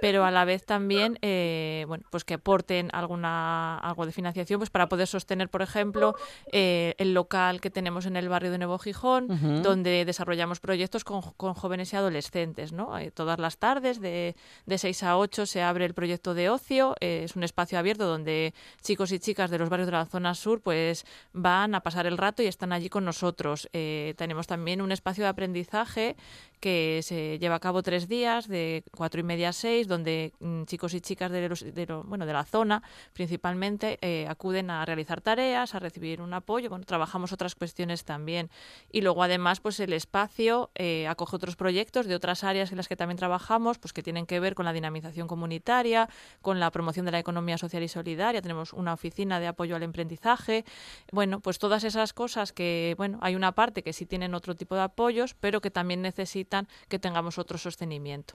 pero 0.00 0.24
a 0.24 0.30
la 0.30 0.44
vez 0.44 0.64
también, 0.64 1.18
eh, 1.22 1.84
bueno, 1.88 2.04
pues 2.10 2.24
que 2.24 2.34
aporten 2.34 2.90
alguna 2.92 3.78
algo 3.78 4.06
de 4.06 4.12
financiación, 4.12 4.60
pues 4.60 4.70
para 4.70 4.88
poder 4.88 5.06
sostener, 5.06 5.48
por 5.48 5.62
ejemplo, 5.62 6.14
el 6.52 7.14
local 7.14 7.60
que 7.60 7.70
tenemos 7.70 8.06
en 8.06 8.16
el 8.16 8.28
barrio 8.28 8.50
de 8.50 8.58
Nuevo 8.58 8.78
Gijón, 8.78 9.62
donde 9.62 10.04
desarrollamos 10.04 10.60
proyectos 10.60 11.04
con, 11.04 11.22
con 11.36 11.54
jóvenes 11.54 11.92
y 11.92 11.96
adolescentes, 11.96 12.72
¿no? 12.72 12.94
Eh, 13.02 13.10
todas 13.10 13.38
las 13.38 13.58
tardes 13.58 14.00
de, 14.00 14.36
de 14.66 14.78
6 14.78 15.02
a 15.02 15.18
8 15.18 15.46
se 15.46 15.62
abre 15.62 15.84
el 15.84 15.94
proyecto 15.94 16.34
de 16.34 16.50
ocio, 16.50 16.94
eh, 17.00 17.22
es 17.24 17.34
un 17.34 17.42
espacio 17.42 17.78
abierto 17.78 18.06
donde 18.06 18.54
chicos 18.80 19.10
y 19.10 19.18
chicas 19.18 19.50
de 19.50 19.58
los 19.58 19.68
barrios 19.68 19.86
de 19.86 19.92
la 19.92 20.06
zona 20.06 20.34
sur 20.34 20.60
pues 20.60 21.04
van 21.32 21.74
a 21.74 21.80
pasar 21.80 22.06
el 22.06 22.16
rato 22.16 22.42
y 22.42 22.46
están 22.46 22.72
allí 22.72 22.88
con 22.88 23.04
nosotros. 23.04 23.68
Eh, 23.72 24.14
tenemos 24.16 24.46
también 24.46 24.80
un 24.80 24.92
espacio 24.92 25.24
de 25.24 25.30
aprendizaje 25.30 26.16
que 26.62 27.00
se 27.02 27.40
lleva 27.40 27.56
a 27.56 27.60
cabo 27.60 27.82
tres 27.82 28.06
días, 28.06 28.46
de 28.46 28.84
cuatro 28.96 29.18
y 29.20 29.24
media 29.24 29.48
a 29.48 29.52
seis, 29.52 29.88
donde 29.88 30.32
mm, 30.38 30.62
chicos 30.64 30.94
y 30.94 31.00
chicas 31.00 31.28
de, 31.32 31.48
los- 31.48 31.64
de 31.74 31.86
lo- 31.86 32.04
bueno, 32.04 32.24
de 32.24 32.32
la 32.32 32.44
zona 32.44 32.82
principalmente 33.12 33.98
eh, 34.00 34.26
acuden 34.28 34.70
a 34.70 34.84
realizar 34.84 35.20
tareas, 35.20 35.74
a 35.74 35.80
recibir 35.80 36.20
un 36.22 36.32
apoyo. 36.34 36.70
Bueno, 36.70 36.84
trabajamos 36.84 37.32
otras 37.32 37.56
cuestiones 37.56 38.04
también. 38.04 38.48
Y 38.92 39.00
luego, 39.00 39.24
además, 39.24 39.58
pues 39.60 39.80
el 39.80 39.92
espacio 39.92 40.70
eh, 40.76 41.08
acoge 41.08 41.34
otros 41.34 41.56
proyectos 41.56 42.06
de 42.06 42.14
otras 42.14 42.44
áreas 42.44 42.70
en 42.70 42.76
las 42.76 42.86
que 42.86 42.94
también 42.94 43.18
trabajamos, 43.18 43.78
pues 43.80 43.92
que 43.92 44.04
tienen 44.04 44.24
que 44.26 44.38
ver 44.38 44.54
con 44.54 44.64
la 44.64 44.72
dinamización 44.72 45.26
comunitaria, 45.26 46.08
con 46.42 46.60
la 46.60 46.70
promoción 46.70 47.06
de 47.06 47.12
la 47.12 47.18
economía 47.18 47.58
social 47.58 47.82
y 47.82 47.88
solidaria. 47.88 48.40
Tenemos 48.40 48.72
una 48.72 48.92
oficina 48.92 49.40
de 49.40 49.48
apoyo 49.48 49.74
al 49.74 49.82
emprendizaje. 49.82 50.64
Bueno, 51.10 51.40
pues 51.40 51.58
todas 51.58 51.82
esas 51.82 52.12
cosas 52.12 52.52
que, 52.52 52.94
bueno, 52.98 53.18
hay 53.20 53.34
una 53.34 53.50
parte 53.50 53.82
que 53.82 53.92
sí 53.92 54.06
tienen 54.06 54.32
otro 54.36 54.54
tipo 54.54 54.76
de 54.76 54.82
apoyos, 54.82 55.34
pero 55.34 55.60
que 55.60 55.72
también 55.72 56.02
necesitan 56.02 56.51
que 56.88 56.98
tengamos 56.98 57.38
otro 57.38 57.58
sostenimiento. 57.58 58.34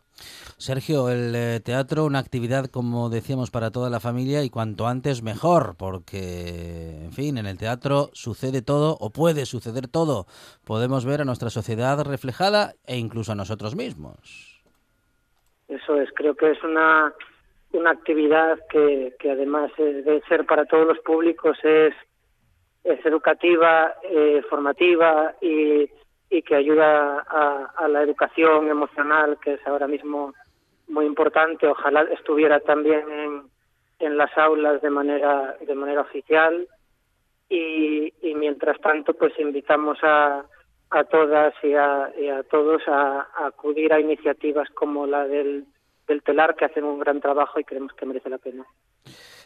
Sergio, 0.57 1.09
el 1.09 1.33
eh, 1.35 1.59
teatro, 1.63 2.05
una 2.05 2.19
actividad, 2.19 2.65
como 2.65 3.09
decíamos, 3.09 3.51
para 3.51 3.71
toda 3.71 3.89
la 3.89 3.99
familia 3.99 4.43
y 4.43 4.49
cuanto 4.49 4.87
antes 4.87 5.21
mejor, 5.21 5.75
porque, 5.77 7.03
en 7.03 7.11
fin, 7.11 7.37
en 7.37 7.45
el 7.45 7.57
teatro 7.57 8.09
sucede 8.13 8.61
todo 8.61 8.97
o 8.99 9.11
puede 9.11 9.45
suceder 9.45 9.87
todo. 9.87 10.25
Podemos 10.65 11.05
ver 11.05 11.21
a 11.21 11.25
nuestra 11.25 11.49
sociedad 11.49 12.03
reflejada 12.03 12.73
e 12.85 12.97
incluso 12.97 13.31
a 13.31 13.35
nosotros 13.35 13.75
mismos. 13.75 14.61
Eso 15.67 15.95
es, 16.01 16.09
creo 16.15 16.35
que 16.35 16.51
es 16.51 16.63
una, 16.63 17.13
una 17.73 17.91
actividad 17.91 18.57
que, 18.69 19.15
que 19.19 19.31
además 19.31 19.71
de 19.77 20.21
ser 20.27 20.45
para 20.45 20.65
todos 20.65 20.87
los 20.87 20.99
públicos 20.99 21.57
es, 21.63 21.93
es 22.83 23.05
educativa, 23.05 23.93
eh, 24.03 24.41
formativa 24.49 25.35
y, 25.41 25.89
y 26.29 26.41
que 26.41 26.55
ayuda 26.55 27.25
a, 27.27 27.71
a 27.77 27.87
la 27.87 28.01
educación 28.01 28.69
emocional, 28.69 29.37
que 29.41 29.53
es 29.53 29.67
ahora 29.67 29.87
mismo 29.87 30.33
muy 30.87 31.05
importante. 31.05 31.67
Ojalá 31.67 32.01
estuviera 32.03 32.59
también 32.59 33.09
en, 33.09 33.43
en 33.99 34.17
las 34.17 34.37
aulas 34.37 34.81
de 34.81 34.89
manera, 34.89 35.55
de 35.65 35.75
manera 35.75 36.01
oficial. 36.01 36.67
Y, 37.49 38.13
y 38.21 38.35
mientras 38.35 38.77
tanto, 38.81 39.13
pues 39.13 39.37
invitamos 39.39 39.97
a, 40.03 40.45
a 40.89 41.03
todas 41.05 41.53
y 41.63 41.73
a, 41.73 42.11
y 42.17 42.27
a 42.27 42.43
todos 42.43 42.81
a, 42.87 43.27
acudir 43.45 43.93
a 43.93 43.99
iniciativas 43.99 44.69
como 44.71 45.07
la 45.07 45.25
del, 45.25 45.65
del 46.07 46.23
telar, 46.23 46.55
que 46.55 46.65
hacen 46.65 46.83
un 46.83 46.99
gran 46.99 47.21
trabajo 47.21 47.59
y 47.59 47.63
creemos 47.63 47.93
que 47.93 48.05
merece 48.05 48.29
la 48.29 48.37
pena. 48.37 48.65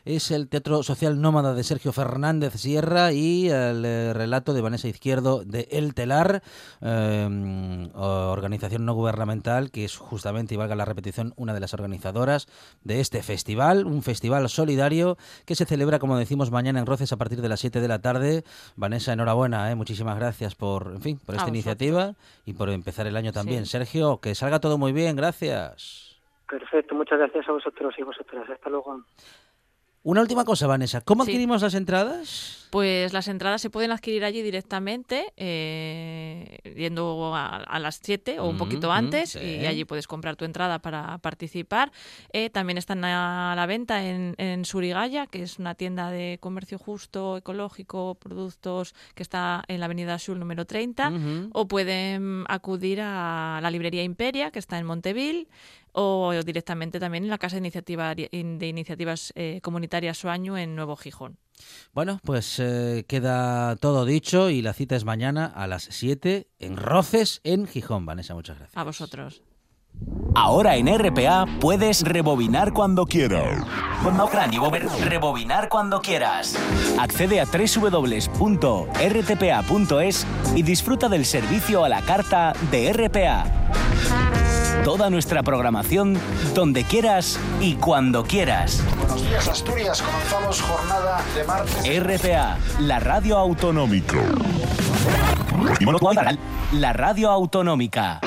Es 0.04 0.32
el 0.32 0.50
Teatro 0.50 0.82
Social 0.82 1.22
Nómada 1.22 1.54
de 1.54 1.64
Sergio 1.64 1.92
Fernández 1.92 2.54
Sierra 2.54 3.12
y 3.12 3.50
el 3.50 3.86
eh, 3.86 4.14
relato 4.14 4.54
de 4.54 4.62
Vanessa 4.62 4.88
Izquierdo 4.88 5.44
de 5.46 5.68
El 5.70 5.94
Telar, 5.94 6.42
eh, 6.82 7.90
organización 7.94 8.86
no 8.86 8.96
gubernamental 8.96 9.70
que 9.70 9.86
es 9.86 9.98
justamente, 9.98 10.56
y 10.56 10.58
valga 10.58 10.76
la 10.76 10.86
repetición, 10.86 11.34
una 11.36 11.54
de 11.54 11.60
las 11.60 11.76
organizadoras 11.76 12.48
de 12.84 13.00
este 13.00 13.22
festival, 13.22 13.86
un 13.86 14.02
festival 14.02 14.50
solidario 14.50 15.18
que 15.46 15.54
se 15.54 15.66
celebra, 15.66 16.00
como 16.00 16.18
decimos, 16.18 16.50
mañana 16.50 16.80
en 16.80 16.88
Roces 16.88 17.14
a 17.14 17.18
partir 17.18 17.42
de 17.42 17.50
las 17.50 17.60
7 17.60 17.80
de 17.80 17.88
la 17.88 18.00
tarde. 18.00 18.44
Vanessa, 18.76 19.14
enhorabuena, 19.14 19.70
eh, 19.70 19.76
muchísimas 19.76 20.18
gracias 20.18 20.56
por, 20.56 20.94
en 20.96 21.02
fin, 21.02 21.20
por 21.20 21.36
A 21.36 21.38
esta 21.38 21.52
vosotros. 21.52 21.56
iniciativa 21.56 22.16
y 22.46 22.54
por 22.54 22.70
empezar 22.70 23.06
el 23.06 23.16
año 23.18 23.32
también. 23.32 23.66
Sí. 23.66 23.74
Sergio, 23.74 24.20
que 24.20 24.34
salga 24.34 24.60
todo 24.60 24.80
muy 24.80 24.94
bien, 24.94 25.16
gracias. 25.16 26.20
Perfecto, 26.50 26.96
muchas 26.96 27.20
gracias 27.20 27.48
a 27.48 27.52
vosotros 27.52 27.94
y 28.00 28.04
vosotras. 28.04 28.50
Hasta 28.50 28.70
luego. 28.70 29.04
Una 30.04 30.22
última 30.22 30.46
cosa, 30.46 30.66
Vanessa, 30.66 31.02
¿cómo 31.02 31.24
Sí. 31.26 31.30
adquirimos 31.32 31.62
las 31.62 31.76
entradas? 31.76 32.68
Pues 32.72 33.14
las 33.14 33.28
entradas 33.28 33.62
se 33.62 33.70
pueden 33.70 33.92
adquirir 33.92 34.24
allí 34.24 34.42
directamente, 34.42 35.32
eh, 35.38 36.58
yendo 36.76 37.36
a, 37.36 37.58
a 37.58 37.80
las 37.80 38.00
7 38.02 38.40
o 38.40 38.48
un 38.50 38.56
Mm, 38.56 38.58
poquito 38.58 38.88
mm, 38.88 38.92
antes, 38.92 39.30
sí. 39.32 39.40
y 39.62 39.66
allí 39.68 39.86
puedes 39.86 40.08
comprar 40.08 40.38
tu 40.38 40.46
entrada 40.46 40.80
para 40.80 41.18
participar. 41.20 41.92
Eh, 42.34 42.50
también 42.50 42.78
están 42.80 43.04
a 43.06 43.54
la 43.56 43.66
venta 43.68 44.04
en, 44.04 44.34
en 44.40 44.66
Surigaya, 44.66 45.28
que 45.28 45.44
es 45.44 45.60
una 45.60 45.76
tienda 45.76 46.10
de 46.10 46.38
comercio 46.42 46.80
justo, 46.80 47.38
ecológico, 47.38 48.16
productos 48.16 48.96
que 49.14 49.22
está 49.22 49.64
en 49.68 49.80
la 49.82 49.86
Avenida 49.86 50.18
Sur 50.18 50.38
número 50.38 50.66
30, 50.66 51.10
Ujú. 51.10 51.50
o 51.54 51.68
pueden 51.68 52.46
acudir 52.48 53.02
a 53.04 53.60
la 53.62 53.70
librería 53.70 54.02
Imperia, 54.04 54.50
que 54.50 54.60
está 54.60 54.80
en 54.80 54.86
Monteville, 54.88 55.48
o 55.94 56.34
directamente 56.46 57.00
también 57.00 57.24
en 57.26 57.30
la 57.30 57.38
Casa 57.38 57.56
de, 57.56 57.60
Iniciativa, 57.60 58.16
de 58.16 58.30
Iniciativas 58.32 59.34
eh, 59.36 59.60
Comunitarias 59.62 60.18
Suaño 60.18 60.58
en 60.58 60.76
Nuevo 60.76 60.96
Gijón. 60.96 61.38
Bueno, 61.94 62.20
pues 62.24 62.58
eh, 62.60 63.06
queda 63.08 63.76
todo 63.76 64.06
dicho 64.06 64.50
y 64.50 64.62
la 64.62 64.74
cita 64.74 64.96
es 64.96 65.06
mañana 65.06 65.46
a 65.46 65.68
las 65.68 65.84
7 65.84 66.48
en 66.60 66.78
Roces, 66.78 67.42
en 67.44 67.68
Gijón. 67.68 68.06
Vanessa, 68.06 68.34
muchas 68.34 68.58
gracias. 68.58 68.78
A 68.78 68.84
vosotros. 68.84 69.44
Ahora 70.36 70.78
en 70.78 70.88
RPA 70.88 71.46
puedes 71.60 72.04
rebobinar 72.04 72.72
cuando 72.72 73.06
quieras. 73.06 73.60
No, 74.04 74.28
volver- 74.30 74.88
rebobinar 75.04 75.68
cuando 75.68 76.02
quieras. 76.02 76.56
Accede 76.98 77.42
a 77.42 77.46
www.rtpa.es 78.96 80.26
y 80.56 80.64
disfruta 80.64 81.10
del 81.10 81.26
servicio 81.26 81.84
a 81.84 81.90
la 81.90 82.02
carta 82.02 82.54
de 82.72 82.94
RPA. 82.94 83.44
Toda 84.84 85.10
nuestra 85.10 85.44
programación 85.44 86.18
donde 86.54 86.84
quieras 86.84 87.40
y 87.60 87.76
cuando 87.76 88.24
quieras. 88.24 88.84
Buenos 88.98 89.22
días, 89.28 89.48
Asturias. 89.48 90.02
Comenzamos 90.02 90.62
jornada 90.62 91.22
de 91.36 91.44
martes. 91.44 92.04
RPA, 92.04 92.58
la 92.80 93.00
radio 93.00 93.38
autonómica. 93.38 94.18
La 96.72 96.94
radio 96.94 97.30
autonómica. 97.30 98.20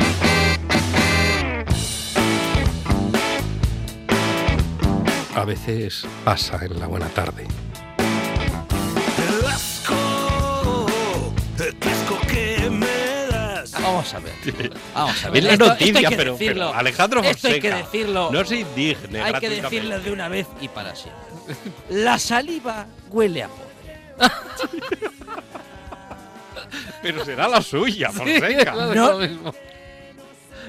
A 5.35 5.45
veces 5.45 6.07
pasa 6.25 6.65
en 6.65 6.79
la 6.79 6.87
buena 6.87 7.09
tarde. 7.09 7.49
Vamos 14.13 14.15
a 14.15 14.19
ver. 14.19 14.73
Vamos 14.95 15.25
a 15.25 15.31
ver. 15.31 15.39
Es 15.39 15.45
la 15.45 15.57
noticia, 15.69 16.11
pero, 16.17 16.37
pero 16.37 16.75
Alejandro 16.75 17.23
Fonseca. 17.23 17.49
Esto 17.49 17.49
hay 17.49 17.61
que 17.61 17.71
decirlo. 17.99 18.31
No 18.31 18.45
se 18.45 18.57
indigne. 18.57 19.23
Hay 19.23 19.35
que 19.35 19.49
decirlo 19.49 20.01
de 20.01 20.13
una 20.13 20.29
vez 20.29 20.47
y 20.61 20.69
para 20.69 20.95
siempre. 20.95 21.23
La 21.91 22.19
saliva 22.19 22.87
huele 23.11 23.45
a 23.45 23.49
podre. 23.49 23.65
Pero 27.03 27.25
será 27.25 27.47
la 27.49 27.61
suya, 27.61 28.11
Sí, 28.11 28.17
Fonseca. 28.19 28.73
claro, 28.73 29.21
es 29.23 29.31
No. 29.33 29.55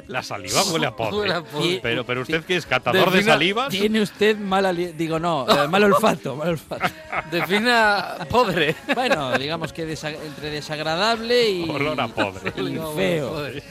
La 0.07 0.21
saliva 0.21 0.63
huele 0.63 0.85
a 0.87 0.95
podre. 0.95 1.17
Huele 1.17 1.33
a 1.33 1.41
podre. 1.43 1.79
Pero, 1.81 2.05
pero 2.05 2.21
usted 2.21 2.43
que 2.43 2.55
es 2.55 2.65
catador 2.65 3.11
de 3.11 3.23
salivas. 3.23 3.69
Tiene 3.69 4.01
usted 4.01 4.37
mal 4.37 4.65
ali- 4.65 4.93
digo 4.93 5.19
no, 5.19 5.45
eh, 5.49 5.67
mal 5.67 5.83
olfato, 5.83 6.35
mal 6.35 6.49
olfato. 6.49 6.85
Defina 7.31 8.17
podre. 8.29 8.75
Bueno, 8.93 9.37
digamos 9.37 9.73
que 9.73 9.85
desa- 9.87 10.15
entre 10.23 10.49
desagradable 10.51 11.49
y 11.49 11.69
Olor 11.69 11.99
a 11.99 12.07
podre. 12.07 12.53
y 12.61 12.77
feo. 12.95 13.29
Podre. 13.29 13.63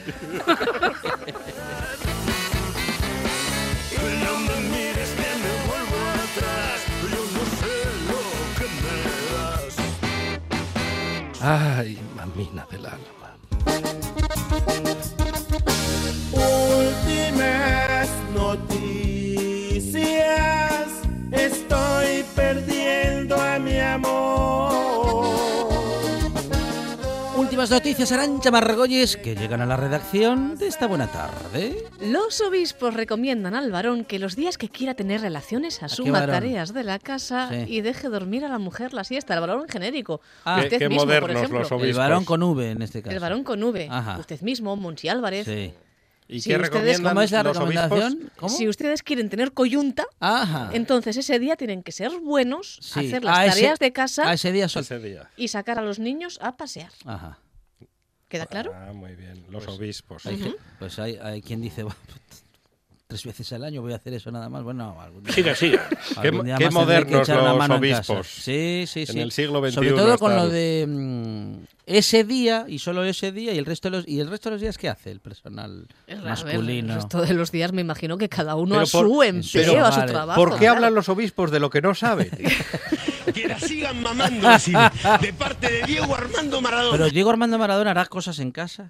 Ay, 11.41 11.97
mamina 12.15 12.65
del 12.71 12.85
alma. 12.85 13.14
Últimas 27.65 27.81
noticias, 27.83 28.11
Arancha 28.11 28.51
Margolles, 28.51 29.17
que 29.17 29.33
llegan 29.35 29.59
a 29.59 29.65
la 29.65 29.75
redacción 29.75 30.55
de 30.55 30.67
esta 30.67 30.85
buena 30.85 31.07
tarde. 31.11 31.75
Los 31.99 32.39
obispos 32.41 32.93
recomiendan 32.93 33.55
al 33.55 33.71
varón 33.71 34.05
que 34.05 34.19
los 34.19 34.35
días 34.35 34.59
que 34.59 34.69
quiera 34.69 34.93
tener 34.93 35.21
relaciones 35.21 35.81
asuma 35.81 36.27
tareas 36.27 36.75
de 36.75 36.83
la 36.83 36.99
casa 36.99 37.49
Sí. 37.49 37.65
y 37.67 37.81
deje 37.81 38.07
dormir 38.09 38.45
a 38.45 38.49
la 38.49 38.59
mujer 38.59 38.93
la 38.93 39.03
siesta. 39.03 39.33
El 39.33 39.39
varón 39.39 39.67
genérico. 39.67 40.21
Ah. 40.43 40.59
Usted 40.61 40.77
Qué- 40.77 40.89
mismo, 40.89 41.05
por 41.05 41.07
modernos 41.07 41.37
ejemplo. 41.37 41.59
los 41.61 41.71
El 41.71 41.77
obispos. 41.77 41.97
varón 41.97 42.23
con 42.25 42.43
V 42.43 42.69
en 42.69 42.81
este 42.83 43.01
caso. 43.01 43.15
El 43.15 43.19
varón 43.19 43.43
con 43.43 43.63
V. 43.63 43.87
Ajá. 43.89 44.17
Usted 44.19 44.41
mismo, 44.41 44.75
Monsi 44.75 45.09
Álvarez. 45.09 45.45
Sí. 45.47 45.73
¿Y 46.27 46.41
Si 46.41 46.49
qué 46.51 46.55
ustedes- 46.57 46.61
recomiendan 46.71 47.13
¿Cómo 47.13 47.21
es 47.23 47.31
la 47.31 47.41
recomendación? 47.43 48.31
¿Cómo? 48.37 48.49
Si 48.55 48.67
ustedes 48.67 49.01
quieren 49.01 49.29
tener 49.29 49.53
coyunta, 49.53 50.05
Ajá. 50.19 50.69
entonces 50.73 51.17
ese 51.17 51.39
día 51.39 51.55
tienen 51.55 51.81
que 51.81 51.91
ser 51.91 52.11
buenos, 52.19 52.77
Sí. 52.83 53.07
hacer 53.07 53.23
las 53.23 53.37
A 53.39 53.45
ese- 53.47 53.55
tareas 53.55 53.79
de 53.79 53.91
casa 53.91 54.29
A 54.29 54.33
ese 54.33 54.51
día 54.51 54.69
sol. 54.69 54.83
Ese 54.83 54.99
día. 54.99 55.29
y 55.35 55.47
sacar 55.47 55.79
a 55.79 55.81
los 55.81 55.97
niños 55.97 56.37
a 56.43 56.57
pasear. 56.57 56.91
Ajá. 57.05 57.39
¿Queda 58.35 58.45
claro? 58.47 58.73
Ah, 58.75 58.91
muy 58.93 59.15
bien. 59.15 59.45
Los 59.49 59.65
obispos. 59.67 60.25
Hay, 60.25 60.35
que- 60.37 60.55
pues 60.79 60.99
hay, 60.99 61.17
hay 61.21 61.41
quien 61.41 61.61
dice, 61.61 61.83
"Buah, 61.83 61.93
tres 63.07 63.23
veces 63.23 63.53
al 63.53 63.63
año 63.63 63.81
voy 63.81 63.93
a 63.93 63.95
hacer 63.97 64.13
eso 64.13 64.29
nada 64.31 64.49
más. 64.49 64.61
Bueno, 64.63 64.99
algún 64.99 65.23
día, 65.23 65.33
Siga, 65.33 65.55
siga. 65.55 65.87
Qué, 66.21 66.27
algún 66.27 66.45
día 66.45 66.57
qué 66.57 66.69
más 66.69 66.85
tendré 66.87 67.05
que 67.05 67.15
modernos 67.15 67.57
los 67.57 67.65
en 67.65 67.71
obispos. 67.71 68.27
Sí, 68.27 68.83
sí, 68.87 69.01
En 69.01 69.07
sí. 69.07 69.19
el 69.21 69.31
siglo 69.31 69.61
XXI 69.61 69.71
Sobre 69.75 69.91
todo 69.91 70.17
con 70.17 70.31
están. 70.33 70.47
lo 70.47 70.51
de 70.53 70.85
mm, 70.87 71.55
ese 71.85 72.23
día 72.25 72.65
y 72.67 72.79
solo 72.79 73.05
ese 73.05 73.31
día 73.31 73.53
y 73.53 73.57
el 73.57 73.65
resto 73.65 73.89
de 73.89 73.97
los 73.97 74.07
y 74.07 74.19
el 74.19 74.27
resto 74.29 74.49
de 74.49 74.55
los 74.55 74.61
días 74.61 74.77
qué 74.77 74.89
hace 74.89 75.11
el 75.11 75.19
personal 75.21 75.87
El- 76.07 76.17
a 76.17 76.21
ver, 76.21 76.29
masculino. 76.31 76.93
El 76.95 76.99
resto 76.99 77.21
de 77.21 77.33
los 77.35 77.51
días 77.51 77.71
me 77.71 77.81
imagino 77.81 78.17
que 78.17 78.27
cada 78.27 78.55
uno 78.55 78.75
Pero 78.75 78.81
a 78.81 78.91
por- 78.91 79.05
su 79.07 79.23
empleo, 79.23 79.73
pero- 79.73 79.85
a 79.85 79.91
su 79.93 80.05
trabajo. 80.07 80.41
¿Por 80.41 80.51
qué 80.53 80.57
claro. 80.59 80.75
hablan 80.75 80.95
los 80.95 81.07
obispos 81.07 81.51
de 81.51 81.59
lo 81.59 81.69
que 81.69 81.81
no 81.81 81.93
saben? 81.95 82.31
Que 83.35 83.47
la 83.47 83.59
sigan 83.59 84.01
mamando 84.01 84.47
así, 84.49 84.73
de 85.21 85.33
parte 85.33 85.69
de 85.71 85.83
Diego 85.83 86.15
Armando 86.15 86.61
Maradona. 86.61 86.91
Pero 86.97 87.09
Diego 87.11 87.29
Armando 87.29 87.57
Maradona 87.59 87.91
hará 87.91 88.05
cosas 88.05 88.39
en 88.39 88.51
casa. 88.51 88.89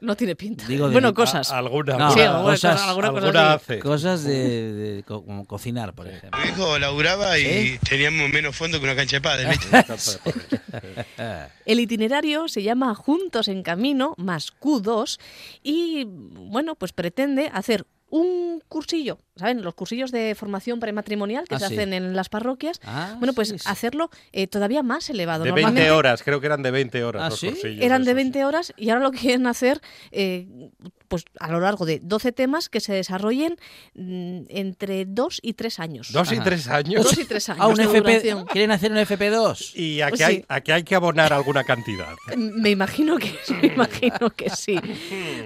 No 0.00 0.14
tiene 0.14 0.36
pinta. 0.36 0.64
Digo, 0.68 0.86
de- 0.86 0.92
bueno, 0.92 1.12
cosas. 1.12 1.50
alguna, 1.50 1.96
No, 1.98 2.12
Sí, 2.12 2.20
alguna- 2.20 2.36
alguna 2.36 2.52
cosas- 2.54 2.72
cosa- 2.74 2.88
alguna 2.88 3.08
cosa 3.10 3.26
alguna 3.26 3.54
así. 3.54 3.64
hace. 3.64 3.78
Cosas 3.80 4.22
de, 4.22 4.72
de 4.72 5.02
co- 5.02 5.24
como 5.24 5.44
cocinar, 5.44 5.92
por 5.92 6.06
ejemplo. 6.06 6.38
Mi 6.40 6.50
hijo 6.50 6.78
laburaba 6.78 7.36
y 7.36 7.44
¿Sí? 7.44 7.78
teníamos 7.88 8.28
menos 8.30 8.54
fondo 8.54 8.78
que 8.78 8.84
una 8.84 8.94
cancha 8.94 9.18
de 9.18 9.46
¿viste? 9.46 9.68
El 11.66 11.80
itinerario 11.80 12.46
se 12.46 12.62
llama 12.62 12.94
Juntos 12.94 13.48
en 13.48 13.62
Camino 13.64 14.14
más 14.18 14.52
Q2 14.60 15.18
y 15.64 16.04
bueno, 16.06 16.76
pues 16.76 16.92
pretende 16.92 17.50
hacer 17.52 17.84
un 18.10 18.62
cursillo, 18.68 19.18
¿saben? 19.38 19.62
Los 19.62 19.74
cursillos 19.74 20.10
de 20.10 20.34
formación 20.34 20.80
prematrimonial 20.80 21.46
que 21.48 21.54
Ah, 21.54 21.58
se 21.60 21.68
sí. 21.68 21.74
hacen 21.74 21.92
en 21.92 22.14
las 22.16 22.28
parroquias. 22.28 22.80
Ah, 22.84 23.14
bueno, 23.18 23.32
pues 23.32 23.48
sí, 23.48 23.58
sí. 23.58 23.64
hacerlo 23.68 24.10
eh, 24.32 24.46
todavía 24.46 24.82
más 24.82 25.08
elevado. 25.10 25.44
De 25.44 25.50
Normalmente 25.50 25.80
20 25.82 25.92
horas, 25.96 26.22
creo 26.22 26.40
que 26.40 26.46
eran 26.46 26.62
de 26.62 26.70
20 26.70 27.04
horas 27.04 27.22
¿Ah, 27.24 27.28
los 27.30 27.40
sí? 27.40 27.48
cursillos 27.48 27.84
eran 27.84 28.02
de 28.04 28.10
esos. 28.10 28.16
20 28.16 28.44
horas 28.44 28.72
y 28.76 28.90
ahora 28.90 29.02
lo 29.04 29.10
quieren 29.12 29.46
hacer 29.46 29.80
eh, 30.10 30.46
pues 31.08 31.24
a 31.40 31.50
lo 31.50 31.60
largo 31.60 31.86
de 31.86 32.00
12 32.02 32.32
temas 32.32 32.68
que 32.68 32.80
se 32.80 32.92
desarrollen 32.92 33.56
mm, 33.94 34.40
entre 34.50 35.04
2 35.06 35.40
y 35.42 35.54
3 35.54 35.78
años. 35.80 36.12
Dos 36.12 36.30
y 36.32 36.34
Ajá. 36.34 36.44
tres 36.44 36.68
años. 36.68 37.02
Dos 37.04 37.18
y 37.18 37.24
tres 37.24 37.48
años. 37.48 37.62
Ah, 37.64 37.68
un 37.68 37.80
FP, 37.80 38.34
quieren 38.52 38.70
hacer 38.72 38.92
un 38.92 38.98
FP2. 38.98 39.74
Y 39.74 40.02
aquí, 40.02 40.10
Pues 40.10 40.20
hay, 40.22 40.44
aquí 40.48 40.72
hay 40.72 40.82
que 40.82 40.94
abonar 40.94 41.32
alguna 41.32 41.64
cantidad. 41.64 42.14
Me 42.36 42.70
imagino 42.70 43.16
que 43.16 43.34
me 43.62 43.68
imagino 43.68 44.30
que 44.36 44.50
sí. 44.50 44.78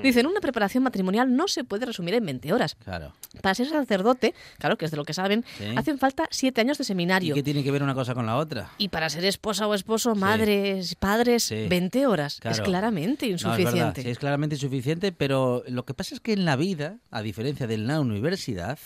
Dicen, 0.03 0.27
una 0.27 0.41
preparación 0.41 0.83
matrimonial 0.83 1.35
no 1.35 1.47
se 1.49 1.63
puede 1.65 1.87
resumir 1.87 2.15
en 2.15 2.27
20 2.27 2.53
horas. 2.53 2.75
Claro. 2.83 3.13
Para 3.41 3.55
ser 3.55 3.69
sacerdote, 3.83 4.35
claro 4.59 4.77
que 4.79 4.85
es 4.87 4.91
de 4.91 4.97
lo 4.97 5.05
que 5.05 5.15
saben, 5.15 5.45
Sí. 5.59 5.65
hacen 5.77 5.99
falta 5.99 6.27
7 6.31 6.61
años 6.61 6.79
de 6.79 6.83
¿Y 6.83 6.87
seminario. 6.87 7.35
qué 7.35 7.43
tiene 7.43 7.63
que 7.63 7.71
ver 7.71 7.83
una 7.83 7.95
cosa 7.95 8.15
con 8.15 8.27
la 8.27 8.37
otra? 8.37 8.71
Y 8.79 8.89
para 8.89 9.09
ser 9.11 9.25
esposa 9.25 9.67
o 9.67 9.75
esposo, 9.75 10.15
madres, 10.15 10.95
padres, 10.95 11.45
Sí. 11.45 11.67
20 11.69 12.07
horas. 12.07 12.41
Es 12.45 12.61
claramente 12.61 13.27
No, 13.29 13.35
es 13.37 13.43
insuficiente. 13.43 14.03
sí, 14.03 14.09
es 14.11 14.19
claramente 14.19 14.57
insuficiente, 14.57 15.13
pero 15.13 15.63
lo 15.69 15.85
que 15.85 15.95
pasa 15.95 16.15
es 16.15 16.21
que 16.21 16.33
en 16.33 16.45
la 16.45 16.57
vida, 16.57 16.99
a 17.11 17.23
diferencia 17.23 17.67
de 17.67 17.79
la 17.79 18.01
universidad, 18.01 18.79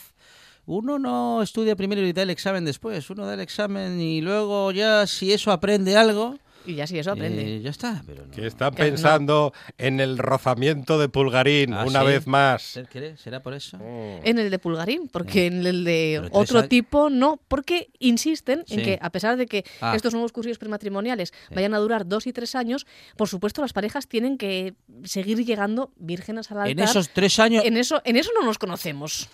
uno 0.67 0.99
no 0.99 1.43
estudia 1.43 1.77
primero 1.77 2.01
y 2.05 2.13
da 2.13 2.23
el 2.23 2.31
examen 2.31 2.65
después. 2.65 3.09
Uno 3.11 3.25
da 3.25 3.35
el 3.35 3.41
examen 3.41 4.01
y 4.01 4.21
luego 4.21 4.73
ya 4.73 5.07
si 5.07 5.33
eso 5.33 5.53
aprende 5.53 5.97
algo, 5.97 6.39
Y 6.67 6.75
ya 6.75 6.87
sí, 6.87 6.99
eso 6.99 7.13
aprende. 7.13 7.57
eh, 7.57 7.61
ya 7.63 7.71
está. 7.71 8.03
Pero 8.07 8.27
no. 8.27 8.31
Que 8.33 8.43
no. 8.43 8.73
pensando 8.73 9.53
en 9.79 10.01
el 10.01 10.19
rozamiento 10.19 10.99
de 10.99 11.09
Pulgarín, 11.09 11.73
Ah, 11.75 11.85
una 11.87 12.01
¿sí? 12.01 12.07
vez 12.07 12.27
más. 12.27 12.79
¿Será 13.17 13.43
por 13.43 13.55
eso? 13.55 13.79
En 13.81 14.39
el 14.39 14.51
de 14.51 14.59
Pulgarín, 14.59 15.09
porque 15.09 15.47
en 15.47 15.65
el 15.67 15.85
de 15.85 16.29
otro 16.33 16.67
tipo 16.69 17.09
no, 17.11 17.39
porque 17.49 17.91
insisten 17.99 18.65
en 18.69 18.83
que 18.83 18.99
a 19.01 19.11
pesar 19.11 19.37
de 19.37 19.47
que 19.47 19.65
Ah. 19.81 19.95
estos 19.97 20.13
nuevos 20.13 20.33
cursillos 20.33 20.59
prematrimoniales 20.59 21.33
vayan 21.55 21.75
a 21.75 21.79
durar 21.79 22.07
dos 22.07 22.27
y 22.27 22.33
tres 22.33 22.55
años, 22.55 22.87
por 23.17 23.29
supuesto 23.29 23.63
las 23.63 23.73
parejas 23.73 24.09
tienen 24.09 24.39
que 24.39 24.75
seguir 25.05 25.45
llegando 25.45 25.93
vírgenes 25.97 26.51
al 26.51 26.59
altar. 26.59 26.71
En 26.71 26.79
esos 26.81 27.11
tres 27.11 27.39
años... 27.39 27.65
En 27.65 27.77
eso, 27.77 28.03
en 28.05 28.17
eso 28.17 28.31
no 28.39 28.45
nos 28.45 28.59
conocemos. 28.59 29.29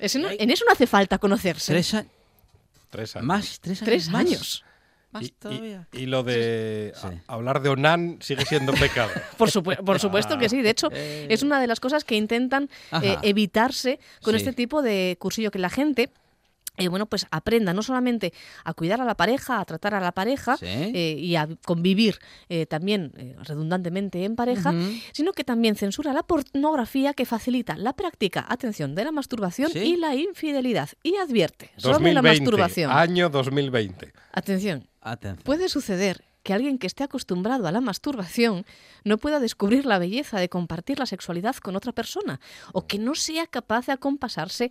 No- 0.00 0.28
en 0.30 0.50
eso 0.50 0.64
no 0.64 0.72
hace 0.72 0.86
falta 0.86 1.18
conocerse. 1.18 1.72
Tres 1.72 1.92
años... 1.94 2.12
Tres 2.90 3.16
años. 3.16 3.26
Más, 3.26 3.60
tres 3.60 3.82
años. 3.82 3.86
Tres 3.90 4.08
más. 4.08 4.20
años. 4.20 4.64
Más 5.10 5.22
Y, 5.22 5.26
y- 5.26 5.30
todavía. 5.30 5.88
y 5.92 6.06
lo 6.06 6.22
de 6.22 6.92
Sí. 6.94 7.06
a- 7.26 7.34
hablar 7.34 7.62
de 7.62 7.70
Onan 7.70 8.18
sigue 8.20 8.44
siendo 8.44 8.72
pecado. 8.74 9.10
Por, 9.38 9.50
por 9.84 9.98
supuesto 9.98 10.36
que 10.38 10.48
sí. 10.48 10.60
De 10.62 10.70
hecho, 10.70 10.88
es 10.92 11.42
una 11.42 11.60
de 11.60 11.66
las 11.66 11.80
cosas 11.80 12.04
que 12.04 12.16
intentan 12.16 12.68
eh, 13.02 13.16
evitarse 13.22 13.98
con 14.22 14.34
Sí. 14.34 14.38
este 14.38 14.52
tipo 14.52 14.82
de 14.82 15.16
cursillo, 15.18 15.50
que 15.50 15.58
la 15.58 15.70
gente... 15.70 16.10
eh, 16.80 16.86
bueno, 16.86 17.06
pues 17.06 17.26
aprenda 17.32 17.72
no 17.74 17.82
solamente 17.82 18.32
a 18.62 18.72
cuidar 18.72 19.00
a 19.00 19.04
la 19.04 19.16
pareja, 19.16 19.58
a 19.58 19.64
tratar 19.64 19.94
a 19.94 20.00
la 20.00 20.12
pareja 20.12 20.56
Sí. 20.58 20.66
eh, 20.66 21.16
y 21.18 21.34
a 21.34 21.48
convivir 21.64 22.20
eh, 22.48 22.66
también 22.66 23.10
eh, 23.16 23.34
redundantemente 23.42 24.22
en 24.24 24.36
pareja, 24.36 24.72
sino 25.12 25.32
que 25.32 25.42
también 25.42 25.74
censura 25.74 26.12
la 26.12 26.22
pornografía 26.22 27.14
que 27.14 27.24
facilita 27.26 27.76
la 27.76 27.94
práctica, 27.94 28.46
atención, 28.48 28.94
de 28.94 29.02
la 29.06 29.10
masturbación 29.10 29.72
Sí. 29.72 29.80
y 29.80 29.96
la 29.96 30.14
infidelidad. 30.14 30.88
Y 31.02 31.16
advierte 31.16 31.70
sobre 31.78 31.94
2020, 31.94 32.14
la 32.14 32.22
masturbación. 32.22 32.90
año 32.92 33.28
2020. 33.28 34.12
Atención, 34.32 34.86
Atención. 35.10 35.44
Puede 35.44 35.68
suceder 35.68 36.24
que 36.42 36.54
alguien 36.54 36.78
que 36.78 36.86
esté 36.86 37.04
acostumbrado 37.04 37.66
a 37.66 37.72
la 37.72 37.80
masturbación 37.80 38.64
no 39.04 39.18
pueda 39.18 39.40
descubrir 39.40 39.84
la 39.84 39.98
belleza 39.98 40.38
de 40.38 40.48
compartir 40.48 40.98
la 40.98 41.06
sexualidad 41.06 41.56
con 41.56 41.76
otra 41.76 41.92
persona 41.92 42.40
o 42.72 42.86
que 42.86 42.98
no 42.98 43.14
sea 43.14 43.46
capaz 43.46 43.86
de 43.86 43.92
acompasarse 43.92 44.70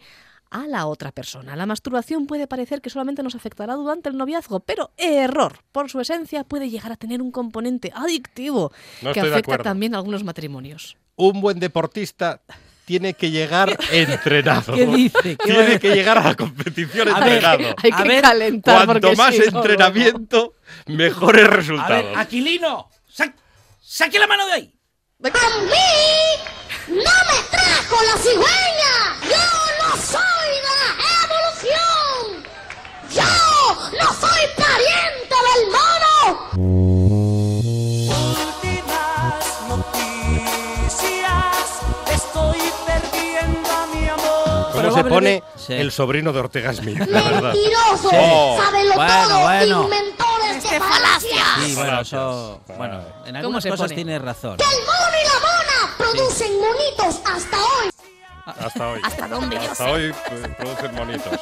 a 0.50 0.66
la 0.66 0.88
otra 0.88 1.12
persona. 1.12 1.56
La 1.56 1.66
masturbación 1.66 2.26
puede 2.26 2.48
parecer 2.48 2.82
que 2.82 2.90
solamente 2.90 3.22
nos 3.22 3.36
afectará 3.36 3.76
durante 3.76 4.10
el 4.10 4.18
noviazgo, 4.18 4.62
pero 4.62 4.92
error. 4.98 5.60
Por 5.72 5.90
su 5.90 6.00
esencia 6.00 6.44
puede 6.44 6.70
llegar 6.70 6.92
a 6.92 6.96
tener 6.96 7.22
un 7.22 7.32
componente 7.32 7.92
adictivo 7.94 8.72
No 9.02 9.12
que 9.14 9.20
afecta 9.20 9.58
también 9.60 9.94
a 9.94 9.98
algunos 9.98 10.24
matrimonios. 10.24 10.98
Un 11.16 11.42
buen 11.42 11.60
deportista 11.60 12.42
tiene 12.88 13.14
que 13.16 13.30
llegar 13.30 13.78
entrenado. 13.92 14.74
¿Qué 14.74 14.86
dice? 14.86 15.20
¿Qué 15.22 15.36
Tiene 15.36 15.78
que 15.78 15.94
llegar 15.94 16.18
a 16.20 16.24
la 16.24 16.36
competición 16.36 17.10
A 17.10 17.20
ver, 17.20 17.34
entrenado. 17.34 17.76
Hay 17.84 17.92
A 17.94 17.98
que 17.98 18.08
ver, 18.08 18.22
calentar 18.22 18.86
Cuanto 18.86 19.14
más 19.14 19.34
si 19.36 19.40
no, 19.40 19.46
entrenamiento, 19.58 20.54
mejores 20.86 21.44
A 21.44 21.48
resultados. 21.50 22.06
ver, 22.06 22.18
Aquilino, 22.18 22.90
sa- 23.12 23.34
saque 23.84 24.18
la 24.18 24.26
mano 24.28 24.46
de 24.48 24.54
ahí. 24.54 24.74
¡A 25.22 25.28
mí 25.28 26.88
no 26.88 26.96
me 26.96 27.40
trajo 27.52 27.96
la 28.06 28.18
cigüeña! 28.22 28.96
¡Yo 29.24 29.46
no 29.84 30.02
soy 30.02 30.50
de 30.66 30.74
la 30.80 30.92
evolución! 31.26 32.48
¡Yo 33.12 33.90
no 34.00 34.14
soy 34.14 34.42
pariente 34.56 35.36
del 35.36 35.66
mono! 35.72 35.97
Se 45.04 45.10
pone 45.10 45.44
Sí. 45.56 45.74
el 45.74 45.92
sobrino 45.92 46.32
de 46.34 46.40
Ortega 46.40 46.74
Smith? 46.74 47.00
La 47.08 47.22
verdad. 47.24 47.54
¡Mentiroso! 47.54 48.10
Oh, 48.14 48.60
¡Sábelo 48.64 48.94
bueno, 48.96 49.28
todo! 49.28 49.40
bueno. 49.42 49.84
¡Inventor 49.84 50.42
de 50.44 50.58
este 50.58 50.70
¡Qué 50.70 50.80
falacia! 50.80 51.44
Sí, 51.66 51.76
bueno, 51.76 52.02
eso. 52.02 52.62
Bueno, 52.78 52.96
en 53.26 53.26
¿Cómo 53.26 53.38
algunas 53.38 53.66
cosas 53.66 53.80
pone? 53.80 53.96
tienes 53.96 54.22
razón. 54.22 54.58
El 54.60 54.66
mono 54.86 55.18
y 55.22 55.26
la 55.26 55.40
mona 55.40 55.98
producen 55.98 56.52
monitos 56.60 57.22
hasta 57.26 57.58
hoy. 57.58 57.90
Hasta 58.48 58.90
hoy. 58.92 59.02
¿Hasta 59.04 59.28
dónde? 59.28 59.56
Yo 59.56 59.62
Hasta 59.62 59.76
sé. 59.76 59.84
hoy 59.92 60.04
eh, 60.04 60.56
producen 60.58 60.96
monitos. 60.96 61.40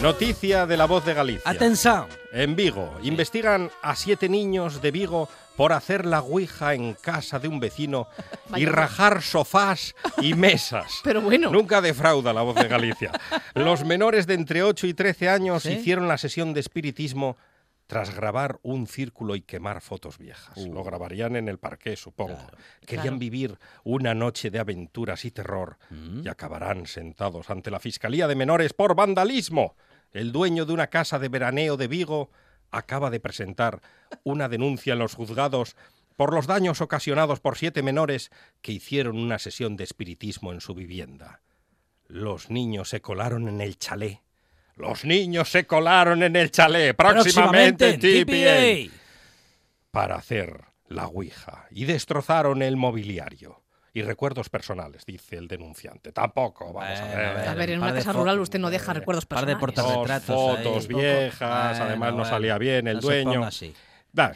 Noticia 0.00 0.66
de 0.66 0.76
la 0.76 0.86
voz 0.86 1.04
de 1.04 1.14
Galicia. 1.14 1.50
Atención. 1.50 2.06
En 2.32 2.56
Vigo, 2.56 2.92
investigan 3.02 3.70
a 3.82 3.94
siete 3.96 4.28
niños 4.28 4.82
de 4.82 4.90
Vigo 4.90 5.28
por 5.56 5.72
hacer 5.72 6.04
la 6.04 6.20
ouija 6.20 6.74
en 6.74 6.94
casa 6.94 7.38
de 7.38 7.48
un 7.48 7.60
vecino 7.60 8.08
y 8.56 8.66
rajar 8.66 9.22
sofás 9.22 9.94
y 10.20 10.34
mesas. 10.34 11.00
Pero 11.04 11.20
bueno. 11.20 11.50
Nunca 11.50 11.80
defrauda 11.80 12.32
la 12.32 12.42
voz 12.42 12.56
de 12.56 12.68
Galicia. 12.68 13.12
Los 13.54 13.84
menores 13.84 14.26
de 14.26 14.34
entre 14.34 14.62
8 14.62 14.86
y 14.88 14.94
13 14.94 15.28
años 15.28 15.62
¿Sí? 15.62 15.72
hicieron 15.72 16.08
la 16.08 16.18
sesión 16.18 16.52
de 16.52 16.60
espiritismo 16.60 17.36
tras 17.86 18.14
grabar 18.14 18.58
un 18.62 18.86
círculo 18.86 19.36
y 19.36 19.42
quemar 19.42 19.80
fotos 19.82 20.16
viejas. 20.18 20.56
Lo 20.56 20.82
grabarían 20.84 21.36
en 21.36 21.48
el 21.48 21.58
parqué, 21.58 21.96
supongo. 21.96 22.38
Querían 22.86 23.02
Claro. 23.04 23.18
vivir 23.18 23.58
una 23.84 24.14
noche 24.14 24.50
de 24.50 24.58
aventuras 24.58 25.24
y 25.24 25.30
terror 25.30 25.76
y 26.22 26.28
acabarán 26.28 26.86
sentados 26.86 27.50
ante 27.50 27.70
la 27.70 27.80
Fiscalía 27.80 28.26
de 28.26 28.36
Menores 28.36 28.72
por 28.72 28.94
vandalismo. 28.94 29.76
El 30.12 30.32
dueño 30.32 30.64
de 30.64 30.72
una 30.72 30.86
casa 30.88 31.18
de 31.18 31.28
veraneo 31.28 31.76
de 31.76 31.88
Vigo 31.88 32.30
acaba 32.70 33.10
de 33.10 33.20
presentar 33.20 33.80
una 34.22 34.48
denuncia 34.48 34.94
en 34.94 34.98
los 35.00 35.14
juzgados 35.14 35.76
por 36.16 36.32
los 36.32 36.46
daños 36.46 36.80
ocasionados 36.80 37.40
por 37.40 37.58
siete 37.58 37.82
menores 37.82 38.30
que 38.62 38.72
hicieron 38.72 39.18
una 39.18 39.38
sesión 39.38 39.76
de 39.76 39.84
espiritismo 39.84 40.52
en 40.52 40.60
su 40.60 40.74
vivienda. 40.74 41.42
Los 42.06 42.50
niños 42.50 42.88
se 42.88 43.00
colaron 43.00 43.48
en 43.48 43.60
el 43.60 43.78
chalet. 43.78 44.20
Los 44.76 45.04
niños 45.04 45.48
se 45.48 45.66
colaron 45.66 46.22
en 46.22 46.36
el 46.36 46.50
chalet. 46.50 46.96
Próximamente, 46.96 47.90
en 47.90 48.00
TPA. 48.00 48.94
Para 49.90 50.16
hacer 50.16 50.60
la 50.88 51.06
Ouija. 51.06 51.66
Y 51.70 51.84
destrozaron 51.84 52.62
el 52.62 52.76
mobiliario. 52.76 53.62
Y 53.96 54.02
recuerdos 54.02 54.48
personales, 54.48 55.06
dice 55.06 55.36
el 55.36 55.46
denunciante. 55.46 56.10
Tampoco, 56.10 56.72
vamos 56.72 56.98
a 56.98 57.04
ver. 57.04 57.24
a 57.26 57.32
ver. 57.34 57.48
A 57.48 57.54
ver, 57.54 57.70
en 57.70 57.78
un 57.78 57.84
una 57.84 57.94
casa 57.94 58.12
rural 58.12 58.40
usted 58.40 58.58
no 58.58 58.68
deja 58.70 58.92
recuerdos 58.92 59.24
par 59.24 59.46
de 59.46 59.54
personales. 59.54 59.94
Dos 59.94 59.96
portarretratos 59.96 60.56
fotos 60.58 60.82
ahí. 60.82 60.94
viejas, 60.94 61.68
Bueno, 61.78 61.84
además 61.84 62.08
no 62.10 62.14
bueno, 62.16 62.28
salía 62.30 62.58
bien 62.58 62.88
el 62.88 62.96
no 62.96 63.00
se 63.02 63.06
dueño. 63.06 63.32
ponga 63.34 63.46
así. 63.46 63.72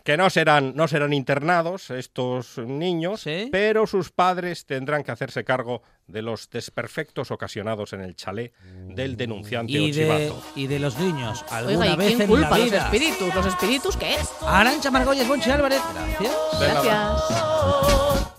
Que 0.04 0.16
no 0.16 0.28
serán, 0.28 0.74
no 0.74 0.88
serán 0.88 1.12
internados 1.12 1.90
estos 1.90 2.58
niños, 2.58 3.20
¿Sí? 3.20 3.48
pero 3.52 3.86
sus 3.86 4.10
padres 4.10 4.66
tendrán 4.66 5.04
que 5.04 5.12
hacerse 5.12 5.44
cargo 5.44 5.82
de 6.08 6.22
los 6.22 6.50
desperfectos 6.50 7.30
ocasionados 7.30 7.92
en 7.92 8.00
el 8.00 8.16
chalet 8.16 8.52
del 8.88 9.16
denunciante 9.16 9.72
Y 9.72 9.92
de, 9.92 10.10
Ochivato. 10.10 10.42
y 10.56 10.66
de 10.66 10.78
los 10.80 10.98
niños, 10.98 11.44
alguna 11.50 11.78
Oiga, 11.78 11.92
¿y 11.92 11.96
vez 11.96 12.08
quién 12.08 12.20
en 12.22 12.28
culpa? 12.28 12.50
la 12.50 12.58
¿Los 12.58 12.72
espíritus? 12.72 13.34
¿Los 13.34 13.46
espíritus 13.46 13.96
qué 13.96 14.14
es? 14.14 14.28
Arancha 14.42 14.90
Margolles, 14.90 15.28
Bonchi 15.28 15.50
Álvarez. 15.50 15.80
Gracias. 15.94 16.36
Gracias. 16.60 18.37